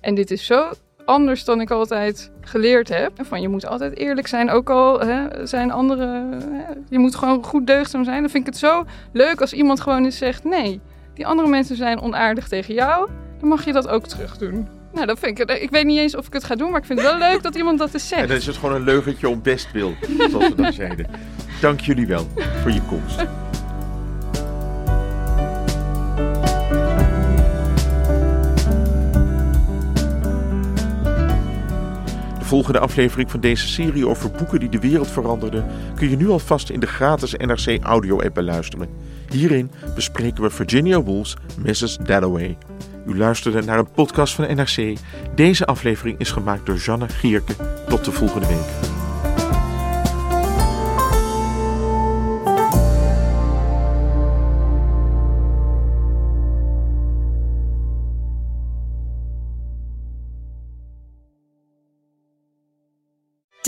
En 0.00 0.14
dit 0.14 0.30
is 0.30 0.46
zo 0.46 0.70
anders 1.06 1.44
dan 1.44 1.60
ik 1.60 1.70
altijd 1.70 2.30
geleerd 2.40 2.88
heb. 2.88 3.12
Van 3.20 3.40
je 3.40 3.48
moet 3.48 3.66
altijd 3.66 3.96
eerlijk 3.96 4.26
zijn, 4.26 4.50
ook 4.50 4.70
al 4.70 5.00
hè, 5.00 5.46
zijn 5.46 5.70
anderen. 5.70 6.32
Hè, 6.32 6.64
je 6.88 6.98
moet 6.98 7.14
gewoon 7.14 7.44
goed 7.44 7.66
deugdzaam 7.66 8.04
zijn. 8.04 8.20
Dan 8.20 8.30
vind 8.30 8.46
ik 8.46 8.52
het 8.52 8.60
zo 8.60 8.84
leuk 9.12 9.40
als 9.40 9.52
iemand 9.52 9.80
gewoon 9.80 10.04
eens 10.04 10.18
zegt: 10.18 10.44
nee, 10.44 10.80
die 11.14 11.26
andere 11.26 11.48
mensen 11.48 11.76
zijn 11.76 12.00
onaardig 12.00 12.48
tegen 12.48 12.74
jou. 12.74 13.08
Dan 13.38 13.48
mag 13.48 13.64
je 13.64 13.72
dat 13.72 13.88
ook 13.88 14.06
terug 14.06 14.38
doen. 14.38 14.68
Nou, 14.92 15.06
dat 15.06 15.18
vind 15.18 15.38
ik. 15.38 15.50
Ik 15.50 15.70
weet 15.70 15.84
niet 15.84 15.98
eens 15.98 16.16
of 16.16 16.26
ik 16.26 16.32
het 16.32 16.44
ga 16.44 16.54
doen, 16.54 16.70
maar 16.70 16.80
ik 16.80 16.86
vind 16.86 17.00
het 17.00 17.08
wel 17.08 17.18
leuk 17.18 17.42
dat 17.42 17.54
iemand 17.54 17.78
dat 17.78 17.94
eens 17.94 18.08
zegt. 18.08 18.22
En 18.22 18.28
dan 18.28 18.36
is 18.36 18.46
het 18.46 18.56
gewoon 18.56 18.74
een 18.74 18.84
leugentje 18.84 19.28
om 19.28 19.42
best 19.42 19.72
wil, 19.72 19.94
zoals 20.30 20.48
we 20.48 20.54
dan 20.54 20.72
zeiden. 20.72 21.06
Dank 21.60 21.80
jullie 21.80 22.06
wel 22.06 22.26
voor 22.62 22.70
je 22.70 22.82
komst. 22.82 23.45
Volgende 32.46 32.78
aflevering 32.78 33.30
van 33.30 33.40
deze 33.40 33.68
serie 33.68 34.08
over 34.08 34.30
boeken 34.30 34.60
die 34.60 34.68
de 34.68 34.78
wereld 34.78 35.10
veranderden 35.10 35.66
kun 35.94 36.10
je 36.10 36.16
nu 36.16 36.28
alvast 36.28 36.70
in 36.70 36.80
de 36.80 36.86
gratis 36.86 37.34
NRC 37.34 37.82
audio-app 37.82 38.34
beluisteren. 38.34 38.88
Hierin 39.28 39.70
bespreken 39.94 40.42
we 40.42 40.50
Virginia 40.50 41.02
Woolf's 41.02 41.36
Mrs. 41.64 41.96
Dalloway. 41.96 42.58
U 43.06 43.16
luisterde 43.16 43.62
naar 43.62 43.78
een 43.78 43.90
podcast 43.90 44.34
van 44.34 44.56
NRC. 44.56 44.96
Deze 45.34 45.66
aflevering 45.66 46.18
is 46.18 46.30
gemaakt 46.30 46.66
door 46.66 46.76
Janne 46.76 47.08
Gierke. 47.08 47.54
Tot 47.88 48.04
de 48.04 48.12
volgende 48.12 48.46
week. 48.46 48.95